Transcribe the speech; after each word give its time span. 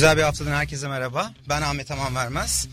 Güzel 0.00 0.16
bir 0.16 0.22
haftadan 0.22 0.52
herkese 0.52 0.88
merhaba. 0.88 1.32
Ben 1.48 1.62
Ahmet 1.62 1.90
Aman 1.90 2.14
Vermez. 2.14 2.68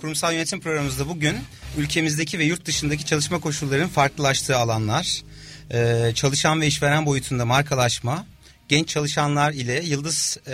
Kurumsal 0.00 0.32
yönetim 0.32 0.60
programımızda 0.60 1.08
bugün 1.08 1.36
ülkemizdeki 1.78 2.38
ve 2.38 2.44
yurt 2.44 2.64
dışındaki 2.64 3.06
çalışma 3.06 3.40
koşullarının 3.40 3.88
farklılaştığı 3.88 4.56
alanlar, 4.56 5.22
e, 5.70 6.10
çalışan 6.14 6.60
ve 6.60 6.66
işveren 6.66 7.06
boyutunda 7.06 7.44
markalaşma, 7.44 8.26
genç 8.68 8.88
çalışanlar 8.88 9.52
ile 9.52 9.82
yıldız 9.84 10.38
e, 10.46 10.52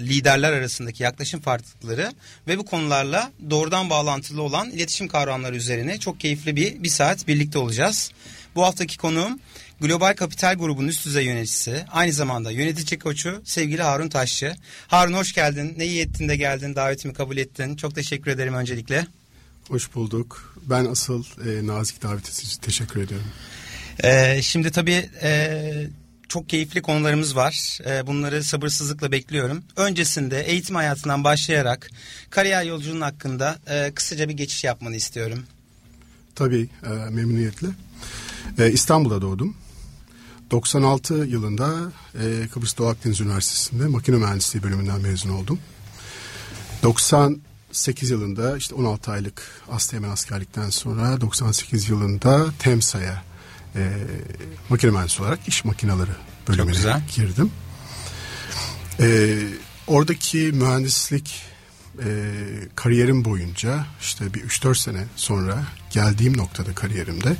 liderler 0.00 0.52
arasındaki 0.52 1.02
yaklaşım 1.02 1.40
farklılıkları 1.40 2.12
ve 2.48 2.58
bu 2.58 2.64
konularla 2.64 3.32
doğrudan 3.50 3.90
bağlantılı 3.90 4.42
olan 4.42 4.70
iletişim 4.70 5.08
kavramları 5.08 5.56
üzerine 5.56 5.98
çok 5.98 6.20
keyifli 6.20 6.56
bir 6.56 6.82
bir 6.82 6.88
saat 6.88 7.28
birlikte 7.28 7.58
olacağız. 7.58 8.10
Bu 8.54 8.64
haftaki 8.64 8.98
konuğum 8.98 9.40
Global 9.80 10.14
Kapital 10.14 10.54
Grubu'nun 10.54 10.88
üst 10.88 11.06
düzey 11.06 11.24
yöneticisi, 11.24 11.84
aynı 11.90 12.12
zamanda 12.12 12.50
yönetici 12.50 12.98
koçu 12.98 13.42
sevgili 13.44 13.82
Harun 13.82 14.08
Taşçı. 14.08 14.56
Harun 14.88 15.12
hoş 15.12 15.32
geldin. 15.32 15.74
Ne 15.76 15.86
iyi 15.86 16.00
ettin 16.00 16.28
de 16.28 16.36
geldin, 16.36 16.74
davetimi 16.74 17.14
kabul 17.14 17.36
ettin. 17.36 17.76
Çok 17.76 17.94
teşekkür 17.94 18.30
ederim 18.30 18.54
öncelikle. 18.54 19.06
Hoş 19.68 19.94
bulduk. 19.94 20.54
Ben 20.66 20.84
asıl 20.84 21.24
e, 21.24 21.66
nazik 21.66 22.02
davetiniz 22.02 22.38
için 22.38 22.60
teşekkür 22.60 23.02
ediyorum. 23.02 23.26
Ee, 24.04 24.42
şimdi 24.42 24.70
tabii 24.70 25.10
e, 25.22 25.60
çok 26.28 26.48
keyifli 26.48 26.82
konularımız 26.82 27.36
var. 27.36 27.78
E, 27.86 28.06
bunları 28.06 28.44
sabırsızlıkla 28.44 29.12
bekliyorum. 29.12 29.62
Öncesinde 29.76 30.40
eğitim 30.42 30.76
hayatından 30.76 31.24
başlayarak 31.24 31.90
kariyer 32.30 32.64
yolculuğun 32.64 33.00
hakkında 33.00 33.58
e, 33.66 33.92
kısaca 33.94 34.28
bir 34.28 34.34
geçiş 34.34 34.64
yapmanı 34.64 34.96
istiyorum. 34.96 35.44
Tabii 36.34 36.68
e, 36.84 36.88
memnuniyetle. 36.88 37.66
İstanbul'da 38.72 39.22
doğdum. 39.22 39.56
96 40.50 41.14
yılında 41.14 41.92
e, 42.14 42.48
Kıbrıs 42.48 42.78
Doğu 42.78 42.86
Akdeniz 42.86 43.20
Üniversitesi'nde 43.20 43.86
makine 43.86 44.16
mühendisliği 44.16 44.62
bölümünden 44.62 45.00
mezun 45.00 45.30
oldum. 45.30 45.58
98 46.82 48.10
yılında 48.10 48.56
işte 48.56 48.74
16 48.74 49.10
aylık 49.12 49.42
Asteğmen 49.70 50.08
askerlikten 50.08 50.70
sonra 50.70 51.20
98 51.20 51.88
yılında 51.88 52.46
TEMSA'ya 52.58 53.22
e, 53.76 53.92
makine 54.68 54.90
mühendisi 54.90 55.22
olarak 55.22 55.48
iş 55.48 55.64
makineleri 55.64 56.10
bölümüne 56.48 57.02
girdim. 57.16 57.50
E, 59.00 59.38
oradaki 59.86 60.38
mühendislik 60.38 61.42
e, 62.04 62.08
kariyerim 62.74 63.24
boyunca 63.24 63.86
işte 64.00 64.34
bir 64.34 64.40
3-4 64.40 64.78
sene 64.78 65.04
sonra 65.16 65.64
geldiğim 65.90 66.36
noktada 66.36 66.74
kariyerimde 66.74 67.36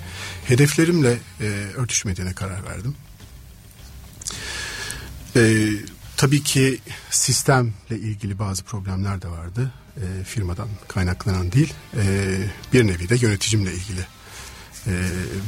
hedeflerimle 0.47 1.19
e, 1.41 1.45
örtüşmediğine 1.77 2.33
karar 2.33 2.65
verdim. 2.65 2.95
E, 5.37 5.71
tabii 6.17 6.43
ki 6.43 6.79
sistemle 7.11 7.73
ilgili 7.91 8.39
bazı 8.39 8.65
problemler 8.65 9.23
de 9.23 9.29
vardı. 9.29 9.73
E, 9.97 10.25
firmadan 10.25 10.69
kaynaklanan 10.89 11.53
değil. 11.53 11.75
E, 11.97 12.37
bir 12.73 12.87
nevi 12.87 13.09
de 13.09 13.17
yöneticimle 13.17 13.73
ilgili 13.73 14.07
e, 14.87 14.93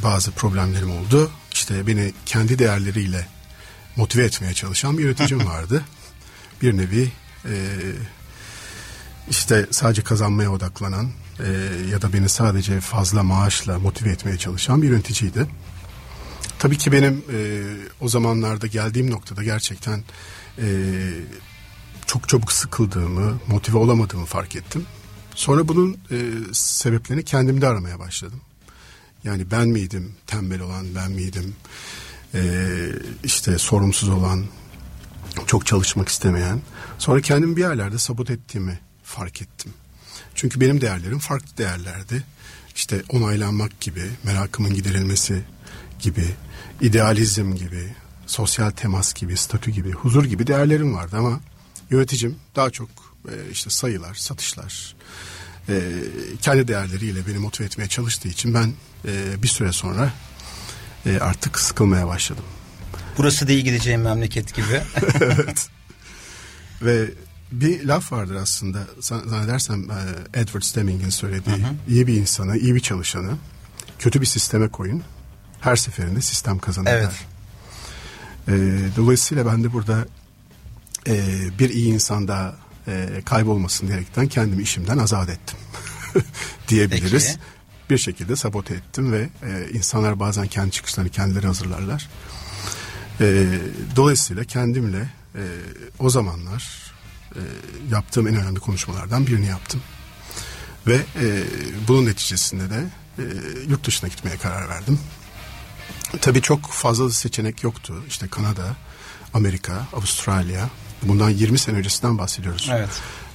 bazı 0.03 0.31
problemlerim 0.31 0.91
oldu. 0.91 1.31
İşte 1.53 1.87
beni 1.87 2.13
kendi 2.25 2.59
değerleriyle 2.59 3.27
motive 3.95 4.23
etmeye 4.23 4.53
çalışan 4.53 4.97
bir 4.97 5.03
yöneticim 5.03 5.45
vardı. 5.45 5.83
Bir 6.61 6.77
nevi 6.77 7.11
e, 7.45 7.53
işte 9.29 9.67
sadece 9.71 10.01
kazanmaya 10.01 10.51
odaklanan 10.51 11.09
e, 11.39 11.51
ya 11.91 12.01
da 12.01 12.13
beni 12.13 12.29
sadece 12.29 12.79
fazla 12.79 13.23
maaşla 13.23 13.79
motive 13.79 14.09
etmeye 14.09 14.37
çalışan 14.37 14.81
bir 14.81 14.89
yöneticiydi. 14.89 15.47
Tabii 16.59 16.77
ki 16.77 16.91
benim 16.91 17.23
e, 17.33 17.63
o 18.01 18.07
zamanlarda 18.07 18.67
geldiğim 18.67 19.11
noktada 19.11 19.43
gerçekten 19.43 20.03
e, 20.57 20.67
çok 22.07 22.29
çabuk 22.29 22.51
sıkıldığımı, 22.51 23.39
motive 23.47 23.77
olamadığımı 23.77 24.25
fark 24.25 24.55
ettim. 24.55 24.85
Sonra 25.35 25.67
bunun 25.67 25.97
e, 26.11 26.17
sebeplerini 26.53 27.23
kendimde 27.23 27.67
aramaya 27.67 27.99
başladım. 27.99 28.41
Yani 29.23 29.51
ben 29.51 29.67
miydim 29.67 30.15
tembel 30.27 30.61
olan, 30.61 30.85
ben 30.95 31.11
miydim 31.11 31.55
e, 32.33 32.41
işte 33.23 33.57
sorumsuz 33.57 34.09
olan, 34.09 34.45
çok 35.47 35.65
çalışmak 35.65 36.09
istemeyen. 36.09 36.61
Sonra 36.97 37.21
kendimi 37.21 37.55
bir 37.55 37.61
yerlerde 37.61 37.97
sabot 37.97 38.29
ettiğimi 38.29 38.79
fark 39.11 39.41
ettim. 39.41 39.73
Çünkü 40.35 40.61
benim 40.61 40.81
değerlerim 40.81 41.19
farklı 41.19 41.57
değerlerdi. 41.57 42.23
İşte 42.75 43.03
onaylanmak 43.09 43.81
gibi, 43.81 44.09
merakımın 44.23 44.73
giderilmesi 44.73 45.43
gibi, 45.99 46.25
idealizm 46.81 47.55
gibi, 47.55 47.93
sosyal 48.27 48.71
temas 48.71 49.13
gibi, 49.13 49.37
statü 49.37 49.71
gibi, 49.71 49.91
huzur 49.91 50.25
gibi 50.25 50.47
değerlerim 50.47 50.95
vardı 50.95 51.17
ama 51.17 51.39
yöneticim 51.89 52.35
daha 52.55 52.69
çok 52.69 52.89
e, 53.29 53.51
işte 53.51 53.69
sayılar, 53.69 54.13
satışlar, 54.13 54.95
e, 55.69 55.81
kendi 56.41 56.67
değerleriyle 56.67 57.27
beni 57.27 57.37
motive 57.37 57.67
etmeye 57.67 57.87
çalıştığı 57.87 58.27
için 58.27 58.53
ben 58.53 58.73
e, 59.05 59.43
bir 59.43 59.47
süre 59.47 59.71
sonra 59.71 60.13
artık 61.21 61.59
sıkılmaya 61.59 62.07
başladım. 62.07 62.43
Burası 63.17 63.47
iyi 63.47 63.63
gideceğim 63.63 64.01
memleket 64.01 64.53
gibi. 64.53 64.81
evet. 65.21 65.69
Ve 66.81 67.09
bir 67.51 67.85
laf 67.85 68.11
vardır 68.11 68.35
aslında 68.35 68.79
zannedersem 68.99 69.91
e, 69.91 70.39
Edward 70.39 70.75
Deming'in 70.75 71.09
söylediği 71.09 71.55
hı 71.55 71.67
hı. 71.67 71.73
iyi 71.87 72.07
bir 72.07 72.13
insanı, 72.13 72.57
iyi 72.57 72.75
bir 72.75 72.79
çalışanı 72.79 73.31
kötü 73.99 74.21
bir 74.21 74.25
sisteme 74.25 74.67
koyun. 74.67 75.03
Her 75.61 75.75
seferinde 75.75 76.21
sistem 76.21 76.59
kazanır 76.59 76.89
evet. 76.91 77.25
E, 78.47 78.51
dolayısıyla 78.95 79.45
ben 79.45 79.63
de 79.63 79.73
burada 79.73 80.05
e, 81.07 81.23
bir 81.59 81.69
iyi 81.69 81.93
insan 81.93 82.27
daha 82.27 82.55
e, 82.87 83.21
kaybolmasın 83.25 83.87
diyerekten 83.87 84.27
kendimi 84.27 84.63
işimden 84.63 84.97
azat 84.97 85.29
ettim 85.29 85.57
diyebiliriz. 86.67 87.27
Peki. 87.27 87.39
Bir 87.89 87.97
şekilde 87.97 88.35
sabote 88.35 88.73
ettim 88.73 89.11
ve 89.11 89.29
e, 89.43 89.69
insanlar 89.73 90.19
bazen 90.19 90.47
kendi 90.47 90.71
çıkışlarını 90.71 91.11
kendileri 91.11 91.47
hazırlarlar. 91.47 92.09
E, 93.21 93.47
dolayısıyla 93.95 94.43
kendimle 94.43 95.09
e, 95.35 95.43
o 95.99 96.09
zamanlar 96.09 96.90
e, 97.35 97.41
yaptığım 97.91 98.27
en 98.27 98.35
önemli 98.35 98.59
konuşmalardan 98.59 99.27
birini 99.27 99.47
yaptım. 99.47 99.81
Ve 100.87 100.95
e, 100.95 101.43
bunun 101.87 102.05
neticesinde 102.05 102.69
de 102.69 102.83
e, 103.17 103.23
yurt 103.69 103.87
dışına 103.87 104.09
gitmeye 104.09 104.37
karar 104.37 104.69
verdim. 104.69 104.99
Tabii 106.21 106.41
çok 106.41 106.71
fazla 106.71 107.09
seçenek 107.09 107.63
yoktu. 107.63 108.03
İşte 108.07 108.27
Kanada, 108.27 108.75
Amerika, 109.33 109.87
Avustralya. 109.93 110.69
Bundan 111.03 111.29
20 111.29 111.59
sene 111.59 111.77
öncesinden 111.77 112.17
bahsediyoruz. 112.17 112.69
Evet. 112.71 112.89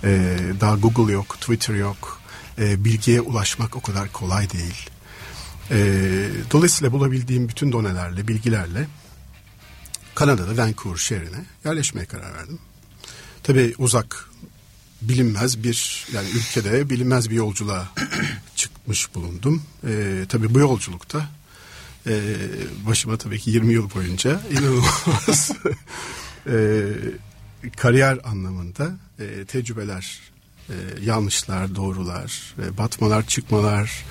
Ee, 0.05 0.39
daha 0.61 0.77
Google 0.77 1.13
yok, 1.13 1.37
Twitter 1.41 1.75
yok. 1.75 2.21
Ee, 2.59 2.85
bilgiye 2.85 3.21
ulaşmak 3.21 3.77
o 3.77 3.81
kadar 3.81 4.13
kolay 4.13 4.51
değil. 4.51 4.91
Ee, 5.71 6.29
dolayısıyla 6.53 6.93
bulabildiğim 6.93 7.49
bütün 7.49 7.73
donelerle, 7.73 8.29
bilgilerle 8.29 8.89
Kanada'da 10.15 10.63
Vancouver 10.63 10.99
şehrine 10.99 11.45
yerleşmeye 11.65 12.07
karar 12.07 12.35
verdim. 12.35 12.59
Tabii 13.47 13.75
uzak 13.79 14.31
bilinmez 15.03 15.65
bir 15.65 16.07
yani 16.13 16.29
ülkede 16.29 16.91
bilinmez 16.91 17.31
bir 17.31 17.35
yolculuğa 17.35 17.89
çıkmış 18.57 19.15
bulundum. 19.15 19.63
Ee, 19.87 20.25
tabii 20.29 20.55
bu 20.55 20.59
yolculukta 20.59 21.29
e, 22.07 22.35
başıma 22.87 23.17
tabii 23.17 23.39
ki 23.39 23.51
20 23.51 23.73
yıl 23.73 23.91
boyunca 23.95 24.41
inanılmaz 24.51 25.53
e, 26.47 26.83
kariyer 27.77 28.19
anlamında 28.25 28.91
e, 29.19 29.45
tecrübeler, 29.45 30.21
e, 30.69 30.75
yanlışlar, 31.03 31.75
doğrular, 31.75 32.55
e, 32.63 32.79
batmalar, 32.79 33.27
çıkmalar 33.27 34.05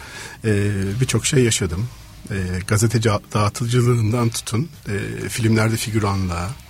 e, 0.46 0.72
birçok 1.02 1.26
şey 1.26 1.44
yaşadım. 1.44 1.88
E, 2.32 2.36
gazeteci 2.68 3.10
dağıtıcılığından 3.34 4.30
tutun 4.30 4.70
e, 4.88 5.30
filmlerde 5.30 5.78
figüranlığa, 5.78 6.48
e, 6.48 6.64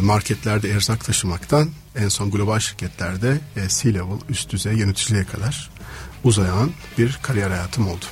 marketlerde 0.00 0.70
erzak 0.70 1.04
taşımaktan 1.04 1.70
en 1.96 2.08
son 2.08 2.30
global 2.30 2.58
şirketlerde 2.58 3.38
e, 3.56 3.68
C-level 3.68 4.18
üst 4.28 4.50
düzey 4.50 4.74
yöneticiliğe 4.76 5.24
kadar 5.24 5.70
uzayan 6.24 6.70
bir 6.98 7.18
kariyer 7.22 7.50
hayatım 7.50 7.88
oldu. 7.88 8.04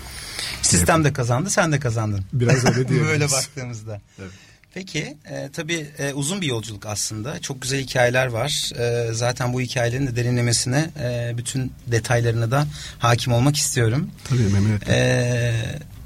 Sistem 0.63 1.05
de 1.05 1.13
kazandı 1.13 1.51
sen 1.51 1.73
de 1.73 1.81
kazandın. 1.81 2.25
Biraz 2.33 2.65
öyle 2.65 2.75
diyebiliriz. 2.89 3.09
Böyle 3.09 3.31
baktığımızda. 3.31 4.01
Evet. 4.19 4.31
Peki 4.75 5.17
e, 5.31 5.49
tabii 5.53 5.87
e, 5.99 6.13
uzun 6.13 6.41
bir 6.41 6.47
yolculuk 6.47 6.87
aslında. 6.87 7.41
Çok 7.41 7.63
güzel 7.63 7.81
hikayeler 7.81 8.27
var. 8.27 8.71
E, 8.79 9.13
zaten 9.13 9.53
bu 9.53 9.61
hikayelerin 9.61 10.07
de 10.07 10.17
derinlemesine 10.17 10.91
e, 11.01 11.35
bütün 11.39 11.73
detaylarına 11.87 12.51
da 12.51 12.67
hakim 12.99 13.33
olmak 13.33 13.57
istiyorum. 13.57 14.11
Tabii 14.25 14.43
memnuniyetle. 14.43 14.93
E, 14.93 15.55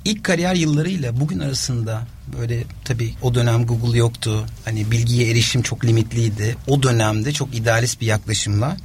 ilk 0.05 0.25
kariyer 0.25 0.55
yıllarıyla 0.55 1.21
bugün 1.21 1.39
arasında 1.39 2.07
böyle 2.39 2.65
tabii 2.85 3.15
o 3.23 3.35
dönem 3.35 3.67
Google 3.67 3.99
yoktu. 3.99 4.47
Hani 4.65 4.91
bilgiye 4.91 5.31
erişim 5.31 5.63
çok 5.63 5.85
limitliydi. 5.85 6.57
O 6.67 6.83
dönemde 6.83 7.33
çok 7.33 7.55
idealist 7.55 8.01
bir 8.01 8.07
yaklaşımla 8.07 8.77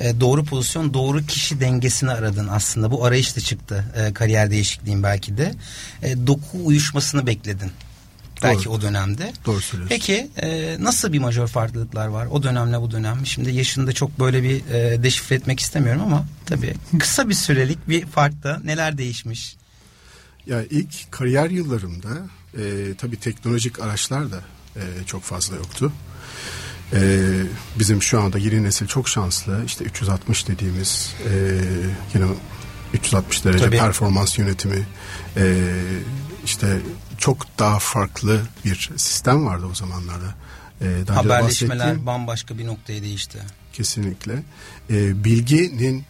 e, 0.00 0.20
doğru 0.20 0.44
pozisyon, 0.44 0.94
doğru 0.94 1.26
kişi 1.26 1.60
dengesini 1.60 2.10
aradın 2.10 2.48
aslında. 2.48 2.90
Bu 2.90 3.04
arayış 3.04 3.36
da 3.36 3.40
çıktı 3.40 3.84
e, 3.96 4.12
kariyer 4.12 4.50
değişikliğin 4.50 5.02
belki 5.02 5.36
de. 5.36 5.54
E, 6.02 6.26
doku 6.26 6.64
uyuşmasını 6.64 7.26
bekledin. 7.26 7.70
Belki 8.42 8.64
Doğru. 8.64 8.74
o 8.74 8.80
dönemde. 8.80 9.32
Doğru 9.46 9.60
söylüyorsun. 9.60 9.96
Peki 9.96 10.28
e, 10.42 10.76
nasıl 10.80 11.12
bir 11.12 11.18
majör 11.18 11.46
farklılıklar 11.46 12.06
var 12.06 12.26
o 12.30 12.42
dönemle 12.42 12.80
bu 12.80 12.90
dönem? 12.90 13.26
Şimdi 13.26 13.50
yaşında 13.50 13.92
çok 13.92 14.20
böyle 14.20 14.42
bir 14.42 14.66
e, 14.66 15.02
deşifre 15.02 15.36
etmek 15.36 15.60
istemiyorum 15.60 16.02
ama 16.02 16.26
tabii 16.46 16.74
kısa 16.98 17.28
bir 17.28 17.34
sürelik 17.34 17.88
bir 17.88 18.06
farkta 18.06 18.60
neler 18.64 18.98
değişmiş? 18.98 19.56
Ya 20.46 20.62
ilk 20.70 21.12
kariyer 21.12 21.50
yıllarımda 21.50 22.08
e, 22.58 22.94
tabii 22.98 23.16
teknolojik 23.16 23.80
araçlar 23.80 24.32
da 24.32 24.40
e, 24.76 24.82
çok 25.06 25.22
fazla 25.22 25.56
yoktu. 25.56 25.92
E, 26.92 27.20
bizim 27.78 28.02
şu 28.02 28.20
anda 28.20 28.38
yeni 28.38 28.62
nesil 28.62 28.86
çok 28.86 29.08
şanslı. 29.08 29.64
İşte 29.66 29.84
360 29.84 30.48
dediğimiz 30.48 31.14
e, 31.28 31.60
yine 32.14 32.26
360 32.94 33.44
derece 33.44 33.64
tabii. 33.64 33.78
performans 33.78 34.38
yönetimi 34.38 34.86
e, 35.36 35.72
işte 36.44 36.80
çok 37.18 37.58
daha 37.58 37.78
farklı 37.78 38.40
bir 38.64 38.90
sistem 38.96 39.46
vardı 39.46 39.66
o 39.70 39.74
zamanlarda. 39.74 40.34
E, 40.80 41.06
daha 41.06 41.16
Haberleşmeler 41.16 42.06
bambaşka 42.06 42.58
bir 42.58 42.66
noktaya 42.66 43.02
değişti. 43.02 43.38
Kesinlikle. 43.72 44.42
E, 44.90 45.24
bilginin 45.24 46.04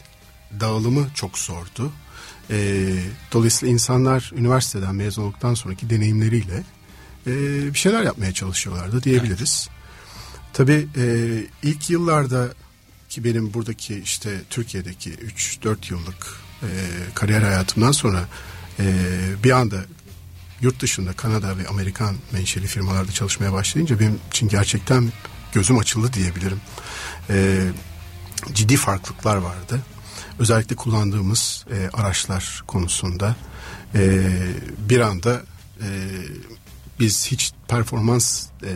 dağılımı 0.60 1.06
çok 1.14 1.38
zordu. 1.38 1.92
E, 2.50 2.88
dolayısıyla 3.32 3.72
insanlar 3.72 4.32
üniversiteden 4.36 4.94
mezun 4.94 5.22
olduktan 5.22 5.54
sonraki 5.54 5.90
deneyimleriyle 5.90 6.62
e, 7.26 7.32
bir 7.74 7.78
şeyler 7.78 8.02
yapmaya 8.02 8.32
çalışıyorlardı 8.32 9.02
diyebiliriz. 9.02 9.68
Evet. 9.68 9.84
Tabii 10.52 10.88
e, 10.96 11.06
ilk 11.62 11.90
yıllarda 11.90 12.48
ki 13.08 13.24
benim 13.24 13.54
buradaki 13.54 13.98
işte 13.98 14.40
Türkiye'deki 14.50 15.10
3-4 15.12 15.76
yıllık 15.90 16.36
e, 16.62 16.68
kariyer 17.14 17.42
hayatımdan 17.42 17.92
sonra 17.92 18.28
e, 18.78 18.84
bir 19.44 19.50
anda 19.50 19.84
yurt 20.60 20.80
dışında 20.80 21.12
Kanada 21.12 21.58
ve 21.58 21.68
Amerikan 21.68 22.16
menşeli 22.32 22.66
firmalarda 22.66 23.12
çalışmaya 23.12 23.52
başlayınca 23.52 24.00
benim 24.00 24.18
için 24.30 24.48
gerçekten 24.48 25.12
gözüm 25.52 25.78
açıldı 25.78 26.12
diyebilirim. 26.12 26.60
E, 27.30 27.60
ciddi 28.54 28.76
farklılıklar 28.76 29.36
vardı. 29.36 29.80
Özellikle 30.38 30.76
kullandığımız 30.76 31.64
e, 31.70 31.88
araçlar 31.92 32.62
konusunda 32.66 33.36
e, 33.94 34.30
bir 34.88 35.00
anda 35.00 35.42
e, 35.80 35.88
biz 37.00 37.26
hiç 37.26 37.52
performans 37.68 38.46
e, 38.62 38.72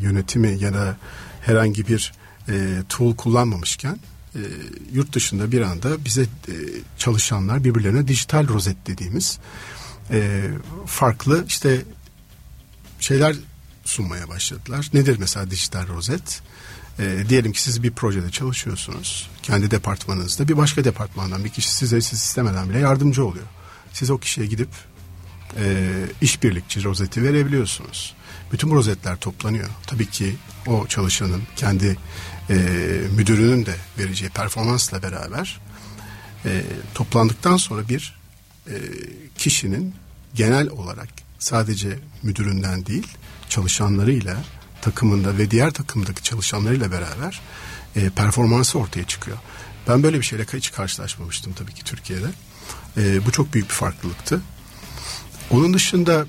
yönetimi 0.00 0.58
ya 0.60 0.74
da 0.74 0.96
herhangi 1.40 1.88
bir 1.88 2.12
e, 2.48 2.82
tool 2.88 3.16
kullanmamışken 3.16 3.98
e, 4.34 4.40
yurt 4.92 5.12
dışında 5.12 5.52
bir 5.52 5.60
anda 5.60 6.04
bize 6.04 6.22
e, 6.22 6.26
çalışanlar 6.98 7.64
birbirlerine 7.64 8.08
dijital 8.08 8.48
rozet 8.48 8.76
dediğimiz 8.86 9.38
e, 10.10 10.50
farklı 10.86 11.44
işte 11.46 11.82
şeyler 13.00 13.36
sunmaya 13.84 14.28
başladılar. 14.28 14.90
Nedir 14.94 15.16
mesela 15.18 15.50
dijital 15.50 15.88
rozet? 15.88 16.42
E, 16.98 17.28
diyelim 17.28 17.52
ki 17.52 17.62
siz 17.62 17.82
bir 17.82 17.90
projede 17.90 18.30
çalışıyorsunuz. 18.30 19.30
Kendi 19.42 19.70
departmanınızda 19.70 20.48
bir 20.48 20.56
başka 20.56 20.84
departmandan 20.84 21.44
bir 21.44 21.48
kişi 21.48 21.74
size 21.74 22.00
siz 22.00 22.18
istemeden 22.18 22.68
bile 22.68 22.78
yardımcı 22.78 23.24
oluyor. 23.24 23.46
Siz 23.92 24.10
o 24.10 24.18
kişiye 24.18 24.46
gidip 24.46 24.68
e, 25.56 25.92
işbirlikçi 26.20 26.84
rozeti 26.84 27.22
verebiliyorsunuz. 27.22 28.14
Bütün 28.52 28.70
bu 28.70 28.74
rozetler 28.74 29.16
toplanıyor. 29.16 29.68
Tabii 29.86 30.06
ki 30.06 30.36
o 30.66 30.86
çalışanın 30.86 31.42
kendi 31.56 31.96
e, 32.50 32.54
müdürünün 33.16 33.66
de 33.66 33.74
vereceği 33.98 34.30
performansla 34.30 35.02
beraber 35.02 35.60
e, 36.44 36.62
toplandıktan 36.94 37.56
sonra 37.56 37.88
bir 37.88 38.18
e, 38.66 38.74
kişinin 39.38 39.94
genel 40.34 40.68
olarak 40.68 41.08
sadece 41.38 41.98
müdüründen 42.22 42.86
değil 42.86 43.06
çalışanlarıyla 43.48 44.36
takımında 44.82 45.38
ve 45.38 45.50
diğer 45.50 45.70
takımdaki 45.70 46.22
çalışanlarıyla 46.22 46.92
beraber 46.92 47.40
e, 47.96 48.10
performansı 48.10 48.78
ortaya 48.78 49.04
çıkıyor. 49.04 49.38
Ben 49.88 50.02
böyle 50.02 50.18
bir 50.18 50.22
şeyle 50.22 50.44
hiç 50.54 50.72
karşılaşmamıştım 50.72 51.52
tabii 51.52 51.74
ki 51.74 51.84
Türkiye'de. 51.84 52.28
E, 52.96 53.26
bu 53.26 53.32
çok 53.32 53.54
büyük 53.54 53.68
bir 53.68 53.74
farklılıktı. 53.74 54.40
Onun 55.50 55.74
dışında 55.74 56.26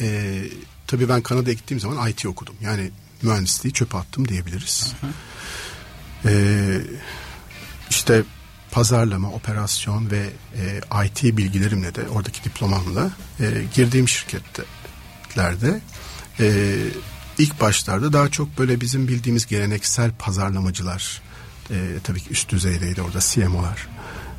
e, 0.00 0.40
tabii 0.86 1.08
ben 1.08 1.22
Kanada'ya 1.22 1.54
gittiğim 1.54 1.80
zaman 1.80 2.10
IT 2.10 2.26
okudum. 2.26 2.54
Yani 2.60 2.90
mühendisliği 3.22 3.72
çöpe 3.72 3.98
attım 3.98 4.28
diyebiliriz. 4.28 4.92
Hı 5.00 5.06
hı. 5.06 5.10
E, 6.24 6.32
işte 7.90 8.22
pazarlama, 8.70 9.30
operasyon 9.30 10.10
ve 10.10 10.30
e, 10.56 11.06
IT 11.06 11.36
bilgilerimle 11.36 11.94
de 11.94 12.08
oradaki 12.08 12.44
diplomamla 12.44 13.10
e, 13.40 13.44
girdiğim 13.74 14.08
şirketlerde 14.08 15.80
e, 16.40 16.74
ilk 17.38 17.60
başlarda 17.60 18.12
daha 18.12 18.28
çok 18.28 18.58
böyle 18.58 18.80
bizim 18.80 19.08
bildiğimiz 19.08 19.46
geleneksel 19.46 20.10
pazarlamacılar 20.18 21.22
e, 21.70 21.76
tabii 22.04 22.20
ki 22.20 22.30
üst 22.30 22.48
düzeydeydi 22.48 23.02
orada 23.02 23.18
CMO'lar. 23.20 23.88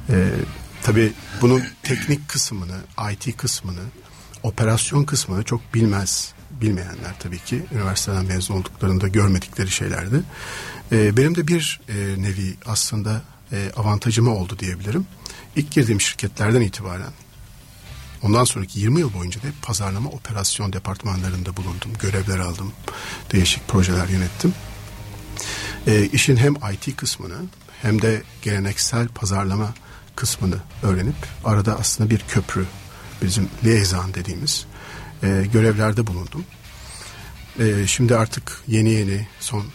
E, 0.10 0.30
tabii 0.84 1.13
bunun 1.42 1.63
teknik 1.84 2.28
kısmını, 2.30 2.78
IT 3.12 3.38
kısmını, 3.38 3.84
operasyon 4.44 5.04
kısmını 5.04 5.44
çok 5.44 5.74
bilmez 5.74 6.34
bilmeyenler 6.62 7.19
tabii 7.19 7.40
ki 7.40 7.63
üniversiteden 7.72 8.25
mezun 8.25 8.56
olduklarında 8.56 9.07
görmedikleri 9.07 9.69
şeylerdi. 9.72 10.22
E, 10.92 11.18
benim 11.18 11.35
de 11.35 11.47
bir 11.47 11.81
e, 11.90 12.21
nevi 12.21 12.56
aslında 12.66 13.21
e, 13.52 13.71
avantajıma 13.76 14.31
oldu 14.31 14.59
diyebilirim. 14.59 15.07
İlk 15.56 15.71
girdiğim 15.71 16.02
şirketlerden 16.02 16.62
itibaren 16.62 17.12
ondan 18.23 18.44
sonraki 18.44 18.80
20 18.80 18.99
yıl 18.99 19.14
boyunca 19.14 19.42
da 19.42 19.47
pazarlama 19.61 20.09
operasyon 20.09 20.73
departmanlarında 20.73 21.57
bulundum. 21.57 21.92
Görevler 21.99 22.40
aldım. 22.40 22.73
Değişik 23.31 23.68
projeler 23.68 24.07
yönettim. 24.07 24.54
E, 25.88 26.06
işin 26.06 26.38
hem 26.38 26.56
IT 26.56 26.95
kısmını 26.95 27.38
hem 27.81 28.02
de 28.02 28.23
geleneksel 28.42 29.07
pazarlama 29.07 29.73
kısmını 30.16 30.57
öğrenip 30.83 31.16
arada 31.45 31.80
aslında 31.80 32.09
bir 32.09 32.19
köprü 32.19 32.66
bizim 33.21 33.49
liaison 33.64 34.14
dediğimiz 34.14 34.66
e, 35.23 35.45
görevlerde 35.54 36.07
bulundum. 36.07 36.45
E, 37.59 37.88
şimdi 37.88 38.16
artık 38.16 38.61
yeni 38.68 38.90
yeni 38.90 39.28
son 39.40 39.66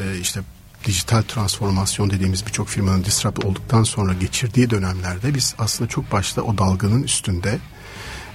e, 0.00 0.18
işte 0.20 0.40
dijital 0.84 1.22
transformasyon 1.22 2.10
dediğimiz 2.10 2.46
birçok 2.46 2.68
firmanın 2.68 3.04
disrupt 3.04 3.44
olduktan 3.44 3.82
sonra 3.82 4.12
geçirdiği 4.12 4.70
dönemlerde 4.70 5.34
biz 5.34 5.54
aslında 5.58 5.90
çok 5.90 6.12
başta 6.12 6.42
o 6.42 6.58
dalganın 6.58 7.02
üstünde 7.02 7.58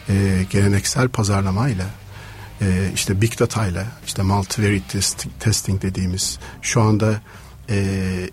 e, 0.10 0.46
geleneksel 0.50 1.10
pazarlamayla 1.10 1.86
e, 2.62 2.92
işte 2.96 3.22
big 3.22 3.40
data 3.40 3.68
ile 3.68 3.86
işte 4.06 4.22
multivariate 4.22 5.00
testing 5.40 5.82
dediğimiz 5.82 6.40
şu 6.62 6.82
anda 6.82 7.22
e, 7.70 8.30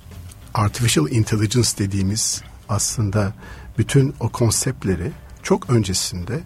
artificial 0.55 1.11
intelligence 1.11 1.69
dediğimiz 1.79 2.43
aslında 2.69 3.33
bütün 3.79 4.15
o 4.21 4.29
konseptleri 4.29 5.13
çok 5.43 5.71
öncesinde 5.71 6.41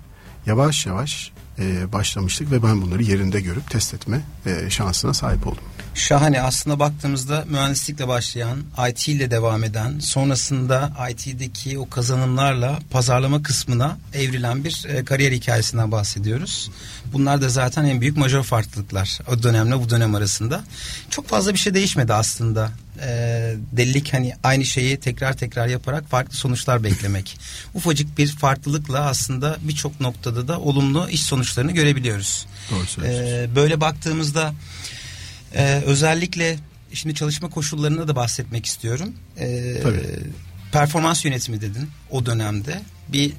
yavaş 0.46 0.86
yavaş 0.86 1.32
e, 1.58 1.92
başlamıştık 1.92 2.50
ve 2.50 2.62
ben 2.62 2.82
bunları 2.82 3.02
yerinde 3.02 3.40
görüp 3.40 3.70
test 3.70 3.94
etme 3.94 4.20
e, 4.46 4.70
şansına 4.70 5.14
sahip 5.14 5.46
oldum. 5.46 5.64
Şahane 5.94 6.42
aslında 6.42 6.78
baktığımızda 6.78 7.44
mühendislikle 7.48 8.08
başlayan, 8.08 8.58
IT 8.90 9.08
ile 9.08 9.30
devam 9.30 9.64
eden, 9.64 9.98
sonrasında 9.98 10.92
IT'deki 11.10 11.78
o 11.78 11.88
kazanımlarla 11.88 12.78
pazarlama 12.90 13.42
kısmına 13.42 13.98
evrilen 14.14 14.64
bir 14.64 14.84
e, 14.88 15.04
kariyer 15.04 15.32
hikayesinden 15.32 15.92
bahsediyoruz. 15.92 16.70
Bunlar 17.12 17.42
da 17.42 17.48
zaten 17.48 17.84
en 17.84 18.00
büyük 18.00 18.16
majör 18.16 18.42
farklılıklar 18.42 19.18
o 19.28 19.42
dönemle 19.42 19.80
bu 19.80 19.90
dönem 19.90 20.14
arasında. 20.14 20.64
Çok 21.10 21.28
fazla 21.28 21.54
bir 21.54 21.58
şey 21.58 21.74
değişmedi 21.74 22.14
aslında. 22.14 22.70
E, 23.02 23.08
delilik 23.72 24.12
hani 24.12 24.34
aynı 24.42 24.64
şeyi 24.64 25.00
tekrar 25.00 25.36
tekrar 25.36 25.66
yaparak 25.66 26.08
farklı 26.08 26.36
sonuçlar 26.36 26.84
beklemek. 26.84 27.38
Ufacık 27.74 28.18
bir 28.18 28.28
farklılıkla 28.36 29.00
aslında 29.00 29.56
birçok 29.60 30.00
noktada 30.00 30.48
da 30.48 30.60
olumlu 30.60 31.08
iş 31.10 31.22
sonuçlarını 31.22 31.72
görebiliyoruz. 31.72 32.46
Doğru 32.70 32.86
söylüyorsunuz. 32.86 33.32
E, 33.32 33.56
böyle 33.56 33.80
baktığımızda 33.80 34.54
Ee, 35.54 35.82
özellikle 35.86 36.56
şimdi 36.92 37.14
çalışma 37.14 37.50
koşullarına 37.50 38.08
da 38.08 38.16
bahsetmek 38.16 38.66
istiyorum. 38.66 39.14
Ee, 39.38 39.80
Tabii. 39.82 40.00
Performans 40.72 41.24
yönetimi 41.24 41.60
dedin 41.60 41.90
o 42.10 42.26
dönemde. 42.26 42.82
Bir 43.08 43.32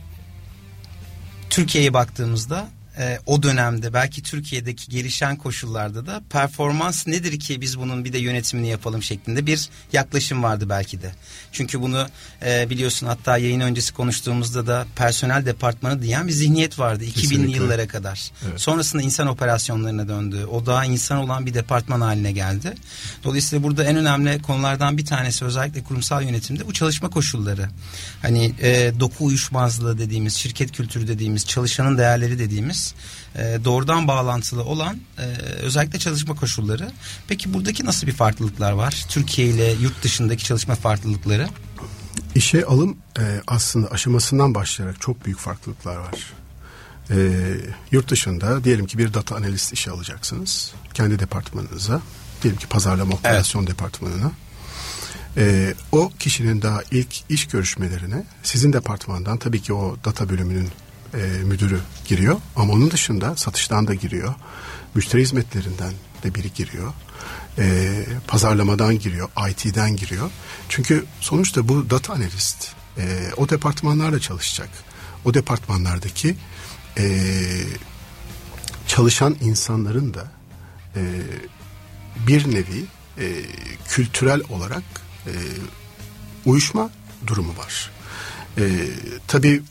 Türkiye'ye 1.50 1.94
baktığımızda 1.94 2.68
e, 3.00 3.20
o 3.26 3.44
dönemde 3.44 3.94
belki 3.94 4.24
Türkiye'deki 4.24 4.92
gelişen 4.92 5.36
koşullarda 5.36 6.06
da 6.06 6.22
performans 6.30 7.08
nedir 7.08 7.40
ki 7.40 7.62
biz 7.62 7.80
bunun 7.80 8.06
bir 8.06 8.14
de 8.14 8.18
yönetimini 8.18 8.68
yapalım 8.68 9.04
şeklinde 9.04 9.46
bir 9.46 9.70
yaklaşım 9.94 10.44
vardı 10.44 10.70
belki 10.70 11.02
de. 11.02 11.12
Çünkü 11.52 11.82
bunu 11.82 12.08
e, 12.46 12.70
biliyorsun 12.70 13.08
hatta 13.08 13.38
yayın 13.38 13.60
öncesi 13.60 13.94
konuştuğumuzda 13.94 14.68
da 14.68 14.86
personel 14.96 15.46
departmanı 15.46 16.02
diyen 16.02 16.28
bir 16.28 16.32
zihniyet 16.32 16.80
vardı 16.80 17.04
2000'li 17.04 17.14
Kesinlikle. 17.14 17.58
yıllara 17.58 17.88
kadar. 17.88 18.32
Evet. 18.50 18.62
Sonrasında 18.62 19.02
insan 19.02 19.28
operasyonlarına 19.28 20.08
döndü. 20.08 20.46
O 20.46 20.66
daha 20.66 20.86
insan 20.86 21.18
olan 21.18 21.46
bir 21.46 21.54
departman 21.54 22.02
haline 22.02 22.32
geldi. 22.32 22.74
Dolayısıyla 23.24 23.64
burada 23.64 23.84
en 23.84 23.96
önemli 23.96 24.42
konulardan 24.42 24.98
bir 24.98 25.06
tanesi 25.06 25.46
özellikle 25.46 25.84
kurumsal 25.84 26.24
yönetimde 26.24 26.68
bu 26.68 26.74
çalışma 26.74 27.10
koşulları. 27.10 27.70
Hani 28.22 28.54
e, 28.62 28.92
doku 29.00 29.26
uyuşmazlığı 29.26 29.98
dediğimiz, 29.98 30.36
şirket 30.36 30.72
kültürü 30.72 31.08
dediğimiz, 31.08 31.46
çalışanın 31.46 31.98
değerleri 31.98 32.40
dediğimiz 32.40 32.89
e, 33.36 33.60
doğrudan 33.66 34.08
bağlantılı 34.08 34.64
olan 34.64 34.98
e, 35.18 35.24
özellikle 35.42 36.00
çalışma 36.00 36.36
koşulları. 36.36 36.92
Peki 37.28 37.54
buradaki 37.54 37.86
nasıl 37.86 38.08
bir 38.08 38.12
farklılıklar 38.14 38.72
var? 38.72 39.06
Türkiye 39.10 39.48
ile 39.48 39.72
yurt 39.72 40.04
dışındaki 40.04 40.44
çalışma 40.44 40.76
farklılıkları? 40.76 41.50
İşe 42.36 42.66
alım 42.66 42.98
e, 43.20 43.42
aslında 43.48 43.92
aşamasından 43.92 44.56
başlayarak 44.56 45.02
çok 45.02 45.26
büyük 45.26 45.40
farklılıklar 45.40 45.96
var. 45.98 46.34
E, 47.12 47.18
yurt 47.92 48.10
dışında 48.10 48.64
diyelim 48.64 48.86
ki 48.86 48.98
bir 48.98 49.14
data 49.14 49.36
analist 49.36 49.74
işe 49.74 49.92
alacaksınız. 49.92 50.74
Kendi 50.94 51.20
departmanınıza. 51.20 52.02
Diyelim 52.44 52.60
ki 52.60 52.68
pazarlama 52.68 53.16
operasyon 53.16 53.68
departmanına. 53.68 54.32
E, 55.38 55.74
o 55.92 56.12
kişinin 56.20 56.62
daha 56.62 56.82
ilk 56.92 57.16
iş 57.30 57.48
görüşmelerine 57.48 58.24
sizin 58.44 58.74
departmandan 58.74 59.38
tabii 59.38 59.62
ki 59.62 59.74
o 59.74 59.98
data 60.06 60.30
bölümünün 60.30 60.70
e, 61.14 61.44
müdürü 61.44 61.80
giriyor. 62.06 62.38
Ama 62.56 62.74
onun 62.74 62.92
dışında 62.92 63.36
satıştan 63.36 63.88
da 63.88 63.94
giriyor. 63.94 64.36
Müşteri 64.96 65.22
hizmetlerinden 65.22 65.94
de 66.24 66.36
biri 66.36 66.54
giriyor. 66.54 66.94
E, 67.58 68.06
pazarlamadan 68.28 69.00
giriyor. 69.00 69.30
IT'den 69.50 69.96
giriyor. 69.96 70.32
Çünkü 70.70 71.06
sonuçta 71.22 71.68
bu 71.68 71.90
data 71.90 72.14
analist 72.14 72.72
e, 72.98 73.32
o 73.38 73.50
departmanlarla 73.50 74.20
çalışacak. 74.20 74.70
O 75.26 75.34
departmanlardaki 75.34 76.36
e, 76.98 77.22
çalışan 78.88 79.36
insanların 79.42 80.14
da 80.14 80.32
e, 80.96 81.02
bir 82.28 82.52
nevi 82.52 82.86
e, 83.18 83.46
kültürel 83.88 84.42
olarak 84.50 84.84
e, 85.28 85.34
uyuşma 86.46 86.90
durumu 87.28 87.58
var. 87.58 87.92
E, 88.58 88.64
tabii 89.28 89.62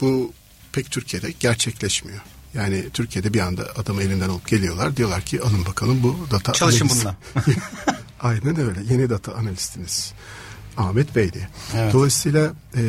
bu 0.00 0.32
pek 0.76 0.90
Türkiye'de 0.90 1.30
gerçekleşmiyor. 1.40 2.20
Yani 2.54 2.90
Türkiye'de 2.92 3.34
bir 3.34 3.40
anda 3.40 3.62
adamı 3.76 4.02
elinden 4.02 4.28
alıp 4.28 4.48
geliyorlar. 4.48 4.96
Diyorlar 4.96 5.22
ki 5.22 5.42
alın 5.42 5.64
bakalım 5.66 6.02
bu 6.02 6.26
data 6.30 6.52
Çalışın 6.52 6.84
analist. 6.84 7.04
bununla. 7.04 7.16
Aynen 8.20 8.60
öyle. 8.60 8.80
Yeni 8.92 9.10
data 9.10 9.34
analistiniz. 9.34 10.12
Ahmet 10.76 11.16
Bey 11.16 11.32
diye. 11.32 11.48
Evet. 11.74 11.92
Dolayısıyla 11.92 12.52
e, 12.76 12.82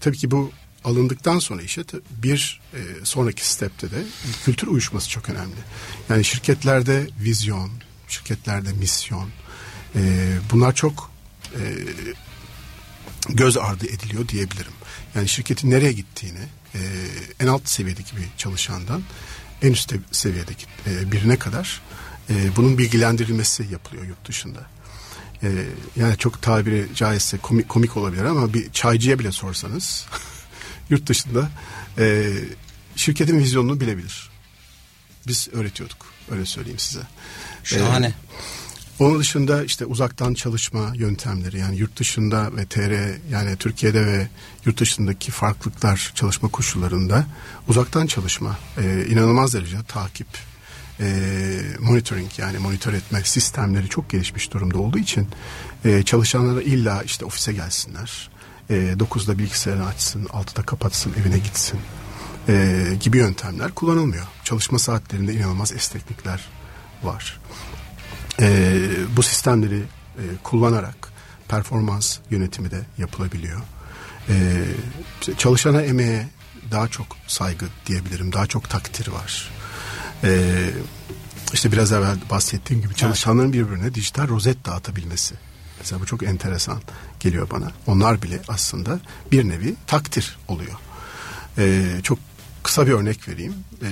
tabii 0.00 0.16
ki 0.16 0.30
bu 0.30 0.52
alındıktan 0.84 1.38
sonra 1.38 1.62
işe 1.62 1.84
bir 2.22 2.60
e, 2.74 2.78
sonraki 3.04 3.48
stepte 3.48 3.90
de 3.90 4.02
kültür 4.44 4.66
uyuşması 4.66 5.10
çok 5.10 5.28
önemli. 5.30 5.60
Yani 6.08 6.24
şirketlerde 6.24 7.06
vizyon, 7.20 7.70
şirketlerde 8.08 8.72
misyon 8.72 9.30
e, 9.94 10.00
bunlar 10.52 10.74
çok 10.74 11.10
e, 11.54 11.60
göz 13.28 13.56
ardı 13.56 13.86
ediliyor 13.86 14.28
diyebilirim. 14.28 14.72
Yani 15.14 15.28
şirketin 15.28 15.70
nereye 15.70 15.92
gittiğini 15.92 16.59
e, 16.74 16.78
en 17.40 17.46
alt 17.46 17.68
seviyedeki 17.68 18.16
bir 18.16 18.24
çalışandan 18.38 19.02
en 19.62 19.72
üst 19.72 19.94
seviyedeki 20.12 20.66
e, 20.86 21.12
birine 21.12 21.38
kadar 21.38 21.82
e, 22.30 22.56
bunun 22.56 22.78
bilgilendirilmesi 22.78 23.66
yapılıyor 23.72 24.06
yurt 24.06 24.28
dışında. 24.28 24.60
E, 25.42 25.48
yani 25.96 26.16
çok 26.16 26.42
tabiri 26.42 26.86
caizse 26.94 27.38
komik, 27.38 27.68
komik 27.68 27.96
olabilir 27.96 28.24
ama 28.24 28.54
bir 28.54 28.72
çaycıya 28.72 29.18
bile 29.18 29.32
sorsanız 29.32 30.06
yurt 30.90 31.06
dışında 31.06 31.50
e, 31.98 32.32
şirketin 32.96 33.38
vizyonunu 33.38 33.80
bilebilir. 33.80 34.30
Biz 35.26 35.48
öğretiyorduk 35.52 36.06
öyle 36.30 36.46
söyleyeyim 36.46 36.78
size. 36.78 37.02
Şahane. 37.64 38.14
Onun 39.00 39.18
dışında 39.18 39.64
işte 39.64 39.86
uzaktan 39.86 40.34
çalışma 40.34 40.92
yöntemleri 40.94 41.58
yani 41.58 41.76
yurt 41.76 41.96
dışında 41.98 42.56
ve 42.56 42.66
TR 42.66 43.18
yani 43.30 43.56
Türkiye'de 43.56 44.06
ve 44.06 44.28
yurt 44.64 44.80
dışındaki 44.80 45.32
farklılıklar 45.32 46.12
çalışma 46.14 46.48
koşullarında 46.48 47.26
uzaktan 47.68 48.06
çalışma 48.06 48.58
e, 48.78 49.06
inanılmaz 49.06 49.54
derece 49.54 49.76
takip 49.88 50.26
e, 51.00 51.06
monitoring 51.78 52.30
yani 52.38 52.58
monitör 52.58 52.92
etme 52.92 53.24
sistemleri 53.24 53.88
çok 53.88 54.10
gelişmiş 54.10 54.52
durumda 54.52 54.78
olduğu 54.78 54.98
için 54.98 55.28
e, 55.84 56.02
çalışanlara 56.02 56.62
illa 56.62 57.02
işte 57.02 57.24
ofise 57.24 57.52
gelsinler. 57.52 58.30
E, 58.70 58.74
9'da 58.74 59.38
bilgisayarını 59.38 59.86
açsın, 59.86 60.24
6'da 60.24 60.62
kapatsın, 60.62 61.12
evine 61.20 61.38
gitsin 61.38 61.80
e, 62.48 62.84
gibi 63.00 63.18
yöntemler 63.18 63.70
kullanılmıyor. 63.70 64.26
Çalışma 64.44 64.78
saatlerinde 64.78 65.34
inanılmaz 65.34 65.72
esneklikler 65.72 66.48
var. 67.02 67.40
E, 68.40 68.80
bu 69.16 69.22
sistemleri 69.22 69.82
e, 70.18 70.24
kullanarak 70.42 71.12
performans 71.48 72.18
yönetimi 72.30 72.70
de 72.70 72.80
yapılabiliyor. 72.98 73.60
E, 74.28 74.64
işte 75.20 75.34
çalışana 75.38 75.82
emeğe 75.82 76.28
daha 76.70 76.88
çok 76.88 77.06
saygı 77.26 77.66
diyebilirim, 77.86 78.32
daha 78.32 78.46
çok 78.46 78.70
takdir 78.70 79.08
var. 79.08 79.50
E, 80.24 80.30
işte 81.52 81.72
biraz 81.72 81.92
evvel 81.92 82.18
bahsettiğim 82.30 82.82
gibi 82.82 82.94
çalışanların 82.94 83.52
birbirine 83.52 83.94
dijital 83.94 84.28
rozet 84.28 84.66
dağıtabilmesi. 84.66 85.34
Mesela 85.78 86.00
bu 86.00 86.06
çok 86.06 86.22
enteresan 86.22 86.80
geliyor 87.20 87.50
bana. 87.50 87.72
Onlar 87.86 88.22
bile 88.22 88.40
aslında 88.48 89.00
bir 89.32 89.48
nevi 89.48 89.74
takdir 89.86 90.38
oluyor. 90.48 90.78
E, 91.58 91.84
çok 92.02 92.18
kısa 92.62 92.86
bir 92.86 92.92
örnek 92.92 93.28
vereyim. 93.28 93.54
E, 93.82 93.88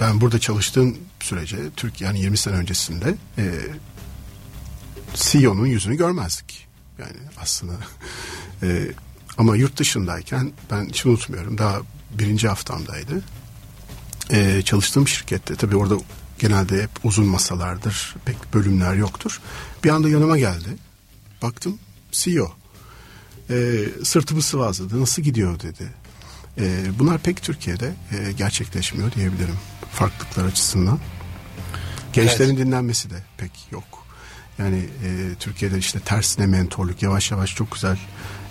ben 0.00 0.20
burada 0.20 0.38
çalıştığım 0.38 0.96
sürece 1.20 1.56
Türkiye 1.76 2.08
yani 2.08 2.20
20 2.20 2.36
sene 2.36 2.54
öncesinde 2.54 3.14
e, 3.38 3.44
CEO'nun 5.14 5.66
yüzünü 5.66 5.96
görmezdik. 5.96 6.66
Yani 6.98 7.16
aslında 7.40 7.72
e, 8.62 8.88
ama 9.38 9.56
yurt 9.56 9.76
dışındayken 9.76 10.52
ben 10.70 10.84
hiç 10.84 11.06
unutmuyorum 11.06 11.58
daha 11.58 11.80
birinci 12.10 12.48
haftamdaydı. 12.48 13.22
E, 14.30 14.62
çalıştığım 14.62 15.08
şirkette 15.08 15.56
tabii 15.56 15.76
orada 15.76 15.96
genelde 16.38 16.82
hep 16.82 16.90
uzun 17.04 17.26
masalardır 17.26 18.16
pek 18.24 18.54
bölümler 18.54 18.94
yoktur. 18.94 19.40
Bir 19.84 19.90
anda 19.90 20.08
yanıma 20.08 20.38
geldi. 20.38 20.68
Baktım 21.42 21.78
CEO. 22.12 22.52
E, 23.50 23.84
sırtımı 24.04 24.42
sıvazladı. 24.42 25.00
Nasıl 25.00 25.22
gidiyor 25.22 25.60
dedi. 25.60 25.92
E, 26.58 26.84
bunlar 26.98 27.18
pek 27.18 27.42
Türkiye'de 27.42 27.94
e, 28.12 28.32
gerçekleşmiyor 28.32 29.12
diyebilirim. 29.12 29.56
Farklılıklar 29.96 30.44
açısından. 30.44 30.98
Gençlerin 32.12 32.56
dinlenmesi 32.56 33.10
de 33.10 33.14
pek 33.38 33.50
yok. 33.70 33.84
Yani 34.58 34.78
e, 34.78 35.34
Türkiye'de 35.40 35.78
işte 35.78 36.00
tersine 36.00 36.46
mentorluk 36.46 37.02
yavaş 37.02 37.30
yavaş 37.30 37.54
çok 37.54 37.72
güzel 37.72 37.98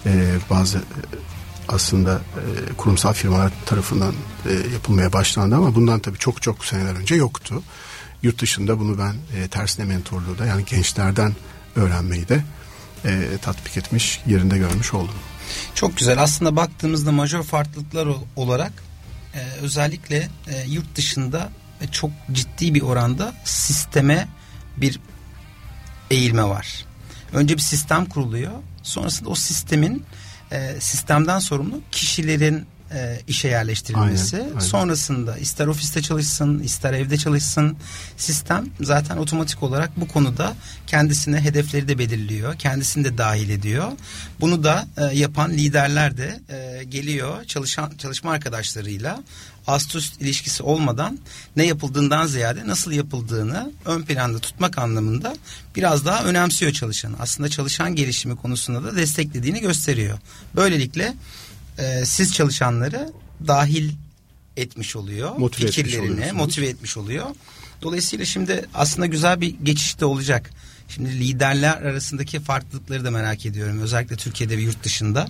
e, 0.06 0.36
bazı 0.50 0.78
e, 0.78 0.82
aslında 1.68 2.16
e, 2.16 2.74
kurumsal 2.74 3.14
firmalar 3.14 3.52
tarafından 3.66 4.14
e, 4.50 4.54
yapılmaya 4.74 5.14
başlandı 5.14 5.56
ama 5.56 5.76
bundan 5.76 6.00
tabii 6.00 6.18
çok 6.18 6.42
çok 6.42 6.66
seneler 6.66 6.96
önce 6.96 7.16
yoktu. 7.16 7.64
Yurt 8.24 8.42
dışında 8.42 8.80
bunu 8.80 8.98
ben 8.98 9.14
e, 9.38 9.48
tersine 9.48 9.86
mentorluğu 9.86 10.38
da 10.38 10.46
yani 10.46 10.66
gençlerden 10.66 11.36
öğrenmeyi 11.76 12.28
de 12.28 12.44
e, 13.06 13.38
tatbik 13.42 13.78
etmiş 13.78 14.22
yerinde 14.28 14.58
görmüş 14.58 14.94
oldum. 14.94 15.16
Çok 15.76 15.98
güzel. 15.98 16.22
Aslında 16.22 16.56
baktığımızda 16.56 17.12
majör 17.12 17.44
farklılıklar 17.44 18.08
olarak 18.36 18.74
e, 19.36 19.40
özellikle 19.62 20.30
e, 20.48 20.64
yurt 20.68 20.96
dışında 20.96 21.50
e, 21.82 21.88
çok 21.88 22.12
ciddi 22.32 22.74
bir 22.74 22.82
oranda 22.82 23.34
sisteme 23.44 24.28
bir 24.78 25.00
eğilme 26.12 26.44
var. 26.44 26.86
Önce 27.34 27.56
bir 27.56 27.62
sistem 27.62 28.06
kuruluyor. 28.06 28.52
Sonrasında 28.84 29.30
o 29.30 29.36
sistemin 29.36 30.06
e, 30.52 30.76
sistemden 30.80 31.40
sorumlu 31.40 31.82
kişilerin 31.92 32.66
e, 32.96 33.22
işe 33.28 33.48
yerleştirilmesi. 33.48 34.36
Aynen, 34.36 34.50
aynen. 34.50 34.60
Sonrasında 34.60 35.38
ister 35.38 35.68
ofiste 35.68 36.02
çalışsın, 36.02 36.60
ister 36.60 36.94
evde 36.94 37.18
çalışsın 37.18 37.78
sistem 38.18 38.70
zaten 38.82 39.18
otomatik 39.18 39.64
olarak 39.64 40.00
bu 40.00 40.08
konuda 40.08 40.56
kendisine 40.88 41.42
hedefleri 41.42 41.88
de 41.88 41.98
belirliyor. 41.98 42.56
Kendisini 42.56 43.04
de 43.04 43.18
dahil 43.18 43.50
ediyor. 43.50 43.92
Bunu 44.40 44.64
da 44.64 44.88
e, 44.98 45.18
yapan 45.18 45.52
liderler 45.52 46.18
de 46.18 46.40
e, 46.50 46.84
geliyor 46.84 47.44
çalışan 47.46 47.92
çalışma 47.98 48.32
arkadaşlarıyla 48.32 49.24
ast 49.68 49.96
üst 49.96 50.22
ilişkisi 50.22 50.64
olmadan 50.64 51.20
ne 51.56 51.66
yapıldığından 51.66 52.28
ziyade 52.28 52.68
nasıl 52.68 52.92
yapıldığını 52.92 53.72
ön 53.86 54.02
planda 54.02 54.40
tutmak 54.40 54.78
anlamında 54.78 55.36
biraz 55.76 56.06
daha 56.06 56.24
önemsiyor 56.24 56.72
çalışanı. 56.72 57.16
Aslında 57.20 57.50
çalışan 57.50 57.96
gelişimi 57.96 58.36
konusunda 58.36 58.84
da 58.84 58.96
desteklediğini 58.96 59.60
gösteriyor. 59.60 60.18
Böylelikle 60.56 61.14
e, 61.78 62.06
siz 62.06 62.34
çalışanları 62.34 63.10
dahil 63.48 63.92
etmiş 64.58 64.96
oluyor. 64.96 65.38
Motive 65.38 65.68
etmiş 65.68 65.86
fikirlerini 65.86 66.12
oluyorsunuz. 66.14 66.42
motive 66.42 66.68
etmiş 66.68 66.98
oluyor. 66.98 67.26
Dolayısıyla 67.82 68.26
şimdi 68.26 68.66
aslında 68.74 69.06
güzel 69.06 69.42
bir 69.42 69.56
geçiş 69.64 70.00
de 70.00 70.06
olacak. 70.06 70.52
Şimdi 70.88 71.20
liderler 71.20 71.78
arasındaki 71.82 72.40
farklılıkları 72.40 73.06
da 73.06 73.12
merak 73.12 73.46
ediyorum. 73.46 73.80
Özellikle 73.80 74.16
Türkiye'de 74.16 74.58
ve 74.58 74.62
yurt 74.62 74.84
dışında. 74.84 75.28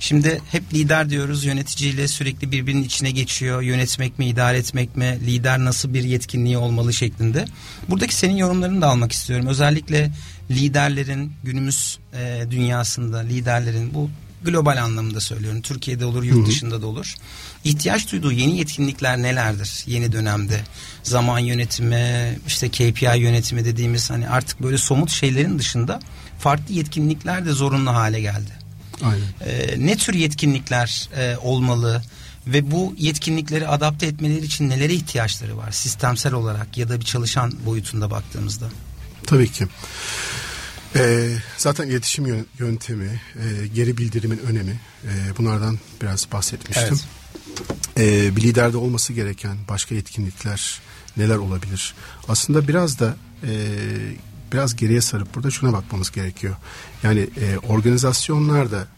Şimdi 0.00 0.40
hep 0.50 0.74
lider 0.74 1.10
diyoruz 1.10 1.44
yöneticiyle 1.44 2.08
sürekli 2.08 2.52
birbirinin 2.52 2.82
içine 2.82 3.10
geçiyor. 3.10 3.62
Yönetmek 3.62 4.18
mi, 4.18 4.26
idare 4.26 4.58
etmek 4.58 4.96
mi, 4.96 5.18
lider 5.26 5.58
nasıl 5.58 5.94
bir 5.94 6.04
yetkinliği 6.04 6.58
olmalı 6.58 6.92
şeklinde. 6.92 7.44
Buradaki 7.88 8.14
senin 8.14 8.36
yorumlarını 8.36 8.82
da 8.82 8.86
almak 8.86 9.12
istiyorum. 9.12 9.46
Özellikle 9.46 10.10
liderlerin 10.50 11.32
günümüz 11.44 11.98
e, 12.14 12.46
dünyasında 12.50 13.18
liderlerin 13.18 13.94
bu 13.94 14.10
global 14.46 14.82
anlamda 14.82 15.20
söylüyorum. 15.20 15.62
Türkiye'de 15.62 16.04
olur, 16.04 16.22
yurt 16.22 16.48
dışında 16.48 16.82
da 16.82 16.86
olur. 16.86 17.14
İhtiyaç 17.64 18.12
duyduğu 18.12 18.32
yeni 18.32 18.58
yetkinlikler 18.58 19.18
nelerdir 19.18 19.82
yeni 19.86 20.12
dönemde? 20.12 20.60
Zaman 21.02 21.38
yönetimi, 21.38 22.38
işte 22.46 22.68
KPI 22.68 23.18
yönetimi 23.18 23.64
dediğimiz 23.64 24.10
hani 24.10 24.28
artık 24.28 24.62
böyle 24.62 24.78
somut 24.78 25.10
şeylerin 25.10 25.58
dışında 25.58 26.00
farklı 26.38 26.74
yetkinlikler 26.74 27.46
de 27.46 27.52
zorunlu 27.52 27.90
hale 27.90 28.20
geldi. 28.20 28.50
Aynen. 29.02 29.26
Ee, 29.46 29.86
ne 29.86 29.96
tür 29.96 30.14
yetkinlikler 30.14 31.08
e, 31.16 31.36
olmalı 31.36 32.02
ve 32.46 32.70
bu 32.70 32.94
yetkinlikleri 32.98 33.68
adapte 33.68 34.06
etmeleri 34.06 34.44
için 34.44 34.70
nelere 34.70 34.94
ihtiyaçları 34.94 35.56
var 35.56 35.70
sistemsel 35.70 36.32
olarak 36.32 36.78
ya 36.78 36.88
da 36.88 37.00
bir 37.00 37.04
çalışan 37.04 37.52
boyutunda 37.66 38.10
baktığımızda? 38.10 38.66
Tabii 39.26 39.52
ki. 39.52 39.66
Ee, 40.98 41.28
zaten 41.56 41.88
iletişim 41.88 42.26
yön- 42.26 42.46
yöntemi, 42.58 43.20
e, 43.36 43.66
geri 43.66 43.98
bildirimin 43.98 44.38
önemi 44.38 44.80
e, 45.04 45.36
bunlardan 45.38 45.78
biraz 46.02 46.32
bahsetmiştim. 46.32 46.84
Ee, 47.98 48.36
bir 48.36 48.42
liderde 48.42 48.76
olması 48.76 49.12
gereken 49.12 49.56
başka 49.68 49.94
yetkinlikler 49.94 50.80
neler 51.16 51.36
olabilir? 51.36 51.94
Aslında 52.28 52.68
biraz 52.68 52.98
da 53.00 53.16
e, 53.42 53.52
biraz 54.52 54.76
geriye 54.76 55.00
sarıp 55.00 55.34
burada 55.34 55.50
şuna 55.50 55.72
bakmamız 55.72 56.10
gerekiyor. 56.10 56.56
Yani 57.02 57.20
e, 57.40 57.58
organizasyonlarda 57.58 58.88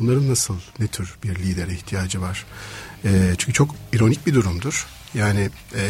onların 0.00 0.30
nasıl 0.30 0.56
ne 0.78 0.86
tür 0.86 1.14
bir 1.24 1.36
lidere 1.36 1.72
ihtiyacı 1.74 2.20
var? 2.20 2.44
E, 3.04 3.34
çünkü 3.38 3.52
çok 3.52 3.74
ironik 3.92 4.26
bir 4.26 4.34
durumdur. 4.34 4.86
Yani 5.14 5.50
e, 5.74 5.88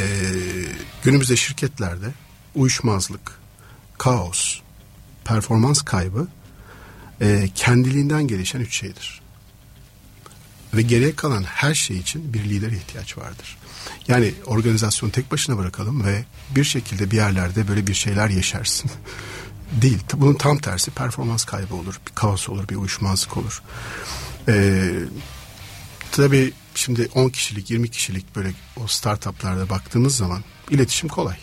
günümüzde 1.05 1.37
şirketlerde 1.37 2.07
uyuşmazlık, 2.55 3.39
kaos, 3.99 4.61
performans 5.27 5.83
kaybı 5.83 6.29
e, 7.21 7.49
kendiliğinden 7.55 8.29
gelişen 8.29 8.61
üç 8.61 8.79
şeydir. 8.79 9.21
Ve 10.75 10.83
geriye 10.83 11.17
kalan 11.17 11.43
her 11.43 11.75
şey 11.75 11.97
için 11.97 12.35
bir 12.35 12.45
lidere 12.45 12.77
ihtiyaç 12.77 13.19
vardır. 13.19 13.59
Yani 14.09 14.35
organizasyonu 14.47 15.13
tek 15.13 15.33
başına 15.33 15.59
bırakalım 15.59 16.05
ve 16.05 16.25
bir 16.57 16.65
şekilde 16.65 17.11
bir 17.11 17.17
yerlerde 17.17 17.69
böyle 17.69 17.87
bir 17.87 17.95
şeyler 17.95 18.29
yaşarsın. 18.29 18.91
Değil. 19.83 19.99
Bunun 20.15 20.35
tam 20.35 20.59
tersi 20.59 20.91
performans 20.91 21.45
kaybı 21.45 21.75
olur. 21.75 22.01
Bir 22.09 22.15
kaos 22.15 22.49
olur, 22.49 22.69
bir 22.69 22.77
uyuşmazlık 22.77 23.37
olur. 23.37 23.63
Ee, 24.49 24.91
tabii 26.13 26.53
şimdi 26.75 27.09
10 27.15 27.29
kişilik, 27.29 27.71
20 27.71 27.91
kişilik 27.91 28.37
böyle 28.37 28.53
o 28.77 28.87
startuplarda 28.87 29.71
baktığımız 29.71 30.17
zaman 30.17 30.45
iletişim 30.71 31.09
kolay. 31.09 31.37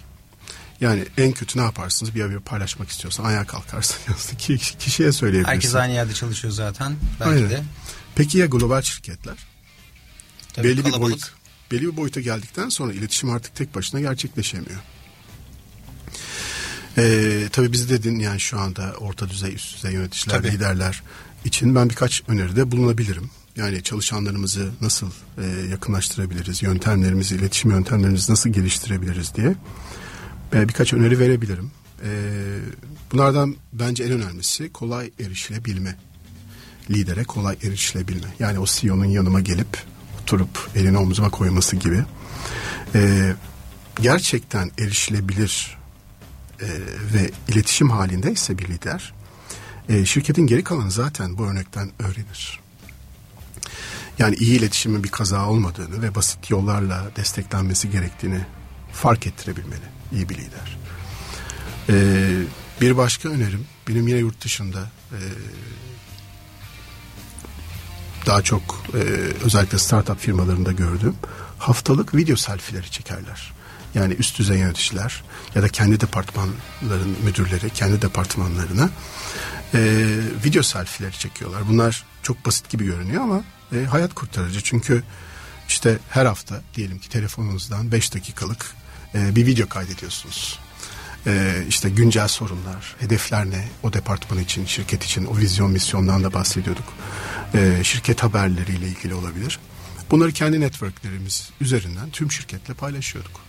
Yani 0.83 1.05
en 1.17 1.31
kötü 1.31 1.59
ne 1.59 1.63
yaparsınız? 1.63 2.15
Bir 2.15 2.21
haber 2.21 2.39
paylaşmak 2.39 2.89
istiyorsan 2.89 3.23
ayağa 3.23 3.45
kalkarsın. 3.45 3.97
Kişiye 4.79 5.11
söyleyebilirsin. 5.11 5.53
Herkes 5.53 5.75
aynı 5.75 5.93
yerde 5.93 6.13
çalışıyor 6.13 6.53
zaten 6.53 6.95
belki 7.19 7.31
Aynen. 7.31 7.49
de. 7.49 7.63
Peki 8.15 8.37
ya 8.37 8.45
global 8.45 8.81
şirketler? 8.81 9.37
Tabii 10.53 10.67
belli 10.67 10.77
bir 10.77 10.83
kalabalık. 10.83 11.01
boyut 11.01 11.33
belli 11.71 11.91
bir 11.91 11.97
boyuta 11.97 12.21
geldikten 12.21 12.69
sonra 12.69 12.93
iletişim 12.93 13.29
artık 13.29 13.55
tek 13.55 13.75
başına 13.75 13.99
gerçekleşemiyor. 13.99 14.79
Ee, 16.97 17.49
tabii 17.51 17.71
biz 17.71 17.89
dedin 17.89 18.19
yani 18.19 18.39
şu 18.39 18.59
anda 18.59 18.93
orta 18.99 19.29
düzey 19.29 19.53
üst 19.53 19.75
düzey 19.75 19.93
yöneticiler 19.93 20.37
Tabii. 20.37 20.51
liderler 20.51 21.03
için 21.45 21.75
ben 21.75 21.89
birkaç 21.89 22.23
öneride 22.27 22.71
bulunabilirim. 22.71 23.29
Yani 23.55 23.83
çalışanlarımızı 23.83 24.71
nasıl 24.81 25.11
e, 25.37 25.69
yakınlaştırabiliriz, 25.71 26.63
yöntemlerimizi, 26.63 27.35
iletişim 27.35 27.71
yöntemlerimizi 27.71 28.31
nasıl 28.31 28.49
geliştirebiliriz 28.49 29.35
diye 29.35 29.55
birkaç 30.53 30.93
öneri 30.93 31.19
verebilirim. 31.19 31.71
E, 32.03 32.09
bunlardan 33.11 33.55
bence 33.73 34.03
en 34.03 34.11
önemlisi 34.11 34.73
kolay 34.73 35.11
erişilebilme. 35.19 35.95
Lidere 36.89 37.23
kolay 37.23 37.57
erişilebilme. 37.63 38.27
Yani 38.39 38.59
o 38.59 38.65
CEO'nun 38.65 39.05
yanıma 39.05 39.39
gelip 39.39 39.77
oturup 40.21 40.69
elini 40.75 40.97
omzuma 40.97 41.29
koyması 41.29 41.75
gibi. 41.75 42.03
E, 42.95 43.33
gerçekten 44.01 44.71
erişilebilir 44.79 45.77
e, 46.61 46.67
ve 47.13 47.31
iletişim 47.47 47.89
halindeyse 47.89 48.57
bir 48.57 48.67
lider 48.67 49.13
e, 49.89 50.05
şirketin 50.05 50.47
geri 50.47 50.63
kalanı 50.63 50.91
zaten 50.91 51.37
bu 51.37 51.45
örnekten 51.45 51.91
öğrenir. 51.99 52.59
Yani 54.19 54.35
iyi 54.35 54.59
iletişimin 54.59 55.03
bir 55.03 55.09
kaza 55.09 55.49
olmadığını 55.49 56.01
ve 56.01 56.15
basit 56.15 56.49
yollarla 56.49 57.11
desteklenmesi 57.15 57.89
gerektiğini 57.89 58.39
fark 58.93 59.27
ettirebilmeli 59.27 59.92
iyi 60.13 60.29
bir 60.29 60.35
lider. 60.35 60.77
Ee, 61.89 62.41
bir 62.81 62.97
başka 62.97 63.29
önerim 63.29 63.65
benim 63.87 64.07
yine 64.07 64.19
yurt 64.19 64.43
dışında 64.43 64.79
e, 65.11 65.19
daha 68.25 68.41
çok 68.41 68.83
e, 68.93 68.97
özellikle 69.45 69.77
startup 69.77 70.19
firmalarında 70.19 70.71
gördüğüm 70.71 71.15
haftalık 71.59 72.15
video 72.15 72.35
selfie'leri 72.35 72.91
çekerler. 72.91 73.53
Yani 73.93 74.13
üst 74.13 74.39
düzey 74.39 74.57
yöneticiler 74.57 75.23
ya 75.55 75.61
da 75.61 75.69
kendi 75.69 75.99
departmanların 75.99 77.17
müdürleri 77.23 77.69
kendi 77.69 78.01
departmanlarına 78.01 78.89
e, 79.73 79.79
video 80.45 80.63
selfie'leri 80.63 81.19
çekiyorlar. 81.19 81.61
Bunlar 81.69 82.05
çok 82.23 82.45
basit 82.45 82.69
gibi 82.69 82.85
görünüyor 82.85 83.23
ama 83.23 83.43
e, 83.75 83.85
hayat 83.85 84.13
kurtarıcı. 84.13 84.61
Çünkü 84.61 85.03
işte 85.67 85.99
her 86.09 86.25
hafta 86.25 86.61
diyelim 86.75 86.99
ki 86.99 87.09
telefonunuzdan 87.09 87.91
5 87.91 88.13
dakikalık 88.13 88.65
e, 89.15 89.35
bir 89.35 89.45
video 89.45 89.69
kaydediyorsunuz. 89.69 90.59
E, 91.27 91.63
işte 91.69 91.89
güncel 91.89 92.27
sorunlar, 92.27 92.95
hedefler 92.99 93.49
ne 93.49 93.67
o 93.83 93.93
departman 93.93 94.39
için, 94.39 94.65
şirket 94.65 95.03
için, 95.03 95.25
o 95.25 95.37
vizyon 95.37 95.71
misyondan 95.71 96.23
da 96.23 96.33
bahsediyorduk. 96.33 96.93
E, 97.53 97.83
şirket 97.83 98.23
haberleriyle 98.23 98.87
ilgili 98.87 99.13
olabilir. 99.13 99.59
Bunları 100.11 100.31
kendi 100.31 100.61
networklerimiz 100.61 101.49
üzerinden 101.61 102.09
tüm 102.09 102.31
şirketle 102.31 102.73
paylaşıyorduk. 102.73 103.43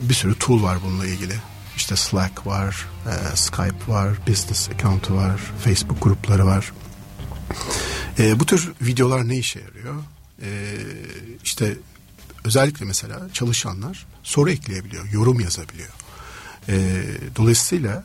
Bir 0.00 0.14
sürü 0.14 0.34
tool 0.34 0.62
var 0.62 0.78
bununla 0.84 1.06
ilgili. 1.06 1.34
İşte 1.76 1.96
Slack 1.96 2.46
var, 2.46 2.86
e, 3.06 3.36
Skype 3.36 3.88
var, 3.88 4.26
business 4.28 4.70
account'u 4.70 5.14
var, 5.14 5.40
Facebook 5.64 6.02
grupları 6.02 6.46
var. 6.46 6.72
E, 8.18 8.40
bu 8.40 8.46
tür 8.46 8.72
videolar 8.82 9.28
ne 9.28 9.36
işe 9.36 9.60
yarıyor? 9.60 9.94
E, 10.42 10.48
işte 11.44 11.76
özellikle 12.44 12.86
mesela 12.86 13.28
çalışanlar 13.32 14.06
soru 14.22 14.50
ekleyebiliyor, 14.50 15.08
yorum 15.12 15.40
yazabiliyor. 15.40 15.92
E, 16.68 17.02
dolayısıyla 17.36 18.04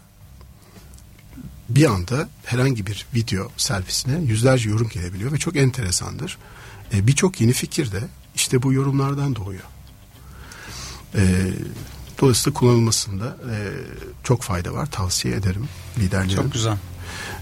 bir 1.70 1.86
anda 1.86 2.30
herhangi 2.46 2.88
bir 2.88 3.06
video 3.16 3.52
selfiesine 3.58 4.20
yüzlerce 4.22 4.70
yorum 4.70 4.90
gelebiliyor 4.90 5.32
ve 5.32 5.38
çok 5.38 5.56
enteresandır. 5.56 6.38
E, 6.94 7.08
Birçok 7.08 7.42
yeni 7.42 7.54
fikir 7.54 7.92
de 7.92 8.02
işte 8.36 8.64
bu 8.64 8.74
yorumlardan 8.74 9.36
doğuyor. 9.36 9.64
E, 11.16 11.52
dolayısıyla 12.22 12.60
kullanılmasında 12.60 13.26
e, 13.26 13.56
çok 14.24 14.42
fayda 14.42 14.74
var. 14.74 14.86
Tavsiye 14.92 15.36
ederim 15.36 15.68
liderlerin. 16.00 16.36
Çok 16.36 16.54
güzel. 16.54 16.78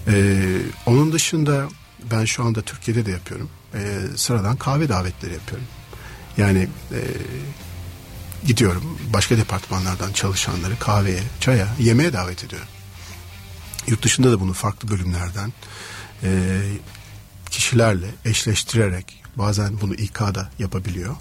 Ee, 0.08 0.58
onun 0.86 1.12
dışında 1.12 1.68
ben 2.12 2.26
şu 2.26 2.44
anda 2.44 2.62
Türkiye'de 2.62 3.06
de 3.06 3.12
yapıyorum. 3.12 3.50
Ee, 3.74 4.00
sıradan 4.16 4.56
kahve 4.56 4.90
davetleri 4.90 5.34
yapıyorum. 5.34 5.68
Yani 6.38 6.68
e, 6.92 7.00
gidiyorum 8.48 9.00
başka 9.14 9.38
departmanlardan 9.38 10.14
çalışanları 10.14 10.80
kahveye, 10.80 11.24
çaya, 11.40 11.68
yemeğe 11.80 12.14
davet 12.14 12.44
ediyorum. 12.44 12.68
Yurt 13.88 14.04
dışında 14.04 14.32
da 14.32 14.40
bunu 14.40 14.54
farklı 14.54 14.90
bölümlerden 14.90 15.54
e, 16.24 16.62
kişilerle 17.50 18.08
eşleştirerek 18.26 19.24
Bazen 19.38 19.82
bunu 19.82 19.94
İK 19.94 20.20
da 20.20 20.50
yapabiliyor. 20.60 21.16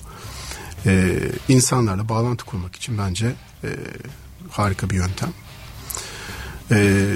E, 0.87 1.18
insanlarla 1.48 2.09
bağlantı 2.09 2.44
kurmak 2.44 2.76
için 2.76 2.98
bence 2.98 3.35
e, 3.64 3.68
harika 4.50 4.90
bir 4.90 4.94
yöntem. 4.94 5.33
E, 6.70 7.07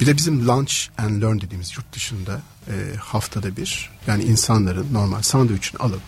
bir 0.00 0.06
de 0.06 0.16
bizim 0.16 0.48
lunch 0.48 0.74
and 0.98 1.22
learn 1.22 1.40
dediğimiz 1.40 1.76
yurt 1.76 1.92
dışında 1.92 2.40
e, 2.68 2.96
haftada 2.96 3.56
bir 3.56 3.90
yani 4.06 4.24
insanların 4.24 4.94
normal 4.94 5.22
sandviçini 5.22 5.78
alıp 5.78 6.02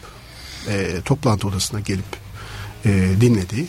e, 0.69 1.01
toplantı 1.05 1.49
odasına 1.49 1.81
gelip 1.81 2.17
e, 2.85 3.11
dinlediği 3.21 3.69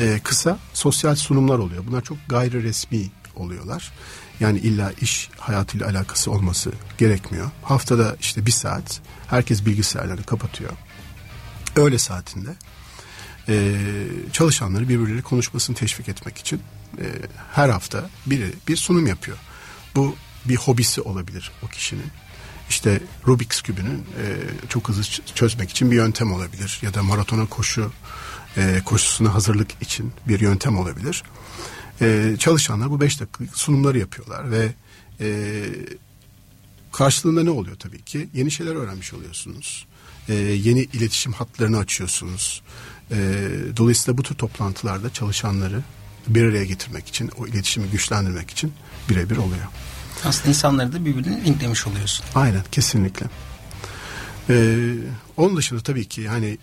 e, 0.00 0.20
kısa 0.24 0.58
sosyal 0.74 1.14
sunumlar 1.14 1.58
oluyor. 1.58 1.86
Bunlar 1.86 2.04
çok 2.04 2.18
gayri 2.28 2.62
resmi 2.62 3.10
oluyorlar. 3.36 3.92
Yani 4.40 4.58
illa 4.58 4.92
iş 5.00 5.28
hayatıyla 5.38 5.86
alakası 5.86 6.30
olması 6.30 6.72
gerekmiyor. 6.98 7.50
Haftada 7.62 8.16
işte 8.20 8.46
bir 8.46 8.50
saat 8.50 9.00
herkes 9.26 9.66
bilgisayarlarını 9.66 10.24
kapatıyor. 10.24 10.70
Öğle 11.76 11.98
saatinde 11.98 12.50
e, 13.48 13.74
çalışanları 14.32 14.88
birbirleriyle 14.88 15.22
konuşmasını 15.22 15.76
teşvik 15.76 16.08
etmek 16.08 16.38
için 16.38 16.62
e, 16.98 17.04
her 17.52 17.68
hafta 17.68 18.10
biri 18.26 18.52
bir 18.68 18.76
sunum 18.76 19.06
yapıyor. 19.06 19.38
Bu 19.96 20.16
bir 20.44 20.56
hobisi 20.56 21.00
olabilir 21.00 21.52
o 21.62 21.66
kişinin. 21.66 22.10
İşte 22.68 23.00
Rubik's 23.26 23.62
kübünü 23.62 23.90
e, 23.90 24.24
çok 24.68 24.88
hızlı 24.88 25.02
çözmek 25.34 25.70
için 25.70 25.90
bir 25.90 25.96
yöntem 25.96 26.32
olabilir 26.32 26.78
ya 26.82 26.94
da 26.94 27.02
maratona 27.02 27.46
koşu 27.46 27.92
e, 28.56 28.82
koşusuna 28.84 29.34
hazırlık 29.34 29.82
için 29.82 30.12
bir 30.28 30.40
yöntem 30.40 30.78
olabilir. 30.78 31.22
E, 32.00 32.36
çalışanlar 32.38 32.90
bu 32.90 33.00
beş 33.00 33.20
dakika 33.20 33.44
sunumları 33.54 33.98
yapıyorlar 33.98 34.50
ve 34.50 34.72
e, 35.20 35.64
karşılığında 36.92 37.42
ne 37.42 37.50
oluyor 37.50 37.76
tabii 37.76 38.02
ki? 38.02 38.28
Yeni 38.34 38.50
şeyler 38.50 38.74
öğrenmiş 38.74 39.14
oluyorsunuz. 39.14 39.86
E, 40.28 40.34
yeni 40.34 40.80
iletişim 40.80 41.32
hatlarını 41.32 41.78
açıyorsunuz. 41.78 42.62
E, 43.10 43.16
dolayısıyla 43.76 44.18
bu 44.18 44.22
tür 44.22 44.34
toplantılarda 44.34 45.12
çalışanları 45.12 45.82
bir 46.28 46.44
araya 46.44 46.64
getirmek 46.64 47.08
için, 47.08 47.30
o 47.38 47.46
iletişimi 47.46 47.90
güçlendirmek 47.90 48.50
için 48.50 48.72
birebir 49.08 49.36
oluyor. 49.36 49.66
Aslında 50.24 50.48
insanları 50.48 50.92
da 50.92 51.04
birbirine 51.04 51.44
linklemiş 51.44 51.86
oluyorsun. 51.86 52.26
Aynen 52.34 52.62
kesinlikle. 52.72 53.26
Ee, 54.50 54.94
onun 55.36 55.56
dışında 55.56 55.80
tabii 55.80 56.08
ki 56.08 56.20
yani 56.20 56.58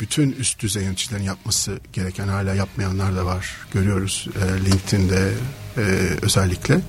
bütün 0.00 0.32
üst 0.32 0.60
düzey 0.60 0.82
yöneticilerin 0.82 1.22
yapması 1.24 1.80
gereken 1.92 2.28
hala 2.28 2.54
yapmayanlar 2.54 3.16
da 3.16 3.26
var. 3.26 3.56
Görüyoruz 3.72 4.28
e, 4.42 4.64
LinkedIn'de 4.64 5.32
e, 5.76 5.80
özellikle. 6.22 6.80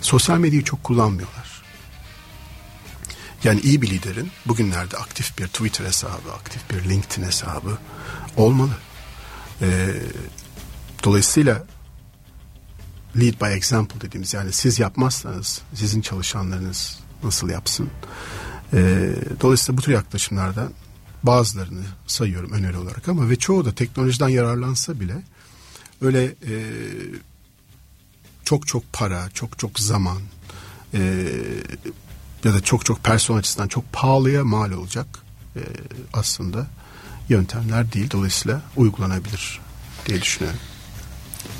Sosyal 0.00 0.38
medyayı 0.38 0.64
çok 0.64 0.84
kullanmıyorlar. 0.84 1.62
Yani 3.44 3.60
iyi 3.60 3.82
bir 3.82 3.90
liderin 3.90 4.30
bugünlerde 4.46 4.96
aktif 4.96 5.38
bir 5.38 5.46
Twitter 5.46 5.84
hesabı, 5.84 6.32
aktif 6.34 6.70
bir 6.70 6.90
LinkedIn 6.90 7.22
hesabı 7.22 7.78
olmalı. 8.36 8.72
E, 9.62 9.68
dolayısıyla 11.04 11.64
lead 13.16 13.40
by 13.40 13.56
example 13.56 14.00
dediğimiz 14.00 14.34
yani 14.34 14.52
siz 14.52 14.78
yapmazsanız 14.78 15.62
sizin 15.74 16.00
çalışanlarınız 16.00 16.98
nasıl 17.22 17.48
yapsın? 17.48 17.90
E, 18.72 19.10
dolayısıyla 19.40 19.78
bu 19.78 19.82
tür 19.82 19.92
yaklaşımlardan 19.92 20.72
bazılarını 21.22 21.84
sayıyorum 22.06 22.52
öneri 22.52 22.76
olarak 22.76 23.08
ama 23.08 23.30
ve 23.30 23.36
çoğu 23.36 23.64
da 23.64 23.74
teknolojiden 23.74 24.28
yararlansa 24.28 25.00
bile 25.00 25.22
öyle 26.00 26.24
e, 26.24 26.54
çok 28.44 28.66
çok 28.66 28.92
para, 28.92 29.30
çok 29.30 29.58
çok 29.58 29.78
zaman 29.78 30.18
e, 30.94 31.26
ya 32.44 32.54
da 32.54 32.60
çok 32.60 32.84
çok 32.84 33.04
personel 33.04 33.38
açısından 33.38 33.68
çok 33.68 33.92
pahalıya 33.92 34.44
mal 34.44 34.72
olacak 34.72 35.06
e, 35.56 35.62
aslında 36.12 36.66
yöntemler 37.28 37.92
değil. 37.92 38.10
Dolayısıyla 38.10 38.62
uygulanabilir 38.76 39.60
diye 40.06 40.22
düşünüyorum. 40.22 40.60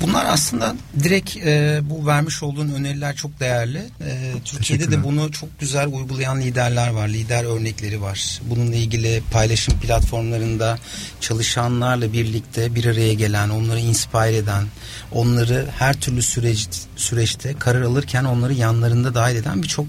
Bunlar 0.01 0.25
aslında 0.25 0.75
direkt 1.03 1.37
e, 1.37 1.79
bu 1.83 2.07
vermiş 2.07 2.43
olduğun 2.43 2.69
öneriler 2.69 3.15
çok 3.15 3.39
değerli. 3.39 3.77
E, 3.77 4.33
Türkiye'de 4.45 4.91
de 4.91 5.03
bunu 5.03 5.31
çok 5.31 5.59
güzel 5.59 5.87
uygulayan 5.87 6.41
liderler 6.41 6.89
var. 6.89 7.07
Lider 7.07 7.43
örnekleri 7.43 8.01
var. 8.01 8.39
Bununla 8.49 8.75
ilgili 8.75 9.23
paylaşım 9.31 9.79
platformlarında 9.79 10.77
çalışanlarla 11.21 12.13
birlikte 12.13 12.75
bir 12.75 12.85
araya 12.85 13.13
gelen, 13.13 13.49
onları 13.49 13.79
inspire 13.79 14.37
eden, 14.37 14.63
onları 15.11 15.67
her 15.77 15.99
türlü 15.99 16.21
süreç, 16.21 16.69
süreçte 16.95 17.53
karar 17.59 17.81
alırken 17.81 18.23
onları 18.23 18.53
yanlarında 18.53 19.15
dahil 19.15 19.35
eden 19.35 19.63
birçok 19.63 19.85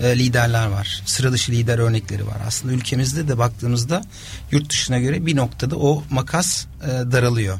e, 0.00 0.18
liderler 0.18 0.66
var. 0.66 1.02
Sıra 1.06 1.32
dışı 1.32 1.52
lider 1.52 1.78
örnekleri 1.78 2.26
var. 2.26 2.36
Aslında 2.46 2.74
ülkemizde 2.74 3.28
de 3.28 3.38
baktığımızda 3.38 4.02
yurt 4.50 4.70
dışına 4.70 4.98
göre 4.98 5.26
bir 5.26 5.36
noktada 5.36 5.76
o 5.76 6.04
makas 6.10 6.66
e, 6.84 6.88
daralıyor. 7.12 7.58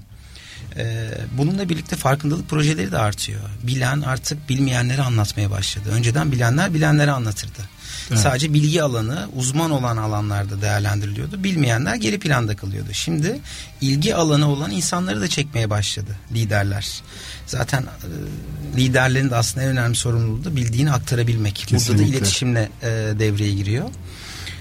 Ee, 0.77 1.11
bununla 1.39 1.69
birlikte 1.69 1.97
farkındalık 1.97 2.49
projeleri 2.49 2.93
de 2.93 2.99
artıyor. 2.99 3.41
Bilen 3.63 4.01
artık 4.01 4.49
bilmeyenleri 4.49 5.03
anlatmaya 5.03 5.51
başladı. 5.51 5.89
Önceden 5.93 6.33
bilenler 6.33 6.75
bilenleri 6.75 7.11
anlatırdı. 7.11 7.69
Evet. 8.11 8.21
Sadece 8.21 8.53
bilgi 8.55 8.83
alanı 8.83 9.29
uzman 9.37 9.71
olan 9.71 9.97
alanlarda 9.97 10.63
değerlendiriliyordu. 10.63 11.45
Bilmeyenler 11.45 11.95
geri 11.95 12.19
planda 12.19 12.57
kalıyordu. 12.57 12.89
Şimdi 12.93 13.41
ilgi 13.81 14.15
alanı 14.15 14.49
olan 14.49 14.71
insanları 14.71 15.21
da 15.21 15.29
çekmeye 15.29 15.71
başladı 15.71 16.17
liderler. 16.35 17.03
Zaten 17.47 17.83
e, 17.83 18.77
liderlerin 18.77 19.31
de 19.31 19.37
aslında 19.37 19.67
en 19.67 19.71
önemli 19.73 19.97
sorumluluğu 19.97 20.45
da 20.45 20.57
bildiğini 20.57 20.93
aktarabilmek. 20.93 21.55
Kesinlikle. 21.55 21.95
Burada 21.95 22.13
da 22.13 22.17
iletişimle 22.17 22.71
e, 22.83 22.89
devreye 23.19 23.55
giriyor. 23.55 23.89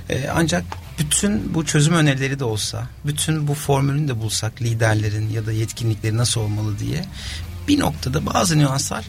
E, 0.10 0.30
ancak 0.34 0.63
bütün 1.02 1.54
bu 1.54 1.66
çözüm 1.66 1.94
önerileri 1.94 2.40
de 2.40 2.44
olsa, 2.44 2.88
bütün 3.06 3.48
bu 3.48 3.54
formülünü 3.54 4.08
de 4.08 4.20
bulsak 4.20 4.62
liderlerin 4.62 5.30
ya 5.30 5.46
da 5.46 5.52
yetkinlikleri 5.52 6.18
nasıl 6.18 6.42
olmalı 6.42 6.80
diye 6.80 7.06
bir 7.68 7.80
noktada 7.80 8.26
bazı 8.26 8.60
nüanslar 8.60 9.06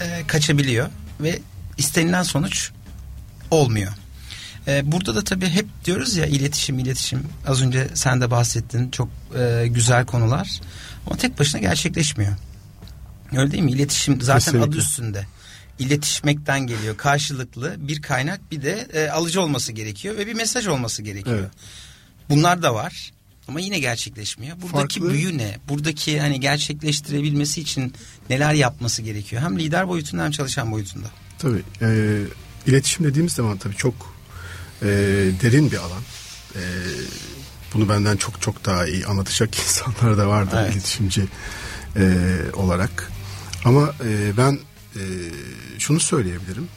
e, 0.00 0.26
kaçabiliyor 0.26 0.88
ve 1.20 1.38
istenilen 1.78 2.22
sonuç 2.22 2.70
olmuyor. 3.50 3.92
E, 4.66 4.92
burada 4.92 5.14
da 5.14 5.24
tabii 5.24 5.48
hep 5.48 5.66
diyoruz 5.84 6.16
ya 6.16 6.26
iletişim 6.26 6.78
iletişim 6.78 7.22
az 7.46 7.62
önce 7.62 7.88
sen 7.94 8.20
de 8.20 8.30
bahsettin 8.30 8.90
çok 8.90 9.08
e, 9.38 9.66
güzel 9.68 10.06
konular 10.06 10.60
ama 11.06 11.16
tek 11.16 11.38
başına 11.38 11.60
gerçekleşmiyor. 11.60 12.32
Öyle 13.36 13.52
değil 13.52 13.62
mi? 13.62 13.72
İletişim 13.72 14.20
zaten 14.20 14.38
Kesinlikle. 14.38 14.68
adı 14.68 14.76
üstünde 14.76 15.26
iletişmekten 15.78 16.60
geliyor. 16.60 16.96
Karşılıklı 16.96 17.74
bir 17.78 18.02
kaynak 18.02 18.50
bir 18.50 18.62
de 18.62 18.88
e, 18.92 19.08
alıcı 19.08 19.40
olması 19.40 19.72
gerekiyor 19.72 20.16
ve 20.16 20.26
bir 20.26 20.34
mesaj 20.34 20.66
olması 20.66 21.02
gerekiyor. 21.02 21.38
Evet. 21.38 21.50
Bunlar 22.30 22.62
da 22.62 22.74
var. 22.74 23.12
Ama 23.48 23.60
yine 23.60 23.78
gerçekleşmiyor. 23.78 24.56
Buradaki 24.62 25.00
Farklı. 25.00 25.14
büyü 25.14 25.38
ne? 25.38 25.58
Buradaki 25.68 26.20
hani 26.20 26.40
gerçekleştirebilmesi 26.40 27.60
için 27.60 27.94
neler 28.30 28.54
yapması 28.54 29.02
gerekiyor? 29.02 29.42
Hem 29.42 29.58
lider 29.58 29.88
boyutunda 29.88 30.24
hem 30.24 30.30
çalışan 30.30 30.72
boyutunda. 30.72 31.06
Tabii. 31.38 31.62
E, 31.82 32.20
iletişim 32.66 33.06
dediğimiz 33.06 33.32
zaman 33.32 33.58
tabii 33.58 33.76
çok 33.76 33.94
e, 34.82 34.86
derin 35.42 35.72
bir 35.72 35.76
alan. 35.76 36.02
E, 36.54 36.62
bunu 37.74 37.88
benden 37.88 38.16
çok 38.16 38.42
çok 38.42 38.64
daha 38.64 38.86
iyi 38.86 39.06
anlatacak 39.06 39.58
insanlar 39.66 40.18
da 40.18 40.28
vardır 40.28 40.58
evet. 40.60 40.72
iletişimci 40.74 41.24
e, 41.96 42.26
olarak. 42.52 43.12
Ama 43.64 43.94
e, 44.04 44.36
ben 44.36 44.58
e, 44.96 45.02
şunu 45.78 46.00
söyleyebilirim. 46.00 46.68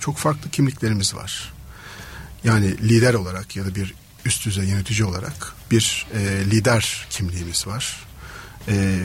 Çok 0.00 0.16
farklı 0.16 0.50
kimliklerimiz 0.50 1.14
var. 1.14 1.52
Yani 2.44 2.78
lider 2.78 3.14
olarak 3.14 3.56
ya 3.56 3.66
da 3.66 3.74
bir 3.74 3.94
üst 4.24 4.46
düzey 4.46 4.64
yönetici 4.64 5.04
olarak 5.04 5.54
bir 5.70 6.06
e, 6.14 6.50
lider 6.50 7.06
kimliğimiz 7.10 7.66
var. 7.66 8.06
E, 8.68 8.98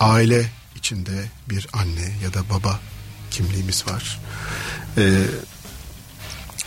aile 0.00 0.50
içinde 0.76 1.24
bir 1.50 1.66
anne 1.72 2.12
ya 2.22 2.34
da 2.34 2.50
baba 2.50 2.80
kimliğimiz 3.30 3.86
var. 3.86 4.20
E, 4.96 5.24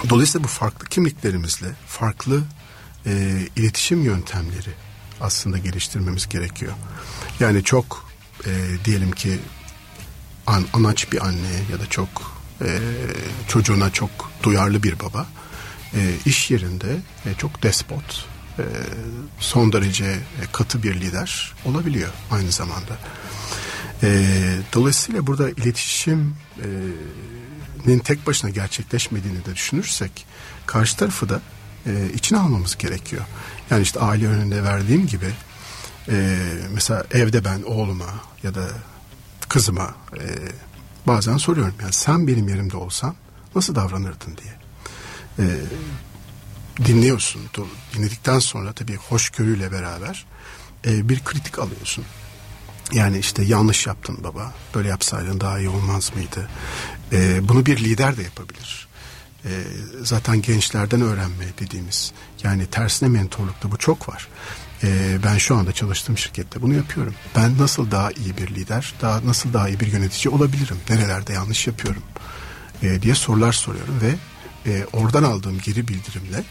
dolayısıyla 0.09 0.43
bu 0.43 0.47
farklı 0.47 0.87
kimliklerimizle 0.87 1.67
farklı 1.87 2.43
e, 3.05 3.41
iletişim 3.55 4.03
yöntemleri 4.03 4.71
aslında 5.21 5.57
geliştirmemiz 5.57 6.29
gerekiyor. 6.29 6.73
Yani 7.39 7.63
çok 7.63 8.11
e, 8.45 8.51
diyelim 8.85 9.11
ki 9.11 9.39
an, 10.51 10.65
anaç 10.73 11.11
bir 11.11 11.25
anne 11.25 11.63
ya 11.71 11.79
da 11.79 11.85
çok 11.89 12.09
e, 12.61 12.79
çocuğuna 13.47 13.89
çok 13.89 14.09
duyarlı 14.43 14.83
bir 14.83 14.99
baba 14.99 15.27
e, 15.93 15.99
iş 16.25 16.51
yerinde 16.51 16.97
e, 17.25 17.33
çok 17.37 17.63
despot 17.63 18.25
e, 18.59 18.63
son 19.39 19.73
derece 19.73 20.05
e, 20.05 20.51
katı 20.51 20.83
bir 20.83 21.01
lider 21.01 21.53
olabiliyor 21.65 22.09
aynı 22.31 22.51
zamanda. 22.51 22.97
E, 24.03 24.25
dolayısıyla 24.73 25.27
burada 25.27 25.49
iletişimin 25.49 26.35
e, 27.87 27.99
tek 27.99 28.27
başına 28.27 28.49
gerçekleşmediğini 28.49 29.45
de 29.45 29.55
düşünürsek 29.55 30.25
karşı 30.65 30.97
tarafı 30.97 31.29
da 31.29 31.41
e, 31.85 31.91
içine 32.13 32.39
almamız 32.39 32.77
gerekiyor. 32.77 33.23
Yani 33.69 33.81
işte 33.81 33.99
aile 33.99 34.27
önünde 34.27 34.63
verdiğim 34.63 35.07
gibi 35.07 35.29
e, 36.09 36.37
mesela 36.73 37.05
evde 37.11 37.45
ben 37.45 37.61
oğluma 37.61 38.13
ya 38.43 38.55
da 38.55 38.69
kızıma 39.51 39.95
e, 40.19 40.23
bazen 41.07 41.37
soruyorum 41.37 41.73
yani 41.81 41.93
sen 41.93 42.27
benim 42.27 42.47
yerimde 42.47 42.77
olsan 42.77 43.15
nasıl 43.55 43.75
davranırdın 43.75 44.37
diye. 44.37 44.53
E, 45.39 45.45
dinliyorsun. 46.85 47.41
Dinledikten 47.93 48.39
sonra 48.39 48.73
tabii 48.73 48.95
hoşgörüyle 48.95 49.71
beraber 49.71 50.25
e, 50.85 51.09
bir 51.09 51.19
kritik 51.19 51.59
alıyorsun. 51.59 52.05
Yani 52.91 53.17
işte 53.19 53.43
yanlış 53.43 53.87
yaptın 53.87 54.17
baba. 54.23 54.53
Böyle 54.75 54.89
yapsaydın 54.89 55.39
daha 55.39 55.59
iyi 55.59 55.69
olmaz 55.69 56.11
mıydı? 56.15 56.49
E, 57.11 57.49
bunu 57.49 57.65
bir 57.65 57.77
lider 57.77 58.17
de 58.17 58.23
yapabilir. 58.23 58.87
E, 59.45 59.49
zaten 60.03 60.41
gençlerden 60.41 61.01
öğrenme 61.01 61.45
dediğimiz 61.59 62.11
yani 62.43 62.65
tersine 62.65 63.09
mentorlukta 63.09 63.71
bu 63.71 63.77
çok 63.77 64.09
var. 64.09 64.27
E, 64.83 65.17
ben 65.23 65.37
şu 65.37 65.55
anda 65.55 65.71
çalıştığım 65.71 66.17
şirkette 66.17 66.61
bunu 66.61 66.73
yapıyorum. 66.73 67.15
Ben 67.35 67.57
nasıl 67.57 67.91
daha 67.91 68.11
iyi 68.11 68.37
bir 68.37 68.55
lider, 68.55 68.93
daha 69.01 69.25
nasıl 69.25 69.53
daha 69.53 69.69
iyi 69.69 69.79
bir 69.79 69.87
yönetici 69.87 70.33
olabilirim? 70.33 70.77
Nerelerde 70.89 71.33
yanlış 71.33 71.67
yapıyorum? 71.67 72.03
E, 72.83 73.01
diye 73.01 73.15
sorular 73.15 73.53
soruyorum 73.53 73.99
ve 74.01 74.15
e, 74.71 74.85
oradan 74.93 75.23
aldığım 75.23 75.59
geri 75.59 75.87
bildirimle 75.87 76.43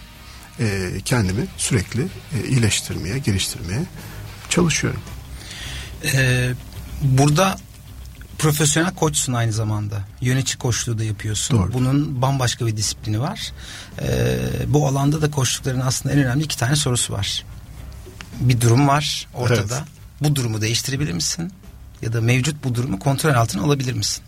e, 0.61 0.91
kendimi 1.05 1.47
sürekli 1.57 2.03
e, 2.03 2.49
iyileştirmeye, 2.49 3.19
geliştirmeye 3.19 3.83
çalışıyorum. 4.49 5.01
Ee, 6.05 6.51
burada 7.03 7.59
profesyonel 8.39 8.95
koçsun 8.95 9.33
aynı 9.33 9.53
zamanda. 9.53 10.01
Yönetici 10.21 10.59
koçluğu 10.59 10.99
da 10.99 11.05
yapıyorsun. 11.05 11.59
Doğru. 11.59 11.73
Bunun 11.73 12.23
bambaşka 12.23 12.67
bir 12.67 12.77
disiplini 12.77 13.21
var. 13.21 13.53
Ee, 14.03 14.39
bu 14.67 14.89
alanda 14.89 15.23
da 15.23 15.31
koçlukların 15.31 15.81
aslında 15.81 16.15
en 16.15 16.21
önemli 16.21 16.45
iki 16.45 16.59
tane 16.59 16.77
sorusu 16.77 17.13
var. 17.13 17.45
Bir 18.41 18.61
durum 18.61 18.89
var 18.89 19.29
ortada. 19.35 19.77
Evet. 19.77 19.89
Bu 20.21 20.37
durumu 20.37 20.61
değiştirebilir 20.61 21.13
misin? 21.13 21.53
Ya 22.03 22.13
da 22.13 22.21
mevcut 22.21 22.65
bu 22.65 22.75
durumu 22.75 22.99
kontrol 22.99 23.35
altına 23.35 23.63
alabilir 23.63 23.93
misin? 23.93 24.25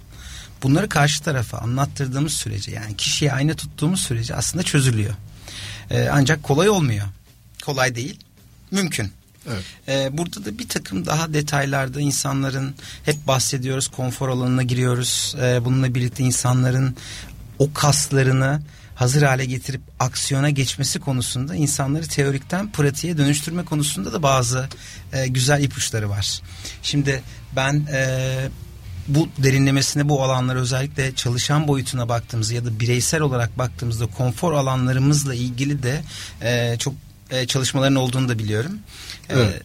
Bunları 0.62 0.88
karşı 0.88 1.22
tarafa 1.22 1.58
anlattırdığımız 1.58 2.32
sürece 2.32 2.70
yani 2.70 2.96
kişiye 2.96 3.32
aynı 3.32 3.54
tuttuğumuz 3.54 4.00
sürece 4.00 4.34
aslında 4.34 4.62
çözülüyor. 4.62 5.14
Ee, 5.90 6.08
ancak 6.12 6.42
kolay 6.42 6.68
olmuyor. 6.68 7.06
Kolay 7.64 7.94
değil. 7.94 8.20
Mümkün. 8.70 9.12
Evet. 9.48 9.64
Ee, 9.88 10.18
burada 10.18 10.44
da 10.44 10.58
bir 10.58 10.68
takım 10.68 11.06
daha 11.06 11.34
detaylarda 11.34 12.00
insanların 12.00 12.74
hep 13.04 13.26
bahsediyoruz 13.26 13.88
konfor 13.88 14.28
alanına 14.28 14.62
giriyoruz. 14.62 15.34
Ee, 15.40 15.64
bununla 15.64 15.94
birlikte 15.94 16.24
insanların 16.24 16.96
o 17.58 17.72
kaslarını 17.72 18.62
hazır 18.94 19.22
hale 19.22 19.44
getirip 19.44 19.80
aksiyona 20.00 20.50
geçmesi 20.50 21.00
konusunda 21.00 21.54
insanları 21.54 22.06
teorikten 22.06 22.72
pratiğe 22.72 23.18
dönüştürme 23.18 23.64
konusunda 23.64 24.12
da 24.12 24.22
bazı 24.22 24.68
e, 25.12 25.26
güzel 25.26 25.62
ipuçları 25.62 26.10
var. 26.10 26.40
Şimdi 26.82 27.22
ben 27.56 27.86
e, 27.92 28.48
bu 29.08 29.28
derinlemesine 29.38 30.08
bu 30.08 30.22
alanlara 30.22 30.58
özellikle 30.58 31.14
çalışan 31.14 31.68
boyutuna 31.68 32.08
baktığımızda 32.08 32.54
ya 32.54 32.64
da 32.64 32.80
bireysel 32.80 33.20
olarak 33.20 33.58
baktığımızda 33.58 34.06
konfor 34.06 34.52
alanlarımızla 34.52 35.34
ilgili 35.34 35.82
de 35.82 36.02
e, 36.42 36.76
çok 36.78 36.94
e, 37.30 37.46
çalışmaların 37.46 37.96
olduğunu 37.96 38.28
da 38.28 38.38
biliyorum. 38.38 38.78
E, 39.28 39.34
evet. 39.34 39.62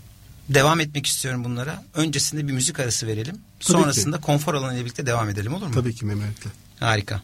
Devam 0.49 0.79
etmek 0.79 1.05
istiyorum 1.05 1.43
bunlara. 1.43 1.83
Öncesinde 1.95 2.47
bir 2.47 2.53
müzik 2.53 2.79
arası 2.79 3.07
verelim. 3.07 3.35
Tabii 3.59 3.71
Sonrasında 3.71 4.15
ki. 4.17 4.21
konfor 4.21 4.53
alanı 4.53 4.73
ile 4.73 4.81
birlikte 4.81 5.05
devam 5.05 5.29
edelim 5.29 5.53
olur 5.53 5.67
mu? 5.67 5.73
Tabii 5.73 5.95
ki 5.95 6.05
memnuniyetle. 6.05 6.49
Harika. 6.79 7.21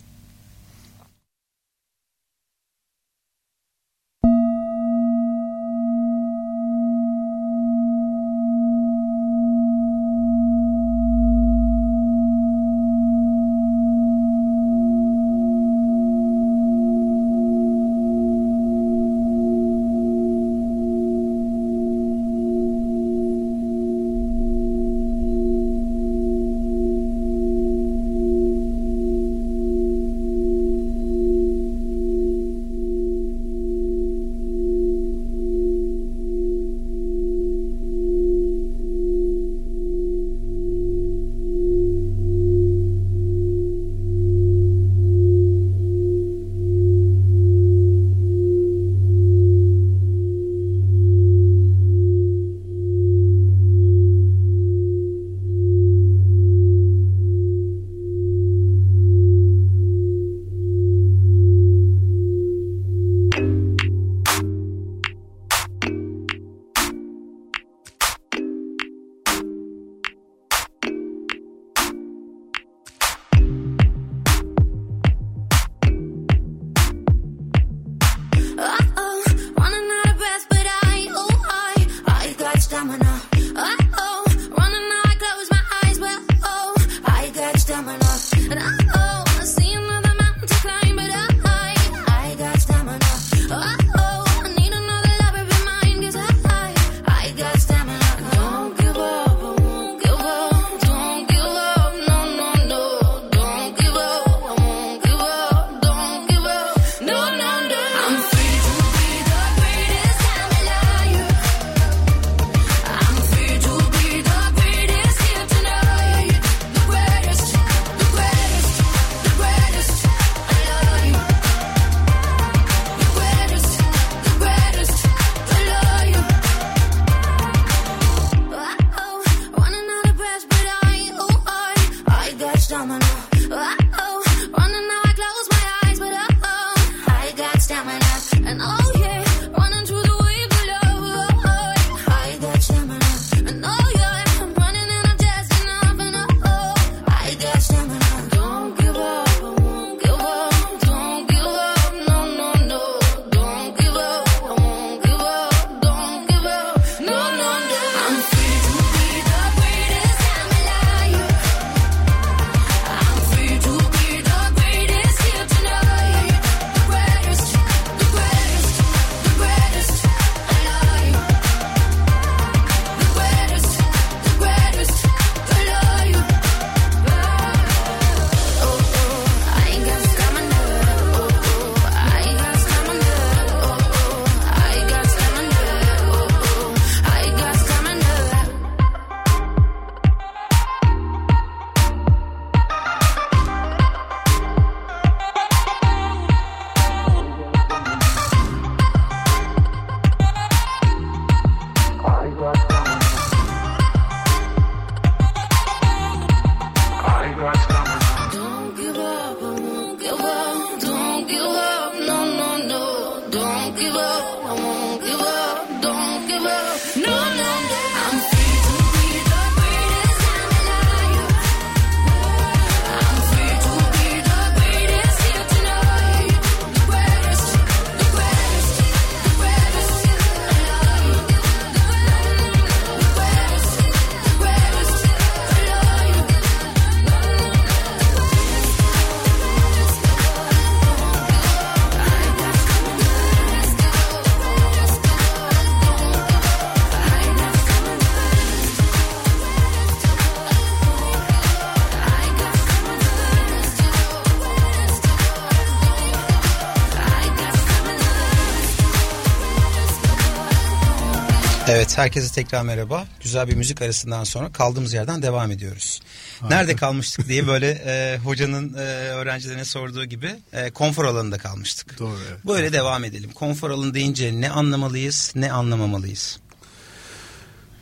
Evet 261.93 262.05
herkese 262.05 262.33
tekrar 262.33 262.63
merhaba. 262.63 263.07
Güzel 263.23 263.47
bir 263.47 263.55
müzik 263.55 263.81
arasından 263.81 264.23
sonra 264.23 264.51
kaldığımız 264.51 264.93
yerden 264.93 265.21
devam 265.21 265.51
ediyoruz. 265.51 266.01
Harika. 266.39 266.55
Nerede 266.55 266.75
kalmıştık 266.75 267.27
diye 267.27 267.47
böyle 267.47 267.69
e, 267.85 268.17
hocanın 268.17 268.73
e, 268.73 268.77
öğrencilerine 269.11 269.65
sorduğu 269.65 270.05
gibi 270.05 270.35
e, 270.53 270.71
konfor 270.71 271.05
alanında 271.05 271.37
kalmıştık. 271.37 271.99
Doğru. 271.99 272.17
Evet. 272.29 272.45
Böyle 272.45 272.61
evet. 272.63 272.73
devam 272.73 273.03
edelim. 273.03 273.31
Konfor 273.31 273.69
alanı 273.69 273.93
deyince 273.93 274.41
ne 274.41 274.49
anlamalıyız 274.49 275.31
ne 275.35 275.51
anlamamalıyız? 275.51 276.39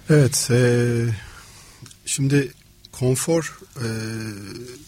Evet 0.09 0.47
e, 0.51 0.59
şimdi 2.05 2.51
konfor 2.91 3.59
e, 3.77 3.87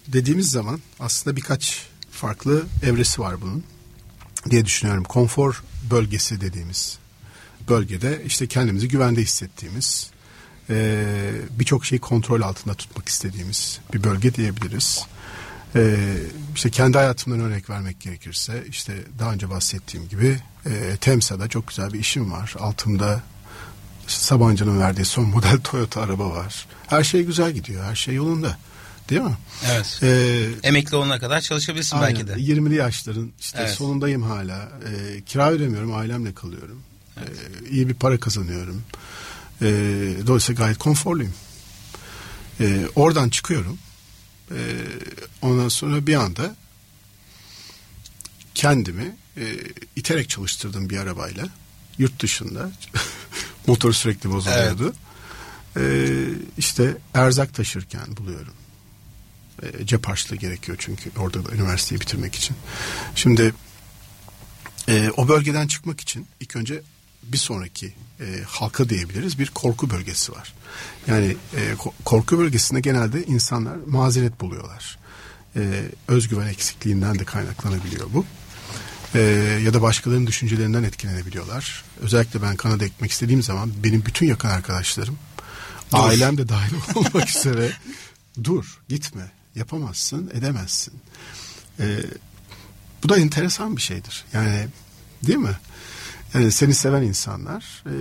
dediğimiz 0.07 0.51
zaman 0.51 0.79
aslında 0.99 1.35
birkaç 1.35 1.85
farklı 2.11 2.63
evresi 2.85 3.21
var 3.21 3.41
bunun 3.41 3.63
diye 4.49 4.65
düşünüyorum. 4.65 5.03
Konfor 5.03 5.63
bölgesi 5.91 6.41
dediğimiz 6.41 7.02
bölgede 7.69 8.21
işte 8.25 8.47
kendimizi 8.47 8.87
güvende 8.87 9.21
hissettiğimiz 9.21 10.11
e, 10.69 11.05
birçok 11.59 11.85
şeyi 11.85 11.99
kontrol 11.99 12.41
altında 12.41 12.73
tutmak 12.73 13.09
istediğimiz 13.09 13.79
bir 13.93 14.03
bölge 14.03 14.33
diyebiliriz. 14.33 15.05
E, 15.75 15.97
işte 16.55 16.69
kendi 16.69 16.97
hayatımdan 16.97 17.39
örnek 17.39 17.69
vermek 17.69 17.99
gerekirse 17.99 18.63
işte 18.69 18.93
daha 19.19 19.33
önce 19.33 19.49
bahsettiğim 19.49 20.09
gibi 20.09 20.39
e, 20.65 20.97
Temsa'da 21.01 21.47
çok 21.47 21.67
güzel 21.67 21.93
bir 21.93 21.99
işim 21.99 22.31
var. 22.31 22.55
Altımda 22.59 23.21
işte 24.07 24.21
Sabancı'nın 24.21 24.79
verdiği 24.79 25.05
son 25.05 25.25
model 25.25 25.59
Toyota 25.63 26.01
araba 26.01 26.29
var. 26.29 26.65
Her 26.87 27.03
şey 27.03 27.23
güzel 27.23 27.51
gidiyor. 27.51 27.83
Her 27.83 27.95
şey 27.95 28.15
yolunda. 28.15 28.57
Değil 29.09 29.21
mi? 29.21 29.37
Evet. 29.71 29.99
Ee, 30.03 30.49
Emekli 30.63 30.97
olana 30.97 31.19
kadar 31.19 31.41
çalışabilirsin 31.41 31.97
aynen, 31.97 32.27
belki 32.27 32.27
de. 32.27 32.33
20'li 32.33 32.75
yaşların 32.75 33.31
işte 33.39 33.57
evet. 33.61 33.71
sonundayım 33.71 34.23
hala. 34.23 34.69
Ee, 34.87 35.21
kira 35.21 35.51
ödemiyorum, 35.51 35.95
ailemle 35.95 36.33
kalıyorum. 36.33 36.83
Evet. 37.17 37.29
Ee, 37.29 37.69
iyi 37.69 37.89
bir 37.89 37.93
para 37.93 38.19
kazanıyorum. 38.19 38.83
Ee, 39.61 39.67
dolayısıyla 40.27 40.63
gayet 40.63 40.77
konforluyum. 40.77 41.33
Ee, 42.59 42.87
oradan 42.95 43.29
çıkıyorum. 43.29 43.77
Ondan 45.41 45.67
sonra 45.67 46.07
bir 46.07 46.15
anda 46.15 46.55
kendimi 48.55 49.15
e, 49.37 49.57
iterek 49.95 50.29
çalıştırdım 50.29 50.89
bir 50.89 50.97
arabayla. 50.97 51.49
Yurt 51.97 52.21
dışında. 52.21 52.71
Motor 53.67 53.93
sürekli 53.93 54.31
bozuluyordu. 54.31 54.93
Evet. 55.75 56.37
İşte 56.57 56.97
erzak 57.13 57.53
taşırken 57.53 58.17
buluyorum. 58.17 58.53
Cep 59.83 60.07
harçlığı 60.07 60.35
gerekiyor 60.35 60.77
çünkü 60.81 61.11
orada 61.17 61.45
da 61.45 61.51
üniversiteyi 61.51 62.01
bitirmek 62.01 62.35
için. 62.35 62.55
Şimdi 63.15 63.53
e, 64.89 65.09
o 65.17 65.27
bölgeden 65.27 65.67
çıkmak 65.67 66.01
için 66.01 66.27
ilk 66.39 66.55
önce 66.55 66.81
bir 67.23 67.37
sonraki 67.37 67.93
e, 68.19 68.43
halka 68.47 68.89
diyebiliriz 68.89 69.39
bir 69.39 69.49
korku 69.49 69.89
bölgesi 69.89 70.31
var. 70.31 70.53
Yani 71.07 71.35
e, 71.55 71.75
korku 72.05 72.37
bölgesinde 72.37 72.79
genelde 72.79 73.25
insanlar 73.25 73.75
mazeret 73.87 74.41
buluyorlar. 74.41 74.97
E, 75.55 75.83
özgüven 76.07 76.47
eksikliğinden 76.47 77.19
de 77.19 77.23
kaynaklanabiliyor 77.25 78.07
bu. 78.13 78.25
E, 79.15 79.19
ya 79.65 79.73
da 79.73 79.81
başkalarının 79.81 80.27
düşüncelerinden 80.27 80.83
etkilenebiliyorlar. 80.83 81.83
Özellikle 82.01 82.41
ben 82.41 82.55
Kanada 82.55 82.87
gitmek 82.87 83.11
istediğim 83.11 83.43
zaman 83.43 83.71
benim 83.83 84.05
bütün 84.05 84.25
yakın 84.25 84.49
arkadaşlarım, 84.49 85.17
dur. 85.91 85.97
ailem 85.97 86.37
de 86.37 86.49
dahil 86.49 86.73
olmak 86.95 87.29
üzere 87.29 87.71
dur 88.43 88.79
gitme 88.89 89.31
yapamazsın 89.55 90.31
edemezsin. 90.33 90.93
E, 91.79 91.99
bu 93.03 93.09
da 93.09 93.17
enteresan 93.17 93.77
bir 93.77 93.81
şeydir. 93.81 94.25
Yani 94.33 94.67
değil 95.23 95.39
mi? 95.39 95.57
Yani 96.33 96.51
seni 96.51 96.73
seven 96.73 97.01
insanlar 97.01 97.83
e, 97.85 97.95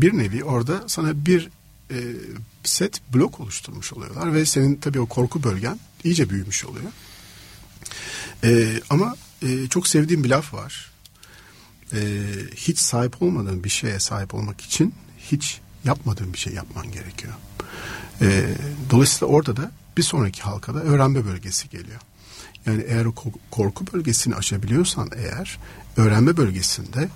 bir 0.00 0.18
nevi 0.18 0.44
orada 0.44 0.82
sana 0.86 1.26
bir 1.26 1.48
e, 1.90 1.96
set 2.64 3.00
blok 3.14 3.40
oluşturmuş 3.40 3.92
oluyorlar 3.92 4.34
ve 4.34 4.46
senin 4.46 4.76
tabii 4.76 5.00
o 5.00 5.06
korku 5.06 5.42
bölgen 5.42 5.78
iyice 6.04 6.30
büyümüş 6.30 6.64
oluyor. 6.64 6.92
E, 8.44 8.80
ama 8.90 9.16
çok 9.70 9.88
sevdiğim 9.88 10.24
bir 10.24 10.28
laf 10.28 10.54
var. 10.54 10.90
Hiç 12.56 12.78
sahip 12.78 13.22
olmadığın 13.22 13.64
bir 13.64 13.68
şeye 13.68 14.00
sahip 14.00 14.34
olmak 14.34 14.60
için 14.60 14.94
hiç 15.18 15.60
yapmadığın 15.84 16.32
bir 16.32 16.38
şey 16.38 16.52
yapman 16.52 16.92
gerekiyor. 16.92 17.32
Dolayısıyla 18.90 19.34
orada 19.34 19.56
da 19.56 19.70
bir 19.96 20.02
sonraki 20.02 20.42
halkada 20.42 20.82
öğrenme 20.82 21.24
bölgesi 21.24 21.68
geliyor. 21.68 22.00
Yani 22.66 22.84
eğer 22.88 23.04
o 23.04 23.14
korku 23.50 23.84
bölgesini 23.92 24.34
aşabiliyorsan 24.34 25.10
eğer 25.16 25.58
öğrenme 25.96 26.36
bölgesinde 26.36 27.08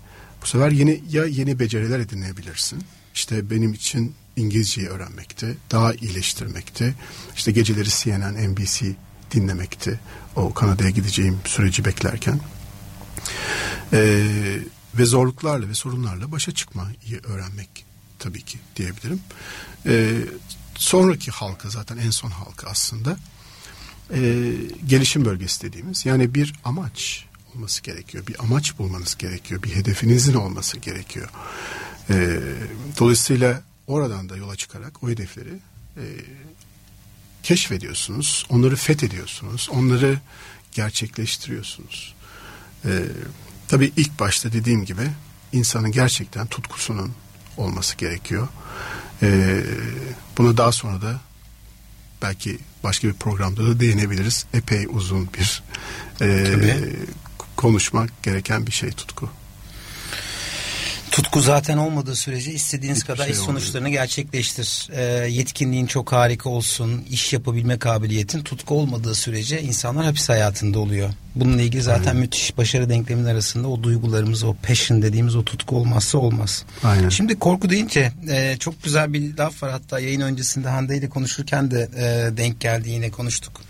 bu 0.43 0.47
sefer 0.47 0.71
yeni 0.71 1.03
ya 1.11 1.25
yeni 1.25 1.59
beceriler 1.59 1.99
edinebilirsin. 2.01 2.85
İşte 3.15 3.51
benim 3.51 3.73
için 3.73 4.15
İngilizceyi 4.37 4.89
öğrenmekti, 4.89 5.57
daha 5.71 5.95
iyileştirmekti. 5.95 6.95
İşte 7.37 7.53
geceleri 7.53 7.89
CNN, 7.89 8.53
NBC 8.53 8.87
dinlemekti. 9.31 10.01
O 10.37 10.55
Kanada'ya 10.55 10.91
gideceğim 10.91 11.39
süreci 11.45 11.85
beklerken. 11.85 12.41
Ee, 13.93 14.59
ve 14.95 15.05
zorluklarla 15.05 15.69
ve 15.69 15.75
sorunlarla 15.75 16.33
başa 16.33 16.53
çıkmayı 16.53 17.21
öğrenmek 17.23 17.85
tabii 18.19 18.43
ki 18.43 18.59
diyebilirim. 18.77 19.21
Ee, 19.87 20.13
sonraki 20.75 21.31
halka 21.31 21.71
zaten 21.71 21.97
en 21.97 22.11
son 22.11 22.31
halka 22.31 22.67
aslında 22.71 23.17
e, 24.15 24.53
gelişim 24.87 25.25
bölgesi 25.25 25.63
dediğimiz 25.63 26.07
yani 26.07 26.35
bir 26.35 26.53
amaç 26.65 27.25
olması 27.55 27.83
gerekiyor. 27.83 28.27
Bir 28.27 28.41
amaç 28.43 28.79
bulmanız 28.79 29.17
gerekiyor. 29.19 29.63
Bir 29.63 29.75
hedefinizin 29.75 30.35
olması 30.35 30.79
gerekiyor. 30.79 31.29
E, 32.11 32.41
dolayısıyla 32.99 33.63
oradan 33.87 34.29
da 34.29 34.37
yola 34.37 34.57
çıkarak 34.57 35.03
o 35.03 35.09
hedefleri 35.09 35.59
e, 35.97 36.05
keşfediyorsunuz. 37.43 38.47
Onları 38.49 38.77
fethediyorsunuz. 38.77 39.69
Onları 39.73 40.19
gerçekleştiriyorsunuz. 40.73 42.15
E, 42.85 42.91
tabii 43.69 43.93
ilk 43.97 44.21
başta 44.21 44.53
dediğim 44.53 44.85
gibi 44.85 45.11
insanın 45.53 45.93
gerçekten 45.93 46.47
tutkusunun 46.47 47.13
olması 47.57 47.97
gerekiyor. 47.97 48.49
E, 49.23 49.61
bunu 50.39 50.57
daha 50.57 50.73
sonra 50.73 51.03
da 51.03 51.21
belki 52.23 52.59
başka 52.85 53.09
bir 53.09 53.13
programda 53.13 53.67
da 53.67 53.81
değinebiliriz. 53.81 54.47
Epey 54.55 54.87
uzun 54.91 55.29
bir 55.33 55.63
e, 56.21 56.57
konuşmak 57.63 58.23
gereken 58.23 58.67
bir 58.67 58.73
şey 58.73 58.91
tutku. 58.91 59.31
Tutku 61.11 61.41
zaten 61.41 61.77
olmadığı 61.79 62.17
sürece 62.17 62.53
istediğiniz 62.53 62.99
Hiçbir 62.99 63.15
kadar 63.15 63.25
şey 63.25 63.33
iş 63.33 63.39
sonuçlarını 63.39 63.87
olmuyor. 63.87 64.03
gerçekleştir. 64.03 64.89
E, 64.93 65.03
yetkinliğin 65.29 65.87
çok 65.87 66.13
harika 66.13 66.49
olsun, 66.49 67.05
iş 67.11 67.33
yapabilme 67.33 67.79
kabiliyetin 67.79 68.43
tutku 68.43 68.75
olmadığı 68.75 69.15
sürece 69.15 69.63
insanlar 69.63 70.05
hapis 70.05 70.29
hayatında 70.29 70.79
oluyor. 70.79 71.11
Bununla 71.35 71.63
ilgili 71.63 71.83
zaten 71.83 72.07
Aynen. 72.07 72.17
müthiş 72.17 72.57
başarı 72.57 72.89
denklemin 72.91 73.25
arasında 73.25 73.69
o 73.69 73.83
duygularımız, 73.83 74.45
o 74.45 74.55
passion 74.63 75.03
dediğimiz 75.03 75.37
o 75.37 75.45
tutku 75.45 75.77
olmazsa 75.77 76.19
olmaz. 76.19 76.65
Aynen. 76.85 77.09
Şimdi 77.09 77.39
korku 77.39 77.71
deyince 77.71 78.13
e, 78.31 78.57
çok 78.61 78.83
güzel 78.83 79.13
bir 79.13 79.37
laf 79.37 79.63
var 79.63 79.71
hatta 79.71 80.01
yayın 80.01 80.21
öncesinde 80.21 80.69
Hande 80.69 80.97
ile 80.97 81.09
konuşurken 81.09 81.71
de 81.71 81.89
e, 81.97 82.37
denk 82.37 82.61
geldi 82.61 82.91
yine 82.91 83.11
konuştuk. 83.11 83.61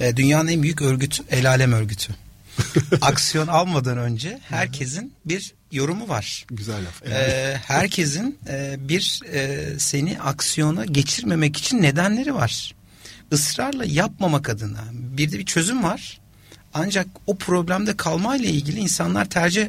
E, 0.00 0.16
dünyanın 0.16 0.48
en 0.48 0.62
büyük 0.62 0.82
örgütü 0.82 1.22
El 1.30 1.48
Alem 1.50 1.72
örgütü. 1.72 2.14
aksiyon 3.00 3.46
almadan 3.46 3.98
önce 3.98 4.40
herkesin 4.48 5.12
bir 5.24 5.54
yorumu 5.72 6.08
var. 6.08 6.46
Güzel 6.50 6.84
laf. 6.84 7.02
Ee, 7.06 7.60
herkesin 7.66 8.38
e, 8.48 8.76
bir 8.78 9.20
e, 9.32 9.66
seni 9.78 10.20
aksiyona 10.20 10.84
geçirmemek 10.84 11.56
için 11.56 11.82
nedenleri 11.82 12.34
var. 12.34 12.74
Israrla 13.32 13.84
yapmamak 13.84 14.48
adına 14.48 14.84
bir 14.92 15.32
de 15.32 15.38
bir 15.38 15.46
çözüm 15.46 15.82
var. 15.82 16.20
Ancak 16.74 17.06
o 17.26 17.38
problemde 17.38 17.96
kalmayla 17.96 18.48
ilgili 18.48 18.78
insanlar 18.78 19.24
tercih 19.24 19.68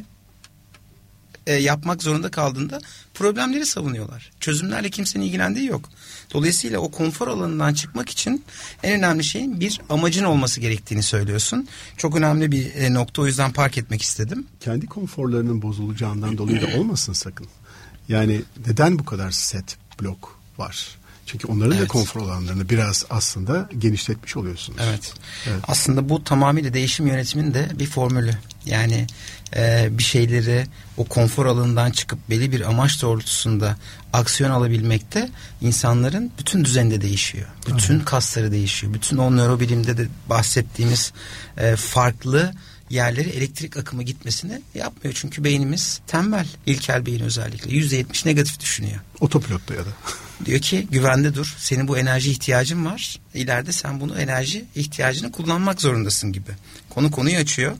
e, 1.46 1.54
yapmak 1.54 2.02
zorunda 2.02 2.30
kaldığında 2.30 2.80
problemleri 3.14 3.66
savunuyorlar. 3.66 4.32
Çözümlerle 4.40 4.90
kimsenin 4.90 5.24
ilgilendiği 5.24 5.66
yok. 5.66 5.88
Dolayısıyla 6.34 6.78
o 6.78 6.90
konfor 6.90 7.28
alanından 7.28 7.74
çıkmak 7.74 8.10
için 8.10 8.44
en 8.82 8.98
önemli 8.98 9.24
şeyin 9.24 9.60
bir 9.60 9.80
amacın 9.88 10.24
olması 10.24 10.60
gerektiğini 10.60 11.02
söylüyorsun. 11.02 11.68
Çok 11.96 12.16
önemli 12.16 12.52
bir 12.52 12.74
e, 12.74 12.94
nokta 12.94 13.22
o 13.22 13.26
yüzden 13.26 13.52
park 13.52 13.78
etmek 13.78 14.02
istedim. 14.02 14.46
Kendi 14.60 14.86
konforlarının 14.86 15.62
bozulacağından 15.62 16.38
dolayı 16.38 16.62
da 16.62 16.78
olmasın 16.78 17.12
sakın. 17.12 17.46
Yani 18.08 18.42
neden 18.66 18.98
bu 18.98 19.04
kadar 19.04 19.30
set 19.30 19.76
blok 20.00 20.38
var? 20.58 20.98
Çünkü 21.26 21.46
onların 21.46 21.72
evet. 21.72 21.82
da 21.82 21.88
konfor 21.88 22.20
alanlarını 22.20 22.68
biraz 22.68 23.06
aslında 23.10 23.68
genişletmiş 23.78 24.36
oluyorsunuz. 24.36 24.78
Evet. 24.82 25.14
evet. 25.46 25.60
Aslında 25.68 26.08
bu 26.08 26.24
tamamıyla 26.24 26.74
değişim 26.74 27.06
yönetimin 27.06 27.54
de 27.54 27.68
bir 27.78 27.86
formülü. 27.86 28.34
Yani 28.66 29.06
e, 29.56 29.88
bir 29.90 30.02
şeyleri 30.02 30.66
o 30.96 31.04
konfor 31.04 31.46
alanından 31.46 31.90
çıkıp 31.90 32.18
belli 32.30 32.52
bir 32.52 32.60
amaç 32.60 33.02
doğrultusunda 33.02 33.76
aksiyon 34.12 34.50
alabilmekte 34.50 35.30
insanların 35.60 36.32
bütün 36.38 36.64
düzende 36.64 37.00
değişiyor. 37.00 37.46
Bütün 37.66 37.96
evet. 37.96 38.04
kasları 38.04 38.52
değişiyor. 38.52 38.94
Bütün 38.94 39.16
o 39.16 39.36
nörobilimde 39.36 39.96
de 39.96 40.08
bahsettiğimiz 40.28 41.12
e, 41.58 41.76
farklı 41.76 42.52
yerlere 42.90 43.28
elektrik 43.28 43.76
akımı 43.76 44.02
gitmesini 44.02 44.62
yapmıyor. 44.74 45.14
Çünkü 45.18 45.44
beynimiz 45.44 46.00
tembel. 46.06 46.46
İlkel 46.66 47.06
beyin 47.06 47.20
özellikle. 47.20 47.70
%70 47.70 48.28
negatif 48.28 48.60
düşünüyor. 48.60 49.00
Otopilotta 49.20 49.74
ya 49.74 49.80
da. 49.80 49.90
Diyor 50.44 50.60
ki 50.60 50.86
güvende 50.90 51.34
dur. 51.34 51.54
Senin 51.58 51.88
bu 51.88 51.98
enerji 51.98 52.30
ihtiyacın 52.30 52.84
var. 52.84 53.20
İleride 53.34 53.72
sen 53.72 54.00
bunu 54.00 54.20
enerji 54.20 54.64
ihtiyacını 54.74 55.32
kullanmak 55.32 55.80
zorundasın 55.80 56.32
gibi. 56.32 56.50
Konu 56.90 57.10
konuyu 57.10 57.36
açıyor. 57.36 57.72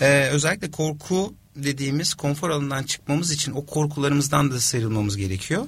ee, 0.00 0.28
özellikle 0.32 0.70
korku 0.70 1.34
dediğimiz 1.56 2.14
konfor 2.14 2.50
alanından 2.50 2.82
çıkmamız 2.82 3.30
için 3.30 3.52
o 3.52 3.66
korkularımızdan 3.66 4.50
da 4.50 4.60
sıyrılmamız 4.60 5.16
gerekiyor. 5.16 5.66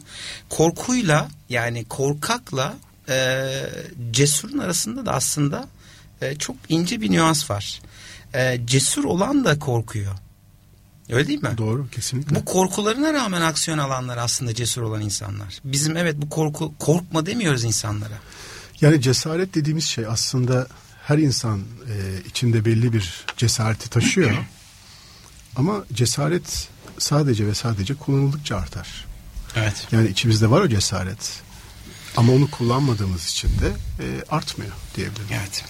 Korkuyla 0.49 1.29
yani 1.49 1.85
korkakla 1.85 2.77
e, 3.09 3.49
cesurun 4.11 4.59
arasında 4.59 5.07
da 5.07 5.13
aslında 5.13 5.69
e, 6.23 6.35
çok 6.35 6.57
ince 6.69 7.01
bir 7.01 7.11
nüans 7.11 7.51
var. 7.51 7.81
E, 8.35 8.61
cesur 8.67 9.05
olan 9.05 9.45
da 9.45 9.59
korkuyor. 9.59 10.13
Öyle 11.11 11.29
değil 11.29 11.43
mi? 11.43 11.55
Doğru 11.59 11.89
kesinlikle. 11.91 12.37
Bu 12.37 12.45
korkularına 12.45 13.13
rağmen 13.13 13.41
aksiyon 13.41 13.79
alanlar 13.79 14.17
aslında 14.17 14.55
cesur 14.55 14.83
olan 14.83 15.01
insanlar. 15.01 15.59
Bizim 15.65 15.97
evet 15.97 16.17
bu 16.19 16.29
korku 16.29 16.75
korkma 16.79 17.27
demiyoruz 17.27 17.65
insanlara. 17.65 18.19
Yani 18.81 19.01
cesaret 19.01 19.55
dediğimiz 19.55 19.85
şey 19.85 20.07
aslında 20.07 20.67
her 21.07 21.19
insan 21.19 21.59
e, 21.61 21.95
içinde 22.29 22.65
belli 22.65 22.93
bir 22.93 23.25
cesareti 23.37 23.91
taşıyor. 23.91 24.31
Ama 25.57 25.85
cesaret 25.93 26.69
sadece 26.99 27.47
ve 27.47 27.55
sadece 27.55 27.95
kullanıldıkça 27.95 28.57
artar. 28.57 29.07
Evet. 29.57 29.87
Yani 29.93 30.09
içimizde 30.09 30.51
var 30.51 30.61
o 30.61 30.69
cesaret. 30.69 31.41
Ama 32.17 32.33
onu 32.33 32.51
kullanmadığımız 32.51 33.29
için 33.29 33.49
de 33.49 33.69
e, 34.05 34.07
artmıyor 34.31 34.73
diyebilirim. 34.97 35.27
Evet. 35.31 35.65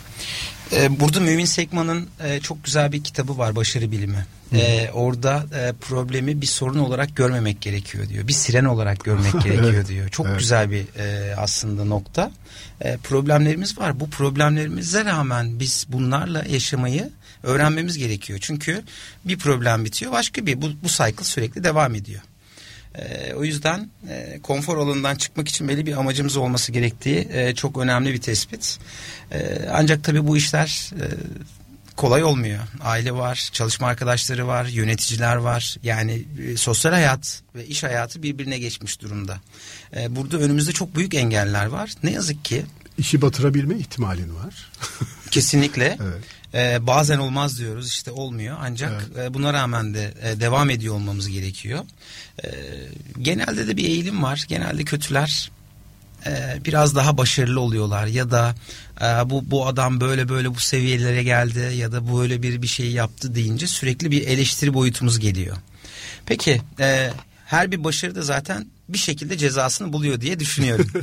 Ee, 0.72 1.00
burada 1.00 1.20
Mümin 1.20 1.44
Sekman'ın 1.44 2.08
e, 2.24 2.40
çok 2.40 2.64
güzel 2.64 2.92
bir 2.92 3.04
kitabı 3.04 3.38
var 3.38 3.56
Başarı 3.56 3.92
Bilimi. 3.92 4.26
Ee, 4.52 4.90
orada 4.92 5.46
e, 5.54 5.72
problemi 5.80 6.40
bir 6.40 6.46
sorun 6.46 6.78
olarak 6.78 7.16
görmemek 7.16 7.60
gerekiyor 7.60 8.08
diyor. 8.08 8.28
Bir 8.28 8.32
siren 8.32 8.64
olarak 8.64 9.04
görmek 9.04 9.32
gerekiyor 9.44 9.74
Evet, 9.74 9.88
diyor. 9.88 10.08
Çok 10.08 10.26
evet. 10.26 10.38
güzel 10.38 10.70
bir 10.70 10.84
e, 10.98 11.36
aslında 11.36 11.84
nokta. 11.84 12.32
E, 12.80 12.96
problemlerimiz 12.96 13.78
var. 13.78 14.00
Bu 14.00 14.10
problemlerimize 14.10 15.04
rağmen 15.04 15.60
biz 15.60 15.86
bunlarla 15.88 16.44
yaşamayı 16.48 17.10
öğrenmemiz 17.42 17.98
gerekiyor. 17.98 18.38
Çünkü 18.42 18.82
bir 19.24 19.38
problem 19.38 19.84
bitiyor 19.84 20.12
başka 20.12 20.46
bir. 20.46 20.62
Bu, 20.62 20.70
bu 20.82 20.88
cycle 20.88 21.24
sürekli 21.24 21.64
devam 21.64 21.94
ediyor. 21.94 22.20
E, 22.94 23.34
o 23.34 23.44
yüzden 23.44 23.90
e, 24.08 24.38
konfor 24.42 24.78
alanından 24.78 25.16
çıkmak 25.16 25.48
için 25.48 25.68
belli 25.68 25.86
bir 25.86 25.96
amacımız 25.96 26.36
olması 26.36 26.72
gerektiği 26.72 27.28
e, 27.32 27.54
çok 27.54 27.78
önemli 27.78 28.12
bir 28.12 28.20
tespit. 28.20 28.78
E, 29.32 29.68
ancak 29.72 30.04
tabii 30.04 30.26
bu 30.26 30.36
işler 30.36 30.90
e, 31.00 31.04
kolay 31.96 32.24
olmuyor. 32.24 32.58
Aile 32.80 33.12
var, 33.12 33.48
çalışma 33.52 33.86
arkadaşları 33.86 34.46
var, 34.46 34.64
yöneticiler 34.64 35.36
var. 35.36 35.76
Yani 35.82 36.24
e, 36.48 36.56
sosyal 36.56 36.92
hayat 36.92 37.42
ve 37.54 37.66
iş 37.66 37.82
hayatı 37.82 38.22
birbirine 38.22 38.58
geçmiş 38.58 39.00
durumda. 39.02 39.40
E, 39.96 40.16
burada 40.16 40.38
önümüzde 40.38 40.72
çok 40.72 40.96
büyük 40.96 41.14
engeller 41.14 41.66
var. 41.66 41.90
Ne 42.02 42.10
yazık 42.10 42.44
ki 42.44 42.64
İşi 42.98 43.22
batırabilme 43.22 43.78
ihtimalin 43.78 44.34
var. 44.34 44.70
kesinlikle 45.30 45.84
Evet. 46.02 46.24
E, 46.54 46.86
bazen 46.86 47.18
olmaz 47.18 47.58
diyoruz 47.58 47.88
işte 47.88 48.10
olmuyor. 48.10 48.56
Ancak 48.60 49.04
e, 49.18 49.34
buna 49.34 49.52
rağmen 49.52 49.94
de 49.94 50.14
e, 50.22 50.40
devam 50.40 50.70
ediyor 50.70 50.94
olmamız 50.94 51.28
gerekiyor. 51.28 51.84
E, 52.44 52.48
genelde 53.22 53.68
de 53.68 53.76
bir 53.76 53.84
eğilim 53.84 54.22
var. 54.22 54.44
Genelde 54.48 54.84
kötüler 54.84 55.50
e, 56.26 56.58
biraz 56.64 56.94
daha 56.94 57.18
başarılı 57.18 57.60
oluyorlar 57.60 58.06
ya 58.06 58.30
da 58.30 58.54
e, 59.00 59.30
bu 59.30 59.50
bu 59.50 59.66
adam 59.66 60.00
böyle 60.00 60.28
böyle 60.28 60.54
bu 60.54 60.60
seviyelere 60.60 61.22
geldi 61.22 61.74
ya 61.76 61.92
da 61.92 62.16
böyle 62.16 62.42
bir 62.42 62.62
bir 62.62 62.66
şey 62.66 62.90
yaptı 62.90 63.34
deyince 63.34 63.66
sürekli 63.66 64.10
bir 64.10 64.26
eleştiri 64.26 64.74
boyutumuz 64.74 65.18
geliyor. 65.18 65.56
Peki 66.26 66.62
e, 66.80 67.10
her 67.46 67.70
bir 67.70 67.84
başarı 67.84 68.14
da 68.14 68.22
zaten 68.22 68.66
bir 68.88 68.98
şekilde 68.98 69.38
cezasını 69.38 69.92
buluyor 69.92 70.20
diye 70.20 70.40
düşünüyorum. 70.40 70.86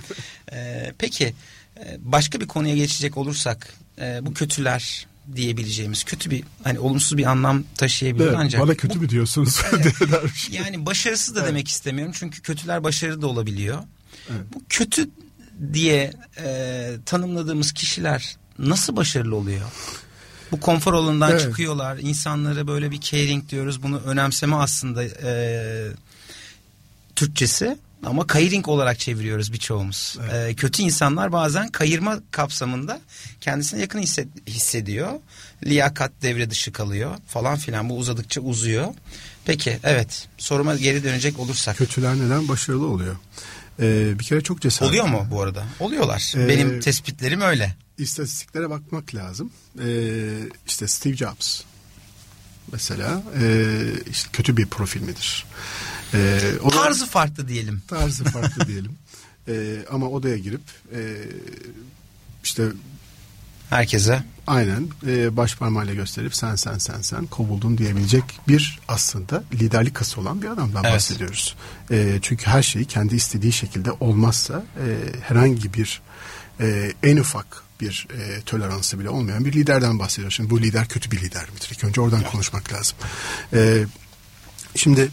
E, 0.52 0.92
peki 0.98 1.34
e, 1.78 1.98
başka 2.00 2.42
bir 2.42 2.48
konuya 2.48 2.76
geçecek 2.76 3.18
olursak 3.18 3.74
e, 4.02 4.20
bu 4.22 4.34
kötüler 4.34 5.08
diyebileceğimiz 5.36 6.04
kötü 6.04 6.30
bir 6.32 6.44
hani 6.64 6.80
olumsuz 6.80 7.18
bir 7.18 7.26
anlam 7.26 7.64
taşıyabilir 7.78 8.26
Evet, 8.26 8.36
ancak 8.40 8.62
bana 8.62 8.76
kötü 8.76 8.96
bu- 9.00 9.02
mü 9.04 9.10
diyorsunuz? 9.10 9.62
yani 10.52 10.86
başarısız 10.86 11.36
da 11.36 11.46
demek 11.46 11.68
istemiyorum 11.68 12.14
çünkü 12.18 12.42
kötüler 12.42 12.84
başarılı 12.84 13.22
da 13.22 13.28
olabiliyor. 13.28 13.80
Evet. 14.30 14.42
Bu 14.54 14.62
kötü 14.70 15.10
diye 15.74 16.14
e, 16.38 16.92
tanımladığımız 17.06 17.72
kişiler 17.72 18.38
nasıl 18.60 18.96
başarılı 18.96 19.36
oluyor? 19.36 19.66
Bu 20.52 20.60
konfor 20.60 20.94
alanından 20.94 21.32
Evet. 21.32 21.42
çıkıyorlar. 21.42 21.98
İnsanlara 21.98 22.68
böyle 22.68 22.92
bir 22.92 23.02
caring 23.02 23.50
diyoruz. 23.50 23.84
Bunu 23.84 24.00
önemseme 24.06 24.56
aslında 24.56 25.04
e, 25.04 25.88
Türkçesi 27.16 27.78
ama 28.06 28.28
kayıring 28.28 28.68
olarak 28.68 29.00
çeviriyoruz 29.00 29.54
birçoğumuz. 29.54 30.18
E, 30.34 30.54
kötü 30.56 30.84
insanlar 30.84 31.32
bazen 31.32 31.68
kayırma 31.70 32.20
kapsamında 32.32 33.02
kendisine 33.42 33.82
yakın 33.82 34.00
hisset- 34.00 34.48
hissediyor. 34.48 35.12
Liyakat 35.66 36.12
devre 36.22 36.50
dışı 36.50 36.72
kalıyor 36.72 37.16
falan 37.28 37.58
filan. 37.58 37.90
Bu 37.90 37.98
uzadıkça 37.98 38.42
uzuyor. 38.42 38.88
Peki 39.46 39.80
evet 39.84 40.28
soruma 40.38 40.76
geri 40.76 41.04
dönecek 41.04 41.40
olursak. 41.40 41.78
Kötüler 41.78 42.16
neden 42.16 42.48
başarılı 42.48 42.88
oluyor? 42.88 43.16
Ee, 43.80 44.20
bir 44.20 44.24
kere 44.24 44.42
çok 44.42 44.62
cesaret. 44.62 44.90
Oluyor 44.90 45.06
mu 45.08 45.28
bu 45.32 45.42
arada? 45.42 45.64
Oluyorlar. 45.80 46.34
Ee, 46.38 46.48
Benim 46.48 46.80
tespitlerim 46.80 47.42
öyle. 47.42 47.76
İstatistiklere 47.98 48.70
bakmak 48.70 49.16
lazım. 49.16 49.52
Ee, 49.80 49.86
işte 50.68 50.88
Steve 50.88 51.16
Jobs 51.16 51.62
mesela 52.72 53.24
e, 53.42 53.74
işte 54.12 54.30
kötü 54.34 54.58
bir 54.58 54.66
profil 54.66 55.02
midir? 55.02 55.46
Ee, 56.16 56.40
o 56.64 56.72
da- 56.72 56.76
Tarzı 56.84 57.06
farklı 57.06 57.48
diyelim. 57.48 57.82
tarzı 57.88 58.24
farklı 58.36 58.68
diyelim. 58.68 58.92
Ee, 59.48 59.78
ama 59.92 60.10
odaya 60.10 60.38
girip 60.38 60.62
e, 60.96 61.00
işte 62.44 62.64
Herkese. 63.70 64.24
aynen 64.48 64.88
e, 65.08 65.38
baş 65.38 65.56
parmağıyla 65.56 65.94
gösterip 65.94 66.36
sen 66.36 66.56
sen 66.56 66.78
sen 66.78 67.02
sen 67.02 67.26
kovuldun 67.26 67.78
diyebilecek 67.78 68.24
bir 68.48 68.80
aslında 68.88 69.44
liderlik 69.54 69.96
kası 69.96 70.22
olan 70.22 70.42
bir 70.42 70.48
adamdan 70.48 70.84
Evet. 70.84 70.94
bahsediyoruz. 70.96 71.56
E, 71.92 72.20
çünkü 72.22 72.46
her 72.46 72.64
şeyi 72.64 72.86
kendi 72.86 73.16
istediği 73.16 73.52
şekilde 73.52 73.92
olmazsa 73.92 74.64
e, 74.78 74.86
herhangi 75.22 75.74
bir 75.74 76.02
e, 76.60 76.94
en 77.04 77.18
ufak 77.18 77.64
bir 77.82 78.08
e, 78.18 78.42
toleransı 78.42 79.00
bile 79.00 79.10
olmayan 79.10 79.46
bir 79.46 79.54
liderden 79.54 80.00
bahsediyoruz. 80.00 80.36
Şimdi 80.36 80.50
bu 80.50 80.62
lider 80.62 80.88
kötü 80.88 81.12
bir 81.12 81.22
lider 81.22 81.50
midir? 81.50 81.70
İlk 81.72 81.84
önce 81.84 82.02
oradan 82.02 82.24
konuşmak 82.24 82.74
lazım. 82.74 82.98
E, 83.54 83.86
şimdi 84.76 85.10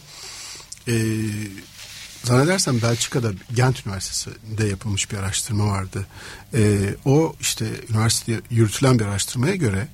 e, 0.87 0.93
zannedersem 2.23 2.81
Belçika'da 2.81 3.31
Gent 3.53 3.87
Üniversitesi'nde 3.87 4.67
yapılmış 4.67 5.11
bir 5.11 5.17
araştırma 5.17 5.67
vardı. 5.67 6.07
E, 6.53 6.79
o 7.05 7.35
işte 7.41 7.65
üniversitede 7.89 8.41
yürütülen 8.49 8.99
bir 8.99 9.05
araştırmaya 9.05 9.55
göre 9.55 9.87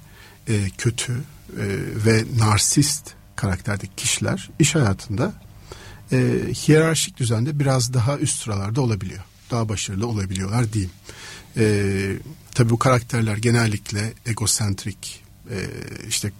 e, 0.47 0.69
kötü 0.77 1.13
e, 1.13 1.65
ve 2.05 2.23
narsist 2.37 3.13
karakterdeki 3.35 3.95
kişiler 3.95 4.49
iş 4.59 4.75
hayatında 4.75 5.33
e, 6.11 6.17
hiyerarşik 6.53 7.17
düzende 7.17 7.59
biraz 7.59 7.93
daha 7.93 8.17
üst 8.17 8.43
sıralarda 8.43 8.81
olabiliyor. 8.81 9.23
Daha 9.51 9.69
başarılı 9.69 10.07
olabiliyorlar 10.07 10.73
diyeyim. 10.73 10.91
E, 11.57 11.65
tabii 12.53 12.69
bu 12.69 12.79
karakterler 12.79 13.37
genellikle 13.37 14.13
egosentrik, 14.25 15.23
e, 15.51 15.57
işte 16.07 16.31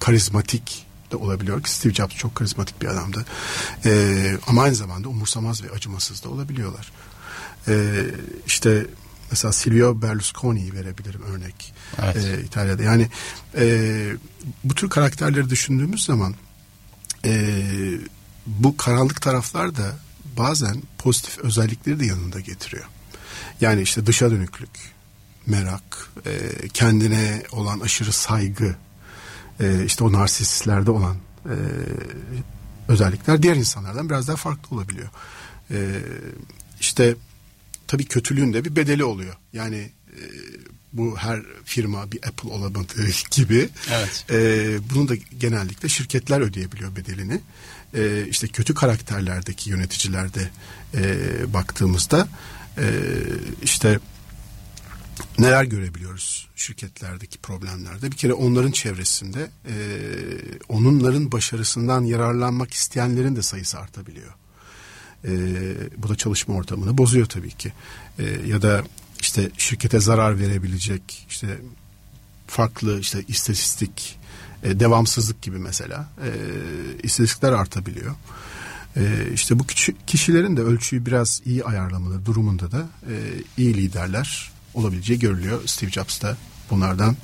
karizmatik 0.00 0.85
de 1.12 1.16
olabiliyor 1.16 1.62
ki 1.62 1.70
Steve 1.70 1.94
Jobs 1.94 2.16
çok 2.16 2.34
karizmatik 2.34 2.82
bir 2.82 2.86
adamdı. 2.86 3.24
E, 3.84 4.32
ama 4.46 4.62
aynı 4.62 4.74
zamanda 4.74 5.08
umursamaz 5.08 5.64
ve 5.64 5.70
acımasız 5.70 6.24
da 6.24 6.28
olabiliyorlar. 6.28 6.92
E, 7.68 8.04
işte 8.46 8.86
mesela 9.30 9.52
Silvio 9.52 10.02
Berlusconi'yi 10.02 10.74
verebilirim 10.74 11.22
örnek. 11.22 11.74
Evet. 12.02 12.16
E, 12.16 12.42
İtalya'da 12.42 12.82
yani 12.82 13.08
e, 13.56 14.16
bu 14.64 14.74
tür 14.74 14.90
karakterleri 14.90 15.50
düşündüğümüz 15.50 16.04
zaman 16.04 16.34
e, 17.24 17.52
bu 18.46 18.76
karanlık 18.76 19.22
taraflar 19.22 19.76
da 19.76 19.96
bazen 20.36 20.82
pozitif 20.98 21.38
özellikleri 21.38 22.00
de 22.00 22.06
yanında 22.06 22.40
getiriyor. 22.40 22.84
Yani 23.60 23.82
işte 23.82 24.06
dışa 24.06 24.30
dönüklük, 24.30 24.70
merak, 25.46 26.10
e, 26.26 26.68
kendine 26.68 27.42
olan 27.52 27.80
aşırı 27.80 28.12
saygı, 28.12 28.76
e, 29.60 29.84
işte 29.84 30.04
o 30.04 30.12
narsistlerde 30.12 30.90
olan 30.90 31.16
e, 31.44 31.54
özellikler 32.88 33.42
diğer 33.42 33.56
insanlardan 33.56 34.10
biraz 34.10 34.28
daha 34.28 34.36
farklı 34.36 34.76
olabiliyor. 34.76 35.08
E, 35.70 35.76
işte 36.80 37.14
tabii 37.86 38.04
kötülüğün 38.04 38.52
de 38.52 38.64
bir 38.64 38.76
bedeli 38.76 39.04
oluyor. 39.04 39.34
Yani 39.52 39.90
e, 40.08 40.20
bu 40.92 41.16
her 41.16 41.42
firma 41.64 42.12
bir 42.12 42.28
Apple 42.28 42.48
olamadığı 42.50 43.06
gibi 43.30 43.68
Evet. 43.90 44.24
e, 44.30 44.78
bunu 44.94 45.08
da 45.08 45.14
genellikle 45.38 45.88
şirketler 45.88 46.40
ödeyebiliyor 46.40 46.96
bedelini. 46.96 47.40
E, 47.94 48.26
işte 48.28 48.48
kötü 48.48 48.74
karakterlerdeki 48.74 49.70
yöneticilerde 49.70 50.50
e, 50.94 51.14
baktığımızda 51.52 52.28
e, 52.78 52.84
işte 53.62 54.00
neler 55.38 55.64
görebiliyoruz 55.64 56.48
şirketlerdeki 56.56 57.38
problemlerde? 57.38 58.10
Bir 58.10 58.16
kere 58.16 58.32
onların 58.32 58.70
çevresinde 58.70 59.50
e, 59.68 59.74
onların 60.68 61.32
başarısından 61.32 62.04
yararlanmak 62.04 62.74
isteyenlerin 62.74 63.36
de 63.36 63.42
sayısı 63.42 63.78
artabiliyor. 63.78 64.34
E, 65.24 65.32
bu 65.96 66.08
da 66.08 66.16
çalışma 66.16 66.54
ortamını 66.54 66.98
bozuyor 66.98 67.26
tabii 67.26 67.50
ki. 67.50 67.72
E, 68.18 68.24
ya 68.46 68.62
da 68.62 68.82
işte 69.20 69.50
şirkete 69.58 70.00
zarar 70.00 70.38
verebilecek 70.38 71.26
işte 71.28 71.58
farklı 72.46 73.00
işte 73.00 73.24
istatistik 73.28 74.18
e, 74.62 74.80
devamsızlık 74.80 75.42
gibi 75.42 75.58
mesela 75.58 76.08
e, 76.24 76.30
istatistikler 77.02 77.52
artabiliyor. 77.52 78.14
E, 78.96 79.02
işte 79.34 79.58
bu 79.58 79.64
kişilerin 80.06 80.56
de 80.56 80.60
ölçüyü 80.60 81.06
biraz 81.06 81.42
iyi 81.44 81.64
ayarlamaları 81.64 82.26
durumunda 82.26 82.72
da 82.72 82.88
e, 83.10 83.14
iyi 83.56 83.74
liderler 83.74 84.55
olabileceği 84.76 85.18
görülüyor. 85.18 85.62
Steve 85.66 85.90
Jobs 85.90 86.22
da 86.22 86.36
bunlardan 86.70 87.16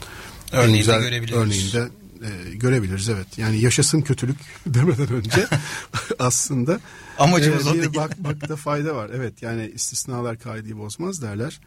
örneğinde 0.53 0.79
güzel 0.79 1.01
görebiliyoruz. 1.01 1.47
Örneğinde 1.47 1.89
e, 2.23 2.55
görebiliriz 2.55 3.09
evet. 3.09 3.39
Yani 3.39 3.61
yaşasın 3.61 4.01
kötülük 4.01 4.37
demeden 4.67 5.13
önce 5.13 5.47
aslında 6.19 6.81
amacımız 7.19 7.67
e, 7.67 7.71
o 7.71 7.75
değil. 7.75 7.95
Bak, 7.97 8.19
bakta 8.19 8.57
fayda 8.57 8.95
var. 8.95 9.11
Evet 9.15 9.43
yani 9.43 9.71
istisnalar 9.75 10.39
kaideyi 10.39 10.79
bozmaz 10.79 11.23
derler. 11.23 11.61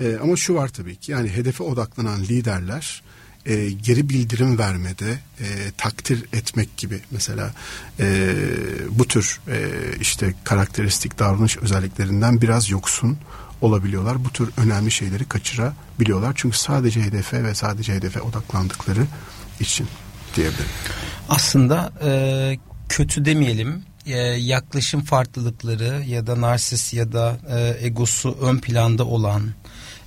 E, 0.00 0.16
ama 0.22 0.36
şu 0.36 0.54
var 0.54 0.68
tabii 0.68 0.96
ki 0.96 1.12
yani 1.12 1.28
hedefe 1.28 1.62
odaklanan 1.62 2.20
liderler 2.20 3.02
e, 3.46 3.70
geri 3.70 4.08
bildirim 4.08 4.58
vermede 4.58 5.18
e, 5.40 5.46
takdir 5.76 6.24
etmek 6.32 6.76
gibi 6.76 7.00
mesela 7.10 7.54
e, 8.00 8.34
bu 8.90 9.08
tür 9.08 9.40
e, 9.48 9.68
işte 10.00 10.34
karakteristik 10.44 11.18
davranış 11.18 11.56
özelliklerinden 11.56 12.40
biraz 12.40 12.70
yoksun 12.70 13.18
olabiliyorlar. 13.60 14.24
Bu 14.24 14.30
tür 14.30 14.50
önemli 14.56 14.90
şeyleri 14.90 15.24
kaçırabiliyorlar. 15.24 16.32
Çünkü 16.36 16.58
sadece 16.58 17.02
hedefe 17.02 17.44
ve 17.44 17.54
sadece 17.54 17.94
hedefe 17.94 18.20
odaklandıkları 18.20 19.06
için 19.60 19.86
diyebilirim. 20.36 20.70
Aslında 21.28 21.92
e, 22.04 22.58
kötü 22.88 23.24
demeyelim 23.24 23.82
e, 24.06 24.18
yaklaşım 24.18 25.00
farklılıkları 25.00 26.02
ya 26.06 26.26
da 26.26 26.40
narsis 26.40 26.94
ya 26.94 27.12
da 27.12 27.36
e, 27.48 27.86
egosu 27.86 28.38
ön 28.40 28.58
planda 28.58 29.04
olan 29.04 29.42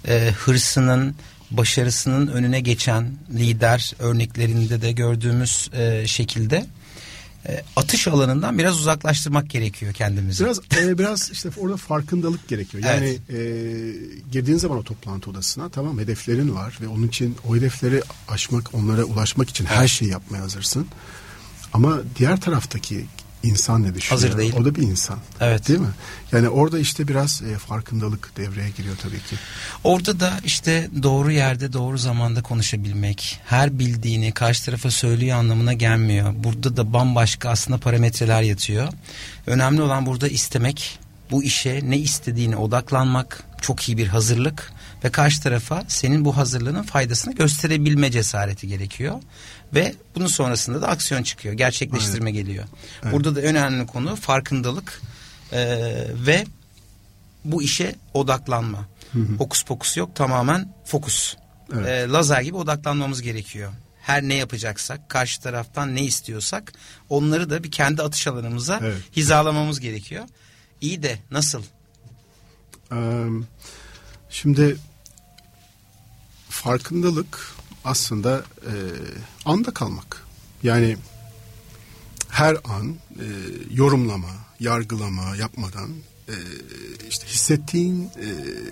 e, 0.08 0.32
hırsının 0.38 1.16
başarısının 1.52 2.28
önüne 2.28 2.60
geçen 2.60 3.12
lider 3.32 3.94
örneklerinde 4.00 4.82
de 4.82 4.92
gördüğümüz 4.92 5.70
e, 5.74 6.08
şekilde 6.08 6.66
e, 7.48 7.64
atış 7.76 8.08
alanından 8.08 8.58
biraz 8.58 8.80
uzaklaştırmak 8.80 9.50
gerekiyor 9.50 9.94
kendimizi. 9.94 10.44
Biraz 10.44 10.60
e, 10.78 10.98
biraz 10.98 11.32
işte 11.32 11.50
orada 11.58 11.78
farkındalık 11.78 12.48
gerekiyor. 12.48 12.84
Yani 12.84 13.18
evet. 13.30 13.40
e, 13.40 14.32
girdiğin 14.32 14.58
zaman 14.58 14.78
o 14.78 14.84
toplantı 14.84 15.30
odasına 15.30 15.70
tamam 15.70 16.00
hedeflerin 16.00 16.56
var 16.56 16.78
ve 16.82 16.88
onun 16.88 17.08
için 17.08 17.36
o 17.50 17.56
hedefleri 17.56 18.02
aşmak, 18.28 18.74
onlara 18.74 19.04
ulaşmak 19.04 19.50
için 19.50 19.66
her 19.66 19.88
şeyi 19.88 20.12
yapmaya 20.12 20.44
hazırsın. 20.44 20.88
Ama 21.74 22.00
diğer 22.18 22.42
taraftaki 22.42 23.06
insan 23.44 23.84
ne 23.84 23.96
düşünüyor? 23.96 24.22
Hazır 24.24 24.38
değil. 24.38 24.54
O 24.60 24.66
da 24.66 24.76
bir 24.76 24.82
insan. 24.82 25.20
Evet. 25.42 25.68
Değil 25.68 25.80
mi? 25.80 25.88
Yani 26.32 26.50
orada 26.50 26.80
işte 26.80 27.08
biraz 27.08 27.42
e, 27.42 27.58
farkındalık 27.58 28.38
devreye 28.38 28.70
giriyor 28.70 28.96
tabii 29.02 29.20
ki. 29.20 29.36
Orada 29.84 30.20
da 30.20 30.40
işte 30.46 30.90
doğru 31.04 31.32
yerde 31.32 31.74
doğru 31.74 31.98
zamanda 31.98 32.42
konuşabilmek, 32.42 33.40
her 33.46 33.80
bildiğini 33.80 34.32
karşı 34.32 34.66
tarafa 34.66 34.92
söylüyor 34.92 35.38
anlamına 35.38 35.74
gelmiyor. 35.74 36.34
Burada 36.36 36.78
da 36.78 36.94
bambaşka 36.94 37.50
aslında 37.50 37.78
parametreler 37.78 38.42
yatıyor. 38.42 38.88
Önemli 39.48 39.82
olan 39.82 40.06
burada 40.06 40.28
istemek, 40.28 41.00
bu 41.32 41.44
işe 41.44 41.80
ne 41.84 41.98
istediğine 41.98 42.58
odaklanmak, 42.58 43.44
çok 43.62 43.90
iyi 43.90 43.98
bir 43.98 44.08
hazırlık 44.08 44.74
ve 45.04 45.10
karşı 45.10 45.42
tarafa 45.42 45.84
senin 45.88 46.26
bu 46.26 46.38
hazırlığının 46.38 46.84
faydasını 46.84 47.36
gösterebilme 47.36 48.12
cesareti 48.12 48.68
gerekiyor. 48.68 49.16
Ve 49.74 49.96
bunun 50.16 50.28
sonrasında 50.28 50.82
da 50.82 50.88
aksiyon 50.88 51.24
çıkıyor. 51.24 51.54
Gerçekleştirme 51.54 52.30
evet. 52.30 52.46
geliyor. 52.46 52.66
Evet. 53.04 53.14
Burada 53.14 53.36
da 53.36 53.40
önemli 53.40 53.88
konu 53.88 54.16
farkındalık 54.16 55.02
e, 55.52 55.60
ve 56.14 56.46
bu 57.46 57.64
işe 57.64 57.96
odaklanma. 58.14 58.88
Hı 59.14 59.20
hı. 59.20 59.34
Hokus 59.38 59.64
pokus 59.64 59.98
yok 59.98 60.16
tamamen 60.16 60.74
fokus. 60.86 61.36
Evet. 61.74 61.88
E, 61.88 62.10
lazer 62.10 62.42
gibi 62.42 62.58
odaklanmamız 62.58 63.22
gerekiyor. 63.22 63.72
Her 64.02 64.24
ne 64.24 64.34
yapacaksak, 64.34 65.10
karşı 65.10 65.42
taraftan 65.42 65.96
ne 65.96 66.04
istiyorsak 66.04 66.74
onları 67.10 67.50
da 67.50 67.64
bir 67.64 67.72
kendi 67.72 68.02
atış 68.02 68.28
alanımıza 68.28 68.80
evet. 68.84 68.98
hizalamamız 69.16 69.80
gerekiyor. 69.80 70.26
İyi 70.82 71.04
de 71.04 71.20
nasıl? 71.32 71.64
Şimdi 74.30 74.78
farkındalık 76.50 77.56
aslında 77.86 78.44
e, 78.62 78.74
anda 79.46 79.74
kalmak. 79.74 80.24
Yani 80.64 80.98
her 82.30 82.58
an 82.64 82.96
e, 83.20 83.26
yorumlama, 83.72 84.32
yargılama 84.60 85.36
yapmadan 85.36 85.90
e, 86.28 86.36
işte 87.10 87.28
hissettiğin 87.28 88.04
e, 88.04 88.30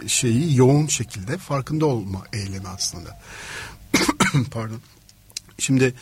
şeyi 0.08 0.58
yoğun 0.58 0.88
şekilde 0.88 1.38
farkında 1.38 1.86
olma 1.86 2.24
eylemi 2.34 2.68
aslında. 2.68 3.22
Pardon. 4.52 4.82
Şimdi 5.58 5.94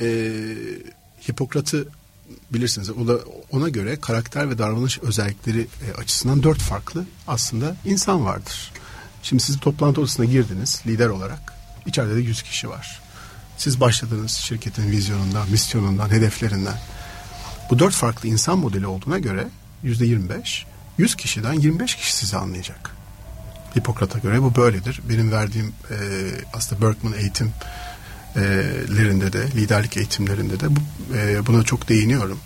e, 0.00 0.34
Hipokrat'ı 1.28 1.88
bilirsiniz. 2.50 2.90
O 2.90 3.08
da 3.08 3.18
ona 3.50 3.68
göre 3.68 4.00
karakter 4.00 4.50
ve 4.50 4.58
davranış 4.58 4.98
özellikleri 4.98 5.60
e, 5.60 5.94
açısından 5.98 6.42
dört 6.42 6.58
farklı 6.58 7.04
aslında 7.26 7.76
insan 7.84 8.24
vardır. 8.24 8.72
Şimdi 9.22 9.42
siz 9.42 9.60
toplantı 9.60 10.00
odasına 10.00 10.26
girdiniz 10.26 10.82
lider 10.86 11.08
olarak. 11.08 11.57
İçeride 11.88 12.16
de 12.16 12.20
100 12.20 12.42
kişi 12.42 12.68
var. 12.68 13.00
Siz 13.56 13.80
başladığınız 13.80 14.32
şirketin 14.32 14.90
vizyonundan, 14.90 15.50
misyonundan, 15.50 16.10
hedeflerinden. 16.10 16.78
Bu 17.70 17.78
dört 17.78 17.94
farklı 17.94 18.28
insan 18.28 18.58
modeli 18.58 18.86
olduğuna 18.86 19.18
göre 19.18 19.48
yüzde 19.82 20.06
25, 20.06 20.66
100 20.98 21.14
kişiden 21.14 21.52
25 21.52 21.94
kişi 21.94 22.16
sizi 22.16 22.36
anlayacak. 22.36 22.90
Hipokrat'a 23.76 24.18
göre 24.18 24.42
bu 24.42 24.56
böyledir. 24.56 25.00
Benim 25.08 25.32
verdiğim 25.32 25.74
e, 25.90 25.96
aslında 26.52 26.82
Berkman 26.82 27.12
eğitimlerinde 27.12 29.32
de, 29.32 29.46
liderlik 29.56 29.96
eğitimlerinde 29.96 30.60
de 30.60 30.76
bu, 30.76 30.80
e, 31.16 31.46
buna 31.46 31.62
çok 31.62 31.88
değiniyorum. 31.88 32.40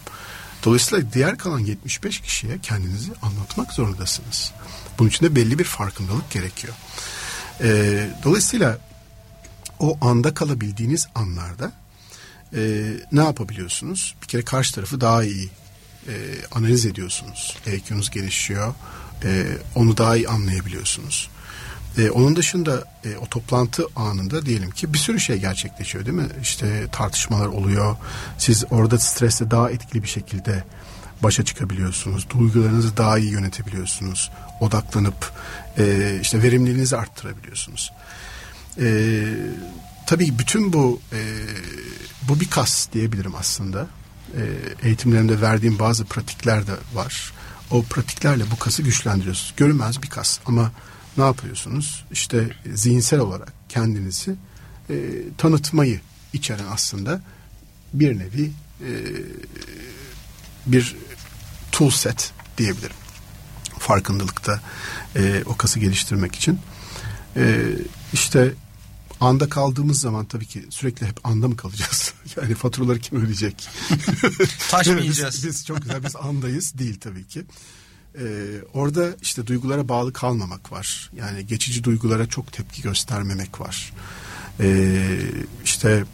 Dolayısıyla 0.65 1.13
diğer 1.13 1.39
kalan 1.39 1.59
75 1.59 2.21
kişiye 2.21 2.59
kendinizi 2.59 3.13
anlatmak 3.23 3.73
zorundasınız. 3.73 4.53
Bunun 4.99 5.09
için 5.09 5.27
de 5.27 5.37
belli 5.37 5.59
bir 5.59 5.65
farkındalık 5.65 6.31
gerekiyor. 6.31 6.75
E, 7.61 8.11
dolayısıyla 8.25 8.79
o 9.83 9.99
anda 10.01 10.35
kalabildiğiniz 10.35 11.09
anlarda 11.15 11.73
e, 12.57 12.61
ne 13.13 13.25
yapabiliyorsunuz? 13.25 14.15
Bir 14.23 14.27
kere 14.27 14.43
karşı 14.43 14.75
tarafı 14.75 15.01
daha 15.01 15.25
iyi 15.25 15.51
e, 16.09 16.15
analiz 16.53 16.87
ediyorsunuz. 16.87 17.57
EQ'nuz 17.67 18.11
gelişiyor. 18.11 18.75
E, 19.25 19.47
onu 19.75 19.97
daha 19.97 20.17
iyi 20.17 20.29
anlayabiliyorsunuz. 20.29 21.31
E, 21.99 22.11
onun 22.11 22.37
dışında 22.37 22.85
e, 23.05 23.17
o 23.17 23.27
toplantı 23.27 23.87
anında 23.97 24.47
diyelim 24.47 24.71
ki 24.71 24.93
bir 24.93 24.99
sürü 24.99 25.21
şey 25.21 25.39
gerçekleşiyor 25.39 26.07
değil 26.07 26.17
mi? 26.17 26.29
İşte 26.43 26.87
tartışmalar 26.93 27.47
oluyor. 27.47 27.97
Siz 28.39 28.65
orada 28.71 28.99
stresle 28.99 29.51
daha 29.51 29.71
etkili 29.71 30.03
bir 30.03 30.09
şekilde 30.09 30.65
başa 31.23 31.45
çıkabiliyorsunuz. 31.45 32.31
Duygularınızı 32.31 32.97
daha 32.97 33.19
iyi 33.19 33.31
yönetebiliyorsunuz. 33.31 34.31
Odaklanıp 34.61 35.33
e, 35.79 36.19
işte 36.23 36.43
verimliliğinizi 36.43 36.97
arttırabiliyorsunuz. 36.97 37.93
E, 38.81 39.25
tabii 40.07 40.39
bütün 40.39 40.73
bu 40.73 41.01
e, 41.13 41.21
bu 42.29 42.41
bir 42.41 42.51
kas 42.51 42.93
diyebilirim 42.93 43.35
aslında. 43.35 43.87
E, 44.37 44.43
eğitimlerimde 44.87 45.41
verdiğim 45.41 45.79
bazı 45.79 46.05
pratikler 46.05 46.67
de 46.67 46.73
var. 46.95 47.33
O 47.71 47.83
pratiklerle 47.83 48.51
bu 48.51 48.59
kası 48.59 48.83
güçlendiriyorsunuz. 48.83 49.55
Görünmez 49.57 50.03
bir 50.03 50.09
kas 50.09 50.39
ama 50.47 50.73
ne 51.17 51.25
yapıyorsunuz? 51.25 52.05
İşte 52.13 52.49
zihinsel 52.75 53.21
olarak 53.21 53.53
kendinizi 53.69 54.35
e, 54.91 54.95
tanıtmayı 55.39 56.01
içeren 56.33 56.67
aslında 56.73 57.21
bir 57.93 58.19
nevi 58.19 58.51
e, 58.81 58.91
bir 60.67 60.97
tool 61.73 61.91
set 61.91 62.33
diyebilirim. 62.59 62.97
Farkındalıkta 63.79 64.61
e, 65.17 65.43
o 65.47 65.57
kası 65.57 65.81
geliştirmek 65.81 66.35
için. 66.35 66.61
E, 67.37 67.65
işte 68.13 68.55
anda 69.21 69.49
kaldığımız 69.49 70.01
zaman 70.01 70.25
tabii 70.25 70.47
ki 70.47 70.65
sürekli 70.71 71.07
hep 71.07 71.27
anda 71.27 71.49
mı 71.49 71.57
kalacağız? 71.57 72.15
yani 72.37 72.55
faturaları 72.55 72.99
kim 72.99 73.21
ödeyecek? 73.21 73.69
Taşmayacağız. 74.71 75.35
biz, 75.35 75.47
biz 75.47 75.67
çok 75.67 75.83
güzel 75.83 76.05
biz 76.05 76.17
andayız 76.17 76.79
değil 76.79 77.01
tabii 77.01 77.27
ki. 77.27 77.45
Ee, 78.19 78.25
orada 78.75 79.17
işte 79.23 79.47
duygulara 79.47 79.89
bağlı 79.89 80.13
kalmamak 80.13 80.73
var. 80.73 81.11
Yani 81.17 81.47
geçici 81.47 81.85
duygulara 81.85 82.27
çok 82.27 82.53
tepki 82.53 82.83
göstermemek 82.83 83.61
var. 83.61 83.93
Ee, 84.61 85.19
işte 85.65 86.05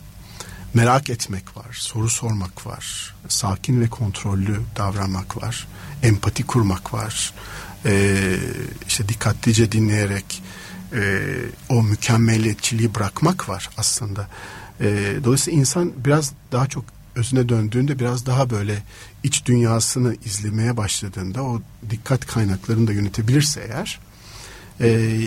merak 0.75 1.11
etmek 1.11 1.57
var, 1.57 1.73
soru 1.73 2.09
sormak 2.09 2.67
var, 2.67 3.15
sakin 3.29 3.81
ve 3.81 3.89
kontrollü 3.89 4.61
davranmak 4.77 5.43
var, 5.43 5.67
empati 6.03 6.47
kurmak 6.47 6.95
var. 6.95 7.35
Ee, 7.87 8.37
işte 8.89 9.09
dikkatlice 9.09 9.73
dinleyerek 9.73 10.43
e, 10.93 11.33
o 11.69 11.83
mükemmeliyetçiliği 11.83 12.95
bırakmak 12.95 13.49
var 13.49 13.71
aslında. 13.77 14.29
E, 14.81 15.17
dolayısıyla 15.25 15.61
insan 15.61 15.93
biraz 16.05 16.33
daha 16.53 16.67
çok 16.67 16.85
özüne 17.15 17.49
döndüğünde 17.49 17.99
biraz 17.99 18.27
daha 18.27 18.51
böyle 18.51 18.83
iç 19.23 19.47
dünyasını 19.47 20.17
izlemeye 20.25 20.77
başladığında 20.77 21.43
o 21.43 21.63
dikkat 21.91 22.27
kaynaklarını 22.27 22.87
da 22.87 22.93
yönetebilirse 22.93 23.61
eğer 23.61 24.01
e, 24.81 25.21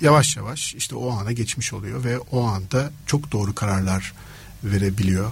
yavaş 0.00 0.36
yavaş 0.36 0.74
işte 0.74 0.96
o 0.96 1.10
ana 1.10 1.32
geçmiş 1.32 1.72
oluyor 1.72 2.04
ve 2.04 2.18
o 2.18 2.46
anda 2.46 2.90
çok 3.06 3.32
doğru 3.32 3.54
kararlar 3.54 4.12
verebiliyor. 4.64 5.30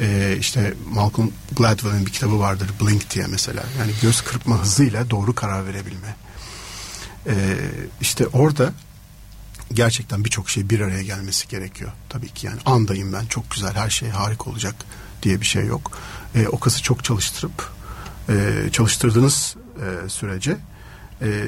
E, 0.00 0.36
işte 0.40 0.74
Malcolm 0.90 1.30
Gladwell'in 1.56 2.06
bir 2.06 2.12
kitabı 2.12 2.38
vardır 2.38 2.70
Blink 2.80 3.14
diye 3.14 3.26
mesela 3.26 3.64
yani 3.78 3.92
göz 4.02 4.20
kırpma 4.20 4.62
hızıyla 4.62 5.10
doğru 5.10 5.34
karar 5.34 5.66
verebilme. 5.66 6.16
E, 7.26 7.34
işte 8.00 8.26
orada 8.26 8.72
gerçekten 9.74 10.24
birçok 10.24 10.50
şey 10.50 10.70
bir 10.70 10.80
araya 10.80 11.02
gelmesi 11.02 11.48
gerekiyor. 11.48 11.92
Tabii 12.08 12.28
ki 12.28 12.46
yani 12.46 12.60
andayım 12.66 13.12
ben 13.12 13.26
çok 13.26 13.50
güzel 13.50 13.74
her 13.74 13.90
şey 13.90 14.08
harika 14.08 14.50
olacak 14.50 14.74
diye 15.22 15.40
bir 15.40 15.46
şey 15.46 15.66
yok. 15.66 15.98
E, 16.34 16.48
o 16.48 16.58
kası 16.58 16.82
çok 16.82 17.04
çalıştırıp 17.04 17.70
e, 18.28 18.68
çalıştırdığınız 18.72 19.56
e, 19.76 20.08
sürece 20.08 20.56
e, 21.22 21.44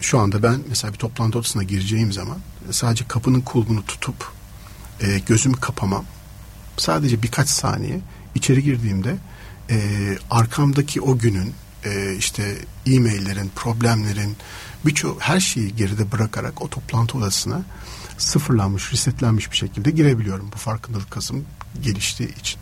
şu 0.00 0.18
anda 0.18 0.42
ben 0.42 0.60
mesela 0.68 0.92
bir 0.92 0.98
toplantı 0.98 1.38
odasına 1.38 1.62
gireceğim 1.62 2.12
zaman 2.12 2.38
sadece 2.70 3.08
kapının 3.08 3.40
kulbunu 3.40 3.86
tutup 3.86 4.32
e, 5.00 5.18
gözümü 5.18 5.56
kapamam. 5.56 6.04
Sadece 6.76 7.22
birkaç 7.22 7.48
saniye 7.48 8.00
içeri 8.34 8.62
girdiğimde 8.62 9.16
e, 9.70 9.78
arkamdaki 10.30 11.00
o 11.00 11.18
günün 11.18 11.54
e, 11.84 12.14
işte 12.18 12.58
e-maillerin, 12.86 13.50
problemlerin 13.56 14.36
birçok 14.86 15.22
her 15.22 15.40
şeyi 15.40 15.76
geride 15.76 16.12
bırakarak 16.12 16.62
o 16.62 16.70
toplantı 16.70 17.18
odasına 17.18 17.62
sıfırlanmış, 18.18 18.92
resetlenmiş 18.92 19.50
bir 19.50 19.56
şekilde 19.56 19.90
girebiliyorum. 19.90 20.50
Bu 20.54 20.56
farkındalık 20.56 21.10
kasım 21.10 21.44
geliştiği 21.82 22.38
için 22.38 22.60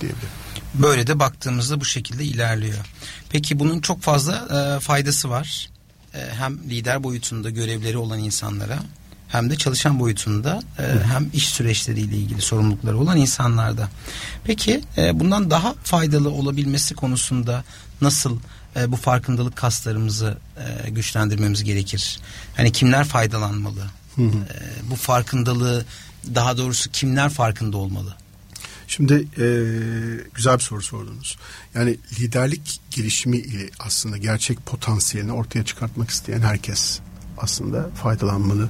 diyebilirim. 0.00 0.28
Böyle 0.74 1.06
de 1.06 1.18
baktığımızda 1.18 1.80
bu 1.80 1.84
şekilde 1.84 2.24
ilerliyor. 2.24 2.86
Peki 3.30 3.58
bunun 3.58 3.80
çok 3.80 4.02
fazla 4.02 4.34
e, 4.76 4.80
faydası 4.80 5.30
var. 5.30 5.70
E, 6.14 6.18
hem 6.38 6.58
lider 6.58 7.02
boyutunda 7.02 7.50
görevleri 7.50 7.96
olan 7.96 8.18
insanlara 8.18 8.78
hem 9.28 9.50
de 9.50 9.56
çalışan 9.56 10.00
boyutunda 10.00 10.62
e, 10.78 10.82
hem 11.12 11.30
iş 11.32 11.48
süreçleriyle 11.48 12.16
ilgili 12.16 12.40
sorumlulukları 12.40 12.98
olan 12.98 13.16
insanlarda. 13.16 13.88
Peki 14.44 14.80
e, 14.98 15.20
bundan 15.20 15.50
daha 15.50 15.74
faydalı 15.82 16.30
olabilmesi 16.30 16.94
konusunda 16.94 17.64
nasıl 18.00 18.38
e, 18.76 18.92
bu 18.92 18.96
farkındalık 18.96 19.56
kaslarımızı 19.56 20.38
e, 20.56 20.90
güçlendirmemiz 20.90 21.64
gerekir? 21.64 22.20
Hani 22.56 22.72
kimler 22.72 23.04
faydalanmalı? 23.04 23.84
Hı 24.16 24.22
hı. 24.22 24.26
E, 24.26 24.90
bu 24.90 24.96
farkındalığı 24.96 25.84
daha 26.34 26.56
doğrusu 26.56 26.90
kimler 26.90 27.30
farkında 27.30 27.76
olmalı? 27.76 28.14
Şimdi 28.86 29.14
e, 29.14 29.46
güzel 30.34 30.54
bir 30.54 30.62
soru 30.62 30.82
sordunuz. 30.82 31.38
Yani 31.74 31.96
liderlik 32.20 32.80
gelişimi 32.90 33.36
ile 33.36 33.70
aslında 33.78 34.16
gerçek 34.16 34.66
potansiyelini 34.66 35.32
ortaya 35.32 35.64
çıkartmak 35.64 36.10
isteyen 36.10 36.40
herkes 36.40 37.00
aslında 37.38 37.90
faydalanmalı 37.90 38.68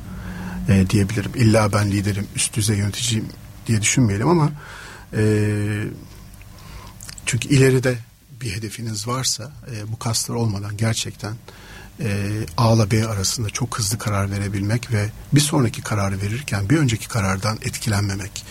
e, 0.68 0.90
diyebilirim. 0.90 1.32
İlla 1.34 1.72
ben 1.72 1.90
liderim, 1.90 2.26
üst 2.36 2.56
düzey 2.56 2.78
yöneticiyim 2.78 3.28
diye 3.66 3.82
düşünmeyelim 3.82 4.28
ama 4.28 4.52
e, 5.16 5.22
çünkü 7.26 7.48
ileride 7.48 7.98
bir 8.40 8.56
hedefiniz 8.56 9.08
varsa 9.08 9.52
e, 9.72 9.92
bu 9.92 9.98
kaslar 9.98 10.34
olmadan 10.34 10.76
gerçekten 10.76 11.34
e, 12.00 12.30
A 12.56 12.74
ile 12.74 12.90
B 12.90 13.08
arasında 13.08 13.50
çok 13.50 13.78
hızlı 13.78 13.98
karar 13.98 14.30
verebilmek 14.30 14.92
ve 14.92 15.10
bir 15.32 15.40
sonraki 15.40 15.82
kararı 15.82 16.22
verirken 16.22 16.70
bir 16.70 16.78
önceki 16.78 17.08
karardan 17.08 17.58
etkilenmemek 17.62 18.44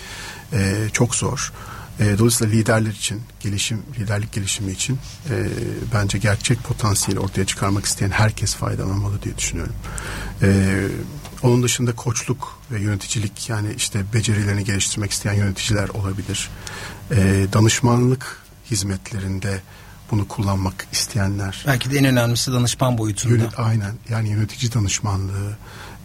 e, 0.53 0.87
çok 0.93 1.15
zor. 1.15 1.53
E, 1.99 2.17
dolayısıyla 2.17 2.53
liderler 2.53 2.91
için, 2.91 3.21
gelişim, 3.39 3.81
liderlik 3.99 4.33
gelişimi 4.33 4.71
için 4.71 4.99
e, 5.29 5.47
bence 5.93 6.17
gerçek 6.17 6.63
potansiyeli 6.63 7.19
ortaya 7.19 7.45
çıkarmak 7.45 7.85
isteyen 7.85 8.11
herkes 8.11 8.55
faydalanmalı 8.55 9.21
diye 9.21 9.37
düşünüyorum. 9.37 9.75
E, 10.41 10.87
onun 11.43 11.63
dışında 11.63 11.95
koçluk 11.95 12.59
ve 12.71 12.81
yöneticilik 12.81 13.49
yani 13.49 13.73
işte 13.77 14.03
becerilerini 14.13 14.63
geliştirmek 14.63 15.11
isteyen 15.11 15.33
yöneticiler 15.33 15.89
olabilir. 15.89 16.49
E, 17.11 17.47
danışmanlık 17.53 18.41
hizmetlerinde 18.71 19.61
bunu 20.11 20.27
kullanmak 20.27 20.87
isteyenler. 20.91 21.63
Belki 21.67 21.91
de 21.91 21.97
en 21.97 22.05
önemlisi 22.05 22.53
danışman 22.53 22.97
boyutunda. 22.97 23.35
Yönet, 23.35 23.59
aynen 23.59 23.93
yani 24.09 24.29
yönetici 24.29 24.73
danışmanlığı, 24.73 25.57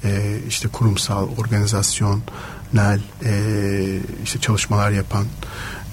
e, 0.04 0.38
işte 0.48 0.68
kurumsal, 0.68 1.28
organizasyonel 1.36 3.00
e, 3.24 3.34
işte 4.24 4.40
çalışmalar 4.40 4.90
yapan 4.90 5.26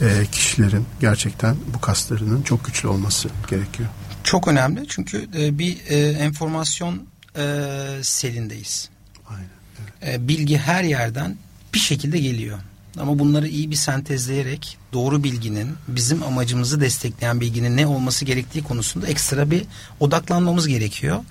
e, 0.01 0.26
kişilerin 0.32 0.86
gerçekten 1.01 1.55
bu 1.74 1.82
kaslarının 1.82 2.41
çok 2.41 2.66
güçlü 2.66 2.88
olması 2.88 3.30
gerekiyor. 3.49 3.89
Çok 4.24 4.47
önemli 4.47 4.86
çünkü 4.88 5.30
e, 5.38 5.59
bir 5.59 5.78
e, 5.88 6.09
enformasyon 6.09 7.07
e, 7.38 7.43
selindeyiz. 8.01 8.89
Aynen. 9.30 9.49
Evet. 10.01 10.16
E, 10.16 10.28
bilgi 10.28 10.57
her 10.57 10.84
yerden 10.84 11.38
bir 11.74 11.80
şekilde 11.80 12.20
geliyor. 12.20 12.59
Ama 13.00 13.20
bunları 13.20 13.48
iyi 13.48 13.72
bir 13.72 13.76
sentezleyerek 13.76 14.78
doğru 14.94 15.24
bilginin 15.24 15.74
bizim 15.88 16.24
amacımızı 16.24 16.82
destekleyen 16.82 17.42
bilginin 17.42 17.78
ne 17.78 17.88
olması 17.88 18.26
gerektiği 18.26 18.64
konusunda 18.64 19.08
ekstra 19.08 19.52
bir 19.52 19.64
odaklanmamız 20.00 20.68
gerekiyor. 20.68 21.24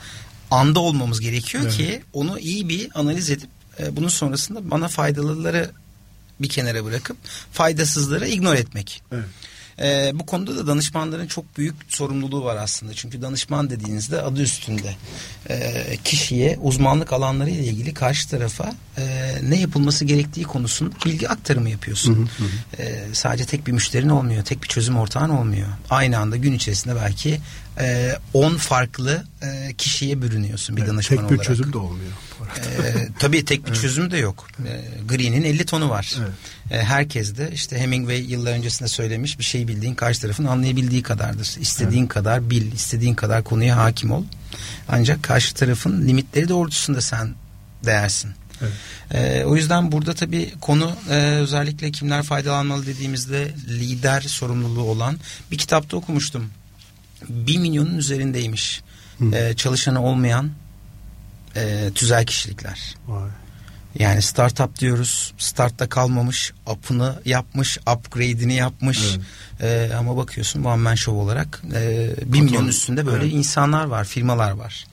Anda 0.51 0.81
olmamız 0.81 1.21
gerekiyor 1.21 1.65
evet. 1.65 1.77
ki 1.77 2.03
onu 2.13 2.39
iyi 2.39 2.69
bir 2.69 2.89
analiz 2.95 3.31
edip 3.31 3.49
e, 3.81 3.97
bunun 3.97 4.09
sonrasında 4.09 4.71
bana 4.71 4.89
faydalıları 4.89 5.71
bir 6.41 6.49
kenara 6.49 6.85
bırakıp 6.85 7.17
faydasızları 7.53 8.29
ignore 8.29 8.59
etmek. 8.59 9.03
Evet. 9.13 9.25
E, 9.81 10.11
bu 10.15 10.27
konuda 10.27 10.57
da 10.57 10.67
danışmanların 10.67 11.27
çok 11.27 11.57
büyük 11.57 11.75
sorumluluğu 11.89 12.45
var 12.45 12.57
aslında. 12.57 12.95
Çünkü 12.95 13.23
danışman 13.23 13.71
dediğinizde 13.71 14.23
adı 14.23 14.43
üstünde 14.43 14.95
e, 15.49 15.97
kişiye 16.05 16.59
uzmanlık 16.63 17.13
alanları 17.13 17.51
ile 17.51 17.65
ilgili 17.65 17.95
karşı 17.95 18.29
tarafa 18.29 18.75
e, 18.99 19.35
ne 19.43 19.61
yapılması 19.61 20.05
gerektiği 20.05 20.45
konusunda 20.45 20.95
bilgi 21.07 21.29
aktarımı 21.29 21.71
yapıyorsun. 21.71 22.15
Hı 22.15 22.21
hı 22.21 22.47
hı. 22.47 22.83
E, 22.83 23.15
sadece 23.15 23.45
tek 23.45 23.67
bir 23.67 23.73
müşterin 23.73 24.09
olmuyor, 24.09 24.45
tek 24.45 24.63
bir 24.63 24.69
çözüm 24.69 24.97
ortağın 24.97 25.31
olmuyor. 25.31 25.69
Aynı 25.91 26.19
anda 26.19 26.37
gün 26.37 26.53
içerisinde 26.53 26.97
belki 26.97 27.41
10 28.35 28.55
e, 28.55 28.59
farklı 28.59 29.25
e, 29.43 29.75
kişiye 29.79 30.23
bürünüyorsun 30.23 30.77
bir 30.77 30.83
evet, 30.83 30.91
danışman 30.91 31.19
olarak. 31.19 31.31
Tek 31.31 31.41
bir 31.41 31.45
çözüm 31.45 31.73
de 31.73 31.79
olmuyor. 31.79 32.13
E, 32.59 33.09
tabii 33.19 33.45
tek 33.45 33.65
bir 33.67 33.71
evet. 33.71 33.81
çözüm 33.81 34.11
de 34.11 34.19
yok. 34.19 34.47
E, 34.67 34.83
Green'in 35.09 35.43
50 35.43 35.67
tonu 35.67 35.91
var. 35.91 36.15
Evet. 36.19 36.31
E, 36.71 36.85
herkes 36.85 37.37
de 37.37 37.51
işte 37.55 37.79
Hemingway 37.79 38.33
yıllar 38.33 38.53
öncesinde 38.53 38.89
söylemiş 38.89 39.39
bir 39.39 39.45
şey 39.45 39.69
bildiğin 39.69 39.95
karşı 39.95 40.21
tarafın 40.21 40.45
anlayabildiği 40.45 41.03
kadardır. 41.03 41.57
İstediğin 41.61 42.03
evet. 42.03 42.13
kadar 42.13 42.51
bil, 42.51 42.73
istediğin 42.73 43.15
kadar 43.15 43.45
konuya 43.45 43.77
hakim 43.77 44.11
ol. 44.11 44.25
Ancak 44.89 45.23
karşı 45.23 45.55
tarafın 45.55 46.09
limitleri 46.09 46.49
doğrultusunda 46.49 47.01
sen 47.01 47.35
değersin. 47.85 48.31
Evet. 48.63 48.73
E, 49.11 49.45
o 49.45 49.57
yüzden 49.57 49.93
burada 49.93 50.15
tabii 50.15 50.55
konu 50.61 50.93
e, 51.11 51.15
özellikle 51.17 51.93
kimler 51.93 52.23
faydalanmalı 52.23 52.87
dediğimizde 52.87 53.55
lider 53.69 54.21
sorumluluğu 54.21 54.83
olan 54.83 55.19
bir 55.51 55.59
kitapta 55.59 55.97
okumuştum. 55.97 56.51
Bir 57.29 57.59
milyonun 57.59 57.99
üzerindeymiş. 57.99 58.83
E, 59.33 59.55
çalışanı 59.57 60.03
olmayan 60.03 60.51
e, 61.57 61.91
tüzel 61.95 62.27
kişilikler. 62.27 62.95
Vay. 63.09 63.31
Yani 63.99 64.23
startup 64.23 64.79
diyoruz. 64.79 65.33
Startta 65.39 65.89
kalmamış, 65.89 66.53
up'ını 66.67 67.23
yapmış, 67.25 67.79
upgrade'ini 67.79 68.55
yapmış. 68.55 69.17
Evet. 69.61 69.91
E, 69.91 69.95
ama 69.95 70.17
bakıyorsun 70.17 70.65
one 70.65 70.77
man 70.77 70.95
show 70.95 71.21
olarak 71.21 71.63
e, 71.75 72.11
bir 72.25 72.41
milyon 72.41 72.67
üstünde 72.67 73.07
böyle 73.07 73.25
evet. 73.25 73.35
insanlar 73.35 73.85
var, 73.85 74.05
firmalar 74.05 74.51
var. 74.51 74.85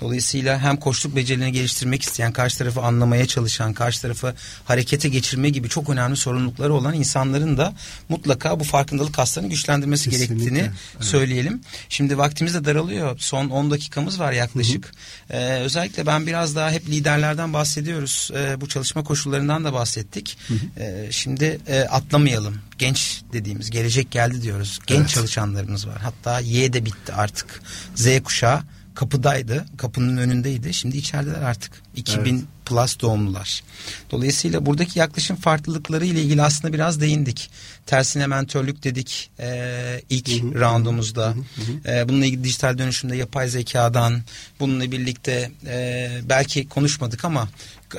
Dolayısıyla 0.00 0.58
hem 0.60 0.76
koçluk 0.76 1.16
becerilerini 1.16 1.52
geliştirmek 1.52 2.02
isteyen, 2.02 2.32
karşı 2.32 2.58
tarafı 2.58 2.80
anlamaya 2.80 3.26
çalışan, 3.26 3.72
karşı 3.72 4.02
tarafı 4.02 4.34
harekete 4.64 5.08
geçirme 5.08 5.48
gibi 5.48 5.68
çok 5.68 5.90
önemli 5.90 6.16
sorumlulukları 6.16 6.74
olan 6.74 6.94
insanların 6.94 7.56
da 7.56 7.74
mutlaka 8.08 8.60
bu 8.60 8.64
farkındalık 8.64 9.14
kaslarını 9.14 9.50
güçlendirmesi 9.50 10.10
Kesinlikle. 10.10 10.34
gerektiğini 10.34 10.58
evet. 10.58 11.04
söyleyelim. 11.04 11.60
Şimdi 11.88 12.18
vaktimiz 12.18 12.54
de 12.54 12.64
daralıyor. 12.64 13.18
Son 13.18 13.48
10 13.48 13.70
dakikamız 13.70 14.20
var 14.20 14.32
yaklaşık. 14.32 14.84
Hı 14.84 15.36
hı. 15.36 15.40
Ee, 15.40 15.60
özellikle 15.60 16.06
ben 16.06 16.26
biraz 16.26 16.56
daha 16.56 16.70
hep 16.70 16.88
liderlerden 16.88 17.52
bahsediyoruz. 17.52 18.30
Ee, 18.34 18.60
bu 18.60 18.68
çalışma 18.68 19.04
koşullarından 19.04 19.64
da 19.64 19.72
bahsettik. 19.72 20.38
Hı 20.48 20.54
hı. 20.54 20.80
Ee, 20.80 21.08
şimdi 21.10 21.60
e, 21.66 21.80
atlamayalım. 21.80 22.58
Genç 22.78 23.22
dediğimiz 23.32 23.70
gelecek 23.70 24.10
geldi 24.10 24.42
diyoruz. 24.42 24.78
Genç 24.86 25.00
evet. 25.00 25.08
çalışanlarımız 25.08 25.86
var. 25.86 25.98
Hatta 26.00 26.40
Y 26.40 26.72
de 26.72 26.84
bitti 26.84 27.12
artık. 27.12 27.62
Z 27.94 28.22
kuşağı 28.24 28.62
kapıdaydı. 28.94 29.64
Kapının 29.76 30.16
önündeydi. 30.16 30.74
Şimdi 30.74 30.96
içerideler 30.96 31.42
artık. 31.42 31.72
2000 31.96 32.46
plus 32.64 33.00
doğumlular. 33.00 33.62
Dolayısıyla 34.10 34.66
buradaki 34.66 34.98
yaklaşım 34.98 35.36
farklılıkları 35.36 36.06
ile 36.06 36.22
ilgili 36.22 36.42
aslında 36.42 36.74
biraz 36.74 37.00
değindik. 37.00 37.50
Tersine 37.86 38.26
mentörlük 38.26 38.84
dedik 38.84 39.30
e, 39.40 40.00
ilk 40.10 40.28
hı 40.28 40.46
hı. 40.46 40.60
roundumuzda. 40.60 41.26
Hı 41.26 41.90
hı. 41.90 41.94
E, 41.94 42.08
bununla 42.08 42.26
ilgili 42.26 42.44
dijital 42.44 42.78
dönüşümde 42.78 43.16
yapay 43.16 43.48
zekadan 43.48 44.22
bununla 44.60 44.92
birlikte 44.92 45.50
e, 45.66 46.10
belki 46.28 46.68
konuşmadık 46.68 47.24
ama 47.24 47.48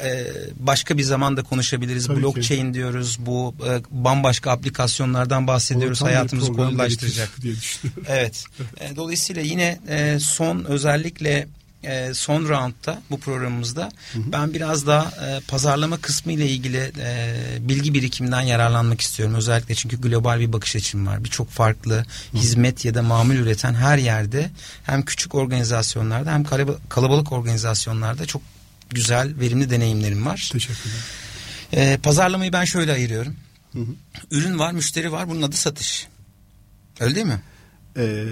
e, 0.03 0.27
başka 0.59 0.97
bir 0.97 1.03
zaman 1.03 1.37
da 1.37 1.43
konuşabiliriz. 1.43 2.07
Tabii 2.07 2.21
Blockchain 2.21 2.67
ki. 2.67 2.73
diyoruz. 2.73 3.17
Bu 3.19 3.55
e, 3.67 3.81
bambaşka 3.91 4.51
aplikasyonlardan 4.51 5.47
bahsediyoruz. 5.47 6.01
Hayatımızı 6.01 6.53
kolaylaştıracak. 6.53 7.41
Diye 7.41 7.53
evet. 8.07 8.45
E, 8.79 8.95
dolayısıyla 8.95 9.41
yine 9.41 9.79
son 10.19 10.63
özellikle 10.63 11.47
e, 11.85 12.13
son 12.13 12.49
roundda 12.49 13.01
bu 13.09 13.19
programımızda 13.19 13.91
hı 14.13 14.19
hı. 14.19 14.31
ben 14.31 14.53
biraz 14.53 14.87
daha 14.87 15.03
e, 15.27 15.39
pazarlama 15.47 15.97
kısmı 15.97 16.31
ile 16.31 16.49
ilgili 16.49 16.91
e, 16.99 17.35
bilgi 17.59 17.93
birikiminden 17.93 18.41
yararlanmak 18.41 19.01
istiyorum. 19.01 19.35
Özellikle 19.35 19.75
çünkü 19.75 20.01
global 20.01 20.39
bir 20.39 20.53
bakış 20.53 20.75
açım 20.75 21.07
var. 21.07 21.23
Birçok 21.23 21.49
farklı 21.49 21.97
hı. 21.97 22.37
hizmet 22.37 22.85
ya 22.85 22.93
da 22.95 23.01
mamul 23.01 23.35
üreten 23.35 23.73
her 23.73 23.97
yerde 23.97 24.49
hem 24.83 25.05
küçük 25.05 25.35
organizasyonlarda 25.35 26.31
hem 26.31 26.43
kalabalık 26.89 27.31
organizasyonlarda 27.31 28.25
çok 28.25 28.41
güzel, 28.89 29.39
verimli 29.39 29.69
deneyimlerim 29.69 30.25
var. 30.25 30.49
Teşekkürler. 30.51 30.97
E, 31.73 31.97
pazarlamayı 31.97 32.53
ben 32.53 32.65
şöyle 32.65 32.91
ayırıyorum. 32.91 33.35
Hı 33.73 33.79
hı. 33.79 33.95
Ürün 34.31 34.59
var, 34.59 34.71
müşteri 34.71 35.11
var. 35.11 35.29
Bunun 35.29 35.41
adı 35.41 35.55
satış. 35.55 36.07
Öyle 36.99 37.15
değil 37.15 37.25
mi? 37.25 37.41
Ee, 37.97 38.25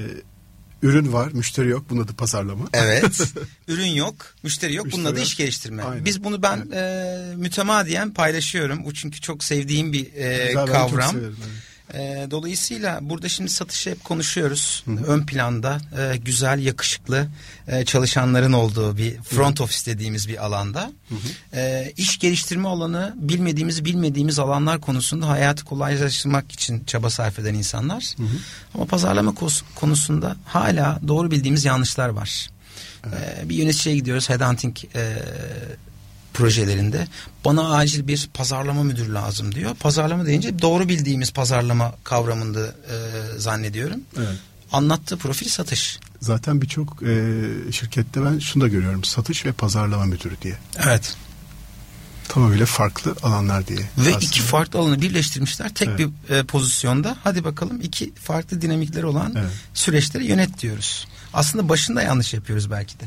ürün 0.83 1.13
var, 1.13 1.31
müşteri 1.33 1.69
yok. 1.69 1.85
Bunun 1.89 2.03
adı 2.03 2.13
pazarlama. 2.13 2.65
Evet. 2.73 3.33
ürün 3.67 3.87
yok, 3.87 4.15
müşteri 4.43 4.73
yok. 4.73 4.85
Müşteri 4.85 5.03
bunun 5.03 5.13
adı 5.13 5.21
iş 5.21 5.37
geliştirme. 5.37 5.83
Aynen. 5.83 6.05
Biz 6.05 6.23
bunu 6.23 6.43
ben 6.43 6.67
evet. 6.73 7.33
e, 7.33 7.35
mütemadiyen 7.35 8.13
paylaşıyorum. 8.13 8.85
Bu 8.85 8.93
çünkü 8.93 9.21
çok 9.21 9.43
sevdiğim 9.43 9.93
bir 9.93 10.13
e, 10.13 10.47
Güzel, 10.47 10.65
kavram. 10.65 10.97
Ben 10.97 11.01
çok 11.01 11.11
severim, 11.11 11.37
evet. 11.39 11.72
E, 11.93 12.27
dolayısıyla 12.31 12.99
burada 13.01 13.29
şimdi 13.29 13.49
satışı 13.49 13.89
hep 13.89 14.03
konuşuyoruz. 14.03 14.83
Hı-hı. 14.85 15.03
Ön 15.03 15.25
planda 15.25 15.81
e, 15.97 16.17
güzel, 16.17 16.59
yakışıklı 16.59 17.27
e, 17.67 17.85
çalışanların 17.85 18.53
olduğu 18.53 18.97
bir 18.97 19.21
front 19.21 19.59
Hı-hı. 19.59 19.63
office 19.63 19.91
dediğimiz 19.91 20.27
bir 20.27 20.45
alanda. 20.45 20.91
E, 21.53 21.93
iş 21.97 22.19
geliştirme 22.19 22.67
alanı 22.67 23.13
bilmediğimiz 23.17 23.85
bilmediğimiz 23.85 24.39
alanlar 24.39 24.81
konusunda 24.81 25.29
hayatı 25.29 25.65
kolaylaştırmak 25.65 26.51
için 26.51 26.83
çaba 26.83 27.09
sarf 27.09 27.39
eden 27.39 27.53
insanlar. 27.53 28.13
Hı-hı. 28.17 28.27
Ama 28.75 28.85
pazarlama 28.85 29.33
konusunda 29.75 30.35
hala 30.45 30.99
doğru 31.07 31.31
bildiğimiz 31.31 31.65
yanlışlar 31.65 32.09
var. 32.09 32.49
Evet. 33.07 33.39
E, 33.43 33.49
bir 33.49 33.55
yöneticiye 33.55 33.95
gidiyoruz. 33.95 34.29
Headhunting 34.29 34.77
e, 34.95 35.17
projelerinde 36.33 37.07
bana 37.45 37.75
acil 37.75 38.07
bir 38.07 38.29
pazarlama 38.33 38.83
müdürü 38.83 39.13
lazım 39.13 39.55
diyor. 39.55 39.75
Pazarlama 39.75 40.25
deyince 40.25 40.61
doğru 40.61 40.89
bildiğimiz 40.89 41.31
pazarlama 41.31 41.93
kavramında 42.03 42.65
e, 42.67 42.95
zannediyorum. 43.37 43.99
Evet. 44.17 44.37
Anlattığı 44.71 45.17
profil 45.17 45.49
satış. 45.49 45.99
Zaten 46.21 46.61
birçok 46.61 47.03
e, 47.03 47.41
şirkette 47.71 48.25
ben 48.25 48.39
şunu 48.39 48.63
da 48.63 48.67
görüyorum. 48.67 49.03
Satış 49.03 49.45
ve 49.45 49.51
pazarlama 49.51 50.05
müdürü 50.05 50.35
diye. 50.41 50.57
Evet. 50.83 51.15
Tamamıyla 52.27 52.65
farklı 52.65 53.15
alanlar 53.23 53.67
diye. 53.67 53.79
Ve 53.79 53.85
aslında. 53.97 54.17
iki 54.19 54.41
farklı 54.41 54.79
alanı 54.79 55.01
birleştirmişler 55.01 55.73
tek 55.73 55.87
evet. 55.87 55.99
bir 55.99 56.35
e, 56.35 56.43
pozisyonda. 56.43 57.17
Hadi 57.23 57.43
bakalım 57.43 57.81
iki 57.81 58.13
farklı 58.15 58.61
dinamikleri 58.61 59.05
olan 59.05 59.33
evet. 59.37 59.49
süreçleri 59.73 60.25
yönet 60.25 60.61
diyoruz. 60.61 61.07
Aslında 61.33 61.69
başında 61.69 62.01
yanlış 62.01 62.33
yapıyoruz 62.33 62.71
belki 62.71 62.99
de. 62.99 63.03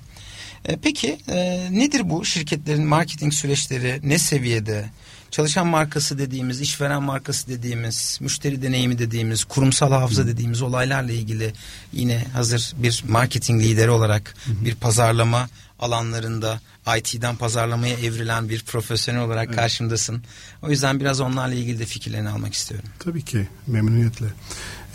E, 0.66 0.76
peki 0.76 1.18
e, 1.28 1.68
nedir 1.72 2.10
bu 2.10 2.24
şirketlerin 2.24 2.86
marketing 2.86 3.32
süreçleri 3.32 4.00
ne 4.02 4.18
seviyede? 4.18 4.90
Çalışan 5.30 5.66
markası 5.66 6.18
dediğimiz, 6.18 6.60
işveren 6.60 7.02
markası 7.02 7.48
dediğimiz, 7.48 8.18
müşteri 8.20 8.62
deneyimi 8.62 8.98
dediğimiz, 8.98 9.44
kurumsal 9.44 9.92
hafıza 9.92 10.26
dediğimiz 10.26 10.62
olaylarla 10.62 11.12
ilgili 11.12 11.52
yine 11.92 12.24
hazır 12.32 12.72
bir 12.76 13.04
marketing 13.08 13.62
lideri 13.62 13.90
olarak 13.90 14.34
bir 14.46 14.74
pazarlama 14.74 15.48
alanlarında 15.78 16.60
IT'den 16.98 17.36
pazarlamaya 17.36 17.98
evrilen 17.98 18.48
bir 18.48 18.64
profesyonel 18.64 19.22
olarak 19.22 19.46
evet. 19.46 19.56
karşımdasın. 19.56 20.22
O 20.62 20.70
yüzden 20.70 21.00
biraz 21.00 21.20
onlarla 21.20 21.54
ilgili 21.54 21.78
de 21.78 21.86
fikirlerini 21.86 22.28
almak 22.28 22.54
istiyorum. 22.54 22.88
Tabii 22.98 23.22
ki 23.22 23.48
memnuniyetle. 23.66 24.26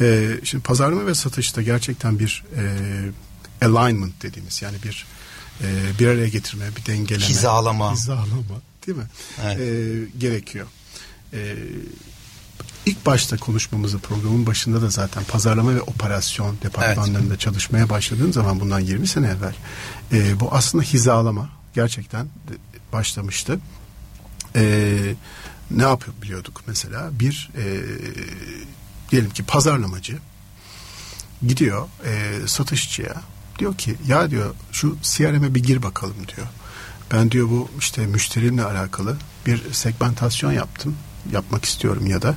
Ee, 0.01 0.30
şimdi 0.43 0.63
pazarlama 0.63 1.05
ve 1.05 1.15
satışta 1.15 1.61
gerçekten 1.61 2.19
bir 2.19 2.43
e, 3.61 3.65
alignment 3.65 4.24
dediğimiz 4.24 4.61
yani 4.61 4.78
bir 4.84 5.05
e, 5.64 5.99
bir 5.99 6.07
araya 6.07 6.28
getirme, 6.28 6.66
bir 6.76 6.86
dengeleme. 6.86 7.26
Hizalama. 7.26 7.91
Hizalama 7.93 8.62
değil 8.88 8.97
mi? 8.97 9.07
Evet. 9.43 9.59
E, 9.59 10.20
gerekiyor. 10.20 10.68
E, 11.34 11.55
ilk 12.86 13.05
başta 13.05 13.38
konuşmamızı 13.38 13.99
programın 13.99 14.45
başında 14.45 14.82
da 14.82 14.89
zaten 14.89 15.24
pazarlama 15.24 15.76
ve 15.76 15.82
operasyon 15.82 16.57
departmanlarında 16.64 17.28
evet. 17.28 17.39
çalışmaya 17.39 17.89
başladığım 17.89 18.34
zaman 18.34 18.59
bundan 18.59 18.80
20 18.80 19.07
sene 19.07 19.28
evvel 19.28 19.55
e, 20.12 20.39
bu 20.39 20.49
aslında 20.51 20.84
hizalama 20.84 21.49
gerçekten 21.74 22.28
başlamıştı. 22.93 23.59
E, 24.55 25.16
ne 25.72 25.84
yapabiliyorduk 25.84 26.64
mesela? 26.68 27.09
Bir 27.20 27.49
e, 27.57 27.64
diyelim 29.12 29.30
ki 29.30 29.43
pazarlamacı 29.43 30.18
gidiyor 31.47 31.88
e, 32.05 32.39
satışçıya 32.47 33.16
diyor 33.62 33.78
ki 33.78 33.95
ya 34.07 34.32
diyor 34.32 34.53
şu 34.72 34.97
CRM'e 35.01 35.55
bir 35.55 35.64
gir 35.64 35.84
bakalım 35.84 36.16
diyor. 36.36 36.47
Ben 37.12 37.32
diyor 37.32 37.49
bu 37.49 37.70
işte 37.80 38.05
müşterimle 38.05 38.64
alakalı 38.64 39.18
bir 39.45 39.74
segmentasyon 39.74 40.51
yaptım. 40.51 40.97
Yapmak 41.32 41.66
istiyorum 41.66 42.07
ya 42.07 42.22
da 42.22 42.36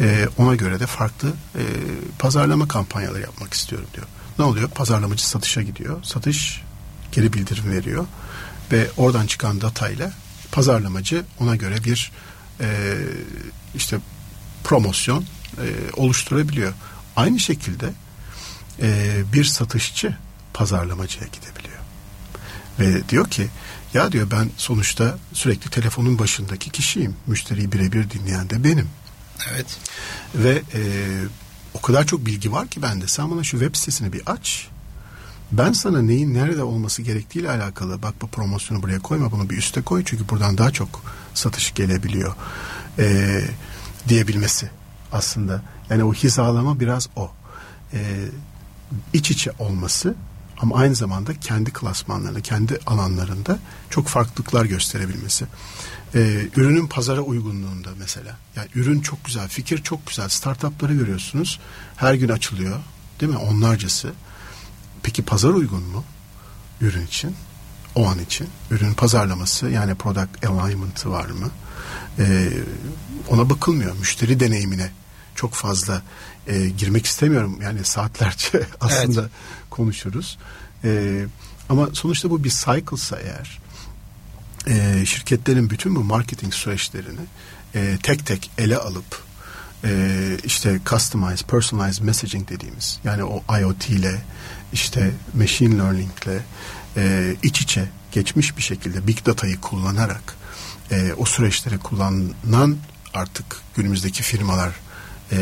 e, 0.00 0.28
ona 0.38 0.54
göre 0.54 0.80
de 0.80 0.86
farklı 0.86 1.28
e, 1.28 1.62
pazarlama 2.18 2.68
kampanyaları 2.68 3.22
yapmak 3.22 3.54
istiyorum 3.54 3.88
diyor. 3.94 4.06
Ne 4.38 4.44
oluyor? 4.44 4.68
Pazarlamacı 4.70 5.28
satışa 5.28 5.62
gidiyor. 5.62 6.02
Satış 6.02 6.62
geri 7.12 7.32
bildirim 7.32 7.70
veriyor 7.70 8.06
ve 8.72 8.90
oradan 8.96 9.26
çıkan 9.26 9.60
datayla 9.60 10.12
pazarlamacı 10.52 11.24
ona 11.40 11.56
göre 11.56 11.84
bir 11.84 12.12
e, 12.60 12.96
işte 13.74 13.98
promosyon 14.64 15.24
e, 15.58 15.66
oluşturabiliyor. 15.96 16.72
Aynı 17.16 17.40
şekilde 17.40 17.92
e, 18.82 19.18
bir 19.32 19.44
satışçı 19.44 20.16
pazarlamacıya 20.60 21.26
gidebiliyor. 21.26 21.78
Ve 22.78 23.08
diyor 23.08 23.30
ki 23.30 23.48
ya 23.94 24.12
diyor 24.12 24.30
ben 24.30 24.50
sonuçta 24.56 25.18
sürekli 25.32 25.70
telefonun 25.70 26.18
başındaki 26.18 26.70
kişiyim. 26.70 27.16
Müşteriyi 27.26 27.72
birebir 27.72 28.10
dinleyen 28.10 28.50
de 28.50 28.64
benim. 28.64 28.88
Evet. 29.50 29.78
Ve 30.34 30.62
e, 30.74 30.80
o 31.74 31.80
kadar 31.80 32.06
çok 32.06 32.26
bilgi 32.26 32.52
var 32.52 32.68
ki 32.68 32.82
bende. 32.82 33.08
Sen 33.08 33.30
bana 33.30 33.44
şu 33.44 33.58
web 33.58 33.76
sitesini 33.76 34.12
bir 34.12 34.22
aç. 34.26 34.68
Ben 35.52 35.72
sana 35.72 36.02
neyin 36.02 36.34
nerede 36.34 36.62
olması 36.62 37.02
gerektiğiyle 37.02 37.50
alakalı 37.50 38.02
bak 38.02 38.14
bu 38.22 38.28
promosyonu 38.28 38.82
buraya 38.82 38.98
koyma 38.98 39.32
bunu 39.32 39.50
bir 39.50 39.56
üste 39.56 39.82
koy 39.82 40.02
çünkü 40.06 40.28
buradan 40.28 40.58
daha 40.58 40.70
çok 40.70 41.02
satış 41.34 41.74
gelebiliyor 41.74 42.34
e, 42.98 43.40
diyebilmesi 44.08 44.70
aslında. 45.12 45.62
Yani 45.90 46.04
o 46.04 46.14
hizalama 46.14 46.80
biraz 46.80 47.08
o. 47.16 47.30
E, 47.92 47.98
iç 49.12 49.30
içe 49.30 49.50
olması 49.58 50.14
ama 50.62 50.76
aynı 50.76 50.94
zamanda 50.94 51.40
kendi 51.40 51.72
klasmanlarında, 51.72 52.40
kendi 52.40 52.78
alanlarında 52.86 53.58
çok 53.90 54.08
farklılıklar 54.08 54.64
gösterebilmesi. 54.64 55.46
Ee, 56.14 56.48
ürünün 56.56 56.86
pazara 56.86 57.20
uygunluğunda 57.20 57.88
mesela. 57.98 58.36
Yani 58.56 58.68
ürün 58.74 59.00
çok 59.00 59.24
güzel, 59.24 59.48
fikir 59.48 59.82
çok 59.82 60.06
güzel. 60.06 60.28
Startupları 60.28 60.94
görüyorsunuz. 60.94 61.60
Her 61.96 62.14
gün 62.14 62.28
açılıyor. 62.28 62.80
Değil 63.20 63.32
mi? 63.32 63.38
Onlarcası. 63.38 64.12
Peki 65.02 65.22
pazar 65.22 65.48
uygun 65.48 65.82
mu? 65.82 66.04
Ürün 66.80 67.06
için. 67.06 67.36
O 67.94 68.08
an 68.08 68.18
için. 68.18 68.48
Ürün 68.70 68.94
pazarlaması 68.94 69.68
yani 69.68 69.94
product 69.94 70.44
alignment'ı 70.46 71.10
var 71.10 71.26
mı? 71.26 71.50
Ee, 72.18 72.48
ona 73.28 73.50
bakılmıyor. 73.50 73.96
Müşteri 73.96 74.40
deneyimine 74.40 74.90
çok 75.34 75.54
fazla 75.54 76.02
e, 76.50 76.68
girmek 76.68 77.06
istemiyorum. 77.06 77.58
Yani 77.62 77.84
saatlerce 77.84 78.66
aslında 78.80 79.20
evet. 79.20 79.30
konuşuruz. 79.70 80.38
E, 80.84 81.24
ama 81.68 81.88
sonuçta 81.92 82.30
bu 82.30 82.44
bir 82.44 82.50
cycle'sa 82.50 83.18
eğer 83.18 83.60
e, 84.66 85.06
şirketlerin 85.06 85.70
bütün 85.70 85.96
bu 85.96 86.04
marketing 86.04 86.54
süreçlerini 86.54 87.20
e, 87.74 87.98
tek 88.02 88.26
tek 88.26 88.50
ele 88.58 88.76
alıp 88.76 89.22
e, 89.84 90.38
işte 90.44 90.80
customized, 90.86 91.46
personalized 91.46 92.04
messaging 92.04 92.48
dediğimiz 92.48 93.00
yani 93.04 93.24
o 93.24 93.42
IoT 93.60 93.90
ile 93.90 94.22
işte 94.72 95.10
machine 95.34 95.78
learning 95.78 96.10
ile 96.24 96.42
e, 96.96 97.34
iç 97.42 97.60
içe 97.60 97.88
geçmiş 98.12 98.56
bir 98.56 98.62
şekilde 98.62 99.06
big 99.06 99.26
data'yı 99.26 99.60
kullanarak 99.60 100.36
e, 100.90 101.12
o 101.12 101.24
süreçleri 101.24 101.78
kullanan 101.78 102.76
artık 103.14 103.56
günümüzdeki 103.76 104.22
firmalar 104.22 104.74
e, 105.32 105.38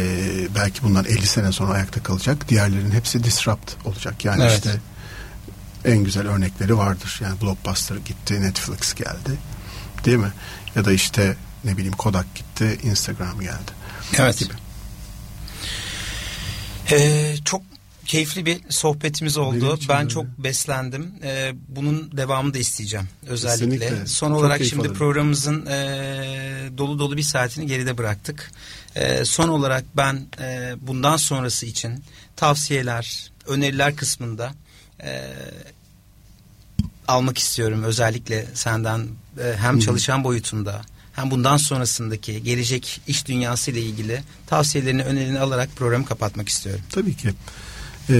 belki 0.54 0.82
bundan 0.82 1.04
50 1.04 1.26
sene 1.26 1.52
sonra 1.52 1.72
ayakta 1.72 2.02
kalacak. 2.02 2.48
Diğerlerinin 2.48 2.90
hepsi 2.90 3.24
disrupt 3.24 3.72
olacak. 3.84 4.24
Yani 4.24 4.42
evet. 4.42 4.54
işte 4.54 4.80
en 5.84 6.04
güzel 6.04 6.28
örnekleri 6.28 6.76
vardır. 6.78 7.20
Yani 7.22 7.40
Blockbuster 7.40 7.96
gitti, 7.96 8.42
Netflix 8.42 8.94
geldi. 8.94 9.38
Değil 10.04 10.16
mi? 10.16 10.32
Ya 10.74 10.84
da 10.84 10.92
işte 10.92 11.36
ne 11.64 11.76
bileyim 11.76 11.96
Kodak 11.96 12.34
gitti, 12.34 12.78
Instagram 12.82 13.40
geldi. 13.40 13.72
Evet. 14.18 14.38
Gibi. 14.38 14.52
Ee, 16.90 17.34
çok 17.44 17.62
keyifli 18.06 18.46
bir 18.46 18.60
sohbetimiz 18.68 19.36
oldu. 19.36 19.78
Ben 19.88 19.98
öyle. 19.98 20.08
çok 20.08 20.26
beslendim. 20.38 21.14
Ee, 21.22 21.52
bunun 21.68 22.16
devamını 22.16 22.54
da 22.54 22.58
isteyeceğim 22.58 23.08
özellikle. 23.26 23.78
Kesinlikle. 23.78 24.06
Son 24.06 24.28
çok 24.28 24.38
olarak 24.38 24.64
şimdi 24.64 24.80
alırım. 24.80 24.94
programımızın 24.94 25.66
e, 25.66 26.70
dolu 26.78 26.98
dolu 26.98 27.16
bir 27.16 27.22
saatini 27.22 27.66
geride 27.66 27.98
bıraktık. 27.98 28.50
E, 28.96 29.24
son 29.24 29.48
olarak 29.48 29.84
ben 29.96 30.26
e, 30.40 30.74
bundan 30.80 31.16
sonrası 31.16 31.66
için 31.66 32.04
tavsiyeler, 32.36 33.30
öneriler 33.46 33.96
kısmında 33.96 34.52
e, 35.02 35.32
almak 37.08 37.38
istiyorum. 37.38 37.82
Özellikle 37.82 38.46
senden 38.54 39.08
e, 39.40 39.56
hem 39.56 39.78
çalışan 39.78 40.24
boyutunda 40.24 40.82
hem 41.12 41.30
bundan 41.30 41.56
sonrasındaki 41.56 42.42
gelecek 42.42 43.00
iş 43.06 43.26
dünyası 43.26 43.70
ile 43.70 43.80
ilgili 43.80 44.22
tavsiyelerini, 44.46 45.02
önerilerini 45.02 45.40
alarak 45.40 45.76
programı 45.76 46.04
kapatmak 46.04 46.48
istiyorum. 46.48 46.84
Tabii 46.90 47.16
ki. 47.16 47.30
Ee, 48.10 48.14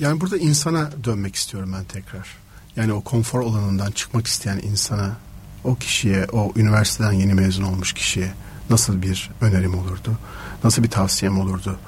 yani 0.00 0.20
burada 0.20 0.38
insana 0.38 0.90
dönmek 1.04 1.36
istiyorum 1.36 1.74
ben 1.78 1.84
tekrar. 1.84 2.28
Yani 2.76 2.92
o 2.92 3.00
konfor 3.00 3.40
alanından 3.40 3.90
çıkmak 3.90 4.26
isteyen 4.26 4.58
insana, 4.58 5.16
o 5.64 5.74
kişiye, 5.74 6.26
o 6.32 6.52
üniversiteden 6.56 7.12
yeni 7.12 7.34
mezun 7.34 7.62
olmuş 7.62 7.92
kişiye 7.92 8.32
nasıl 8.72 9.02
bir 9.02 9.30
önerim 9.40 9.78
olurdu? 9.78 10.18
Nasıl 10.64 10.82
bir 10.82 10.90
tavsiyem 10.90 11.40
olurdu? 11.40 11.78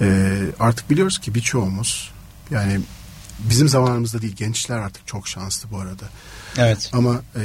Ee, 0.00 0.42
artık 0.60 0.90
biliyoruz 0.90 1.18
ki 1.18 1.34
birçoğumuz 1.34 2.12
yani 2.50 2.80
bizim 3.38 3.68
zamanımızda 3.68 4.22
değil 4.22 4.36
gençler 4.36 4.78
artık 4.78 5.06
çok 5.06 5.28
şanslı 5.28 5.70
bu 5.70 5.78
arada. 5.78 6.04
Evet. 6.58 6.90
Ama 6.92 7.20
e, 7.36 7.44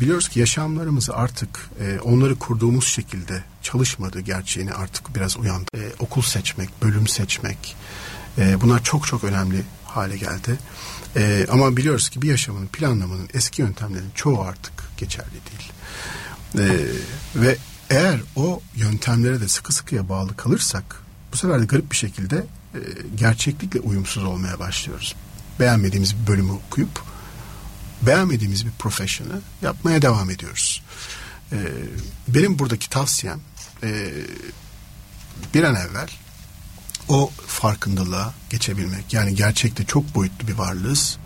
biliyoruz 0.00 0.28
ki 0.28 0.40
yaşamlarımızı 0.40 1.14
artık 1.14 1.70
e, 1.80 2.00
onları 2.00 2.38
kurduğumuz 2.38 2.86
şekilde 2.86 3.44
çalışmadığı 3.62 4.20
gerçeğini 4.20 4.72
artık 4.72 5.16
biraz 5.16 5.36
uyandı. 5.36 5.68
E, 5.76 5.82
okul 5.98 6.22
seçmek, 6.22 6.82
bölüm 6.82 7.08
seçmek 7.08 7.76
e, 8.38 8.60
bunlar 8.60 8.82
çok 8.84 9.06
çok 9.06 9.24
önemli 9.24 9.62
hale 9.84 10.16
geldi. 10.16 10.58
E, 11.16 11.46
ama 11.50 11.76
biliyoruz 11.76 12.08
ki 12.08 12.22
bir 12.22 12.28
yaşamın 12.28 12.66
planlamanın 12.66 13.28
eski 13.34 13.62
yöntemlerinin 13.62 14.10
çoğu 14.14 14.40
artık 14.40 14.72
geçerli 14.96 15.30
değil. 15.50 15.72
E, 16.54 16.86
ve 17.34 17.56
eğer 17.90 18.20
o 18.36 18.60
yöntemlere 18.74 19.40
de 19.40 19.48
sıkı 19.48 19.72
sıkıya 19.72 20.08
bağlı 20.08 20.36
kalırsak 20.36 21.02
bu 21.32 21.36
sefer 21.36 21.60
de 21.60 21.64
garip 21.64 21.90
bir 21.90 21.96
şekilde 21.96 22.36
e, 22.74 22.80
gerçeklikle 23.16 23.80
uyumsuz 23.80 24.24
olmaya 24.24 24.58
başlıyoruz. 24.58 25.14
Beğenmediğimiz 25.60 26.14
bir 26.16 26.26
bölümü 26.26 26.52
okuyup 26.52 27.02
beğenmediğimiz 28.02 28.66
bir 28.66 28.72
profesyonu 28.78 29.32
yapmaya 29.62 30.02
devam 30.02 30.30
ediyoruz. 30.30 30.82
E, 31.52 31.56
benim 32.28 32.58
buradaki 32.58 32.90
tavsiyem 32.90 33.40
e, 33.82 34.12
bir 35.54 35.62
an 35.62 35.74
evvel 35.74 36.08
o 37.08 37.30
farkındalığa 37.46 38.34
geçebilmek. 38.50 39.12
Yani 39.14 39.34
gerçekte 39.34 39.84
çok 39.84 40.14
boyutlu 40.14 40.48
bir 40.48 40.54
varlığız. 40.54 41.18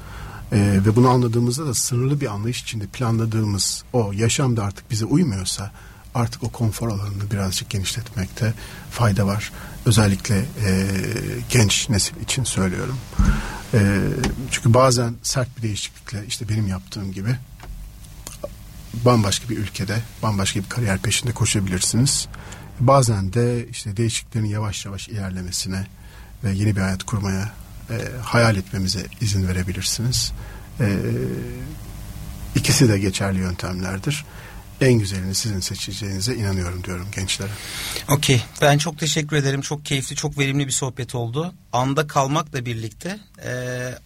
Ee, 0.52 0.80
ve 0.86 0.96
bunu 0.96 1.08
anladığımızda 1.08 1.66
da 1.66 1.74
sınırlı 1.74 2.20
bir 2.20 2.26
anlayış 2.26 2.62
içinde 2.62 2.86
planladığımız 2.86 3.84
o 3.92 4.12
yaşamda 4.12 4.64
artık 4.64 4.90
bize 4.90 5.04
uymuyorsa 5.04 5.70
artık 6.14 6.44
o 6.44 6.48
konfor 6.48 6.88
alanını 6.88 7.30
birazcık 7.30 7.70
genişletmekte 7.70 8.54
fayda 8.90 9.26
var. 9.26 9.52
Özellikle 9.86 10.36
e, 10.38 10.86
genç 11.48 11.88
nesil 11.88 12.16
için 12.16 12.44
söylüyorum. 12.44 12.98
E, 13.74 14.00
çünkü 14.50 14.74
bazen 14.74 15.14
sert 15.22 15.56
bir 15.56 15.62
değişiklikle 15.62 16.26
işte 16.26 16.48
benim 16.48 16.68
yaptığım 16.68 17.12
gibi 17.12 17.36
bambaşka 19.04 19.48
bir 19.48 19.58
ülkede 19.58 19.98
bambaşka 20.22 20.60
bir 20.60 20.68
kariyer 20.68 20.98
peşinde 20.98 21.32
koşabilirsiniz. 21.32 22.28
Bazen 22.80 23.32
de 23.32 23.68
işte 23.68 23.96
değişikliklerin 23.96 24.46
yavaş 24.46 24.86
yavaş 24.86 25.08
ilerlemesine 25.08 25.86
ve 26.44 26.52
yeni 26.52 26.76
bir 26.76 26.80
hayat 26.80 27.02
kurmaya 27.02 27.52
e, 27.90 27.96
hayal 28.22 28.56
etmemize 28.56 29.06
izin 29.20 29.48
verebilirsiniz. 29.48 30.32
E, 30.80 30.98
ikisi 32.54 32.88
de 32.88 32.98
geçerli 32.98 33.38
yöntemlerdir 33.38 34.24
en 34.80 34.92
güzelini 34.92 35.34
sizin 35.34 35.60
seçeceğinize 35.60 36.34
inanıyorum 36.34 36.84
diyorum 36.84 37.08
gençlere. 37.16 37.50
Okey. 38.08 38.42
Ben 38.62 38.78
çok 38.78 38.98
teşekkür 38.98 39.36
ederim. 39.36 39.60
Çok 39.60 39.84
keyifli, 39.84 40.16
çok 40.16 40.38
verimli 40.38 40.66
bir 40.66 40.72
sohbet 40.72 41.14
oldu. 41.14 41.54
Anda 41.72 42.06
kalmakla 42.06 42.66
birlikte 42.66 43.18
e, 43.44 43.50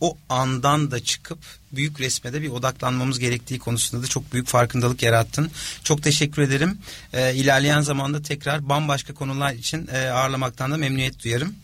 o 0.01 0.17
andan 0.29 0.91
da 0.91 1.05
çıkıp 1.05 1.39
büyük 1.73 2.01
resmede 2.01 2.43
bir 2.43 2.49
odaklanmamız 2.49 3.19
gerektiği 3.19 3.59
konusunda 3.59 4.03
da 4.03 4.07
çok 4.07 4.33
büyük 4.33 4.49
farkındalık 4.49 5.03
yarattın. 5.03 5.51
Çok 5.85 6.03
teşekkür 6.03 6.43
ederim. 6.43 6.79
E, 7.13 7.35
ilerleyen 7.35 7.81
zamanda 7.81 8.23
tekrar 8.23 8.69
bambaşka 8.69 9.15
konular 9.15 9.53
için 9.53 9.89
e, 9.93 10.09
ağırlamaktan 10.09 10.73
da 10.73 10.77
memnuniyet 10.77 11.25
duyarım. 11.25 11.55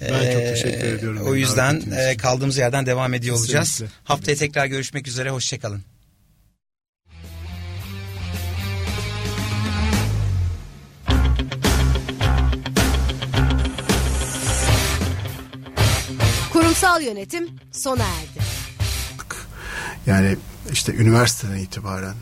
Ben 0.00 0.32
çok 0.32 0.42
e, 0.42 0.54
teşekkür 0.54 0.86
ediyorum. 0.86 1.20
O 1.26 1.34
yüzden 1.34 1.82
e, 1.96 2.16
kaldığımız 2.16 2.56
yerden 2.56 2.86
devam 2.86 3.14
ediyor 3.14 3.36
olacağız. 3.36 3.68
Kesinlikle. 3.68 3.96
Haftaya 4.04 4.36
tekrar 4.36 4.66
görüşmek 4.66 5.08
üzere. 5.08 5.30
Hoşçakalın. 5.30 5.95
Kurumsal 16.80 17.02
yönetim 17.02 17.48
sona 17.72 18.02
erdi. 18.02 18.46
Yani 20.06 20.36
işte 20.72 20.94
üniversiteden 20.94 21.56
itibaren 21.56 22.14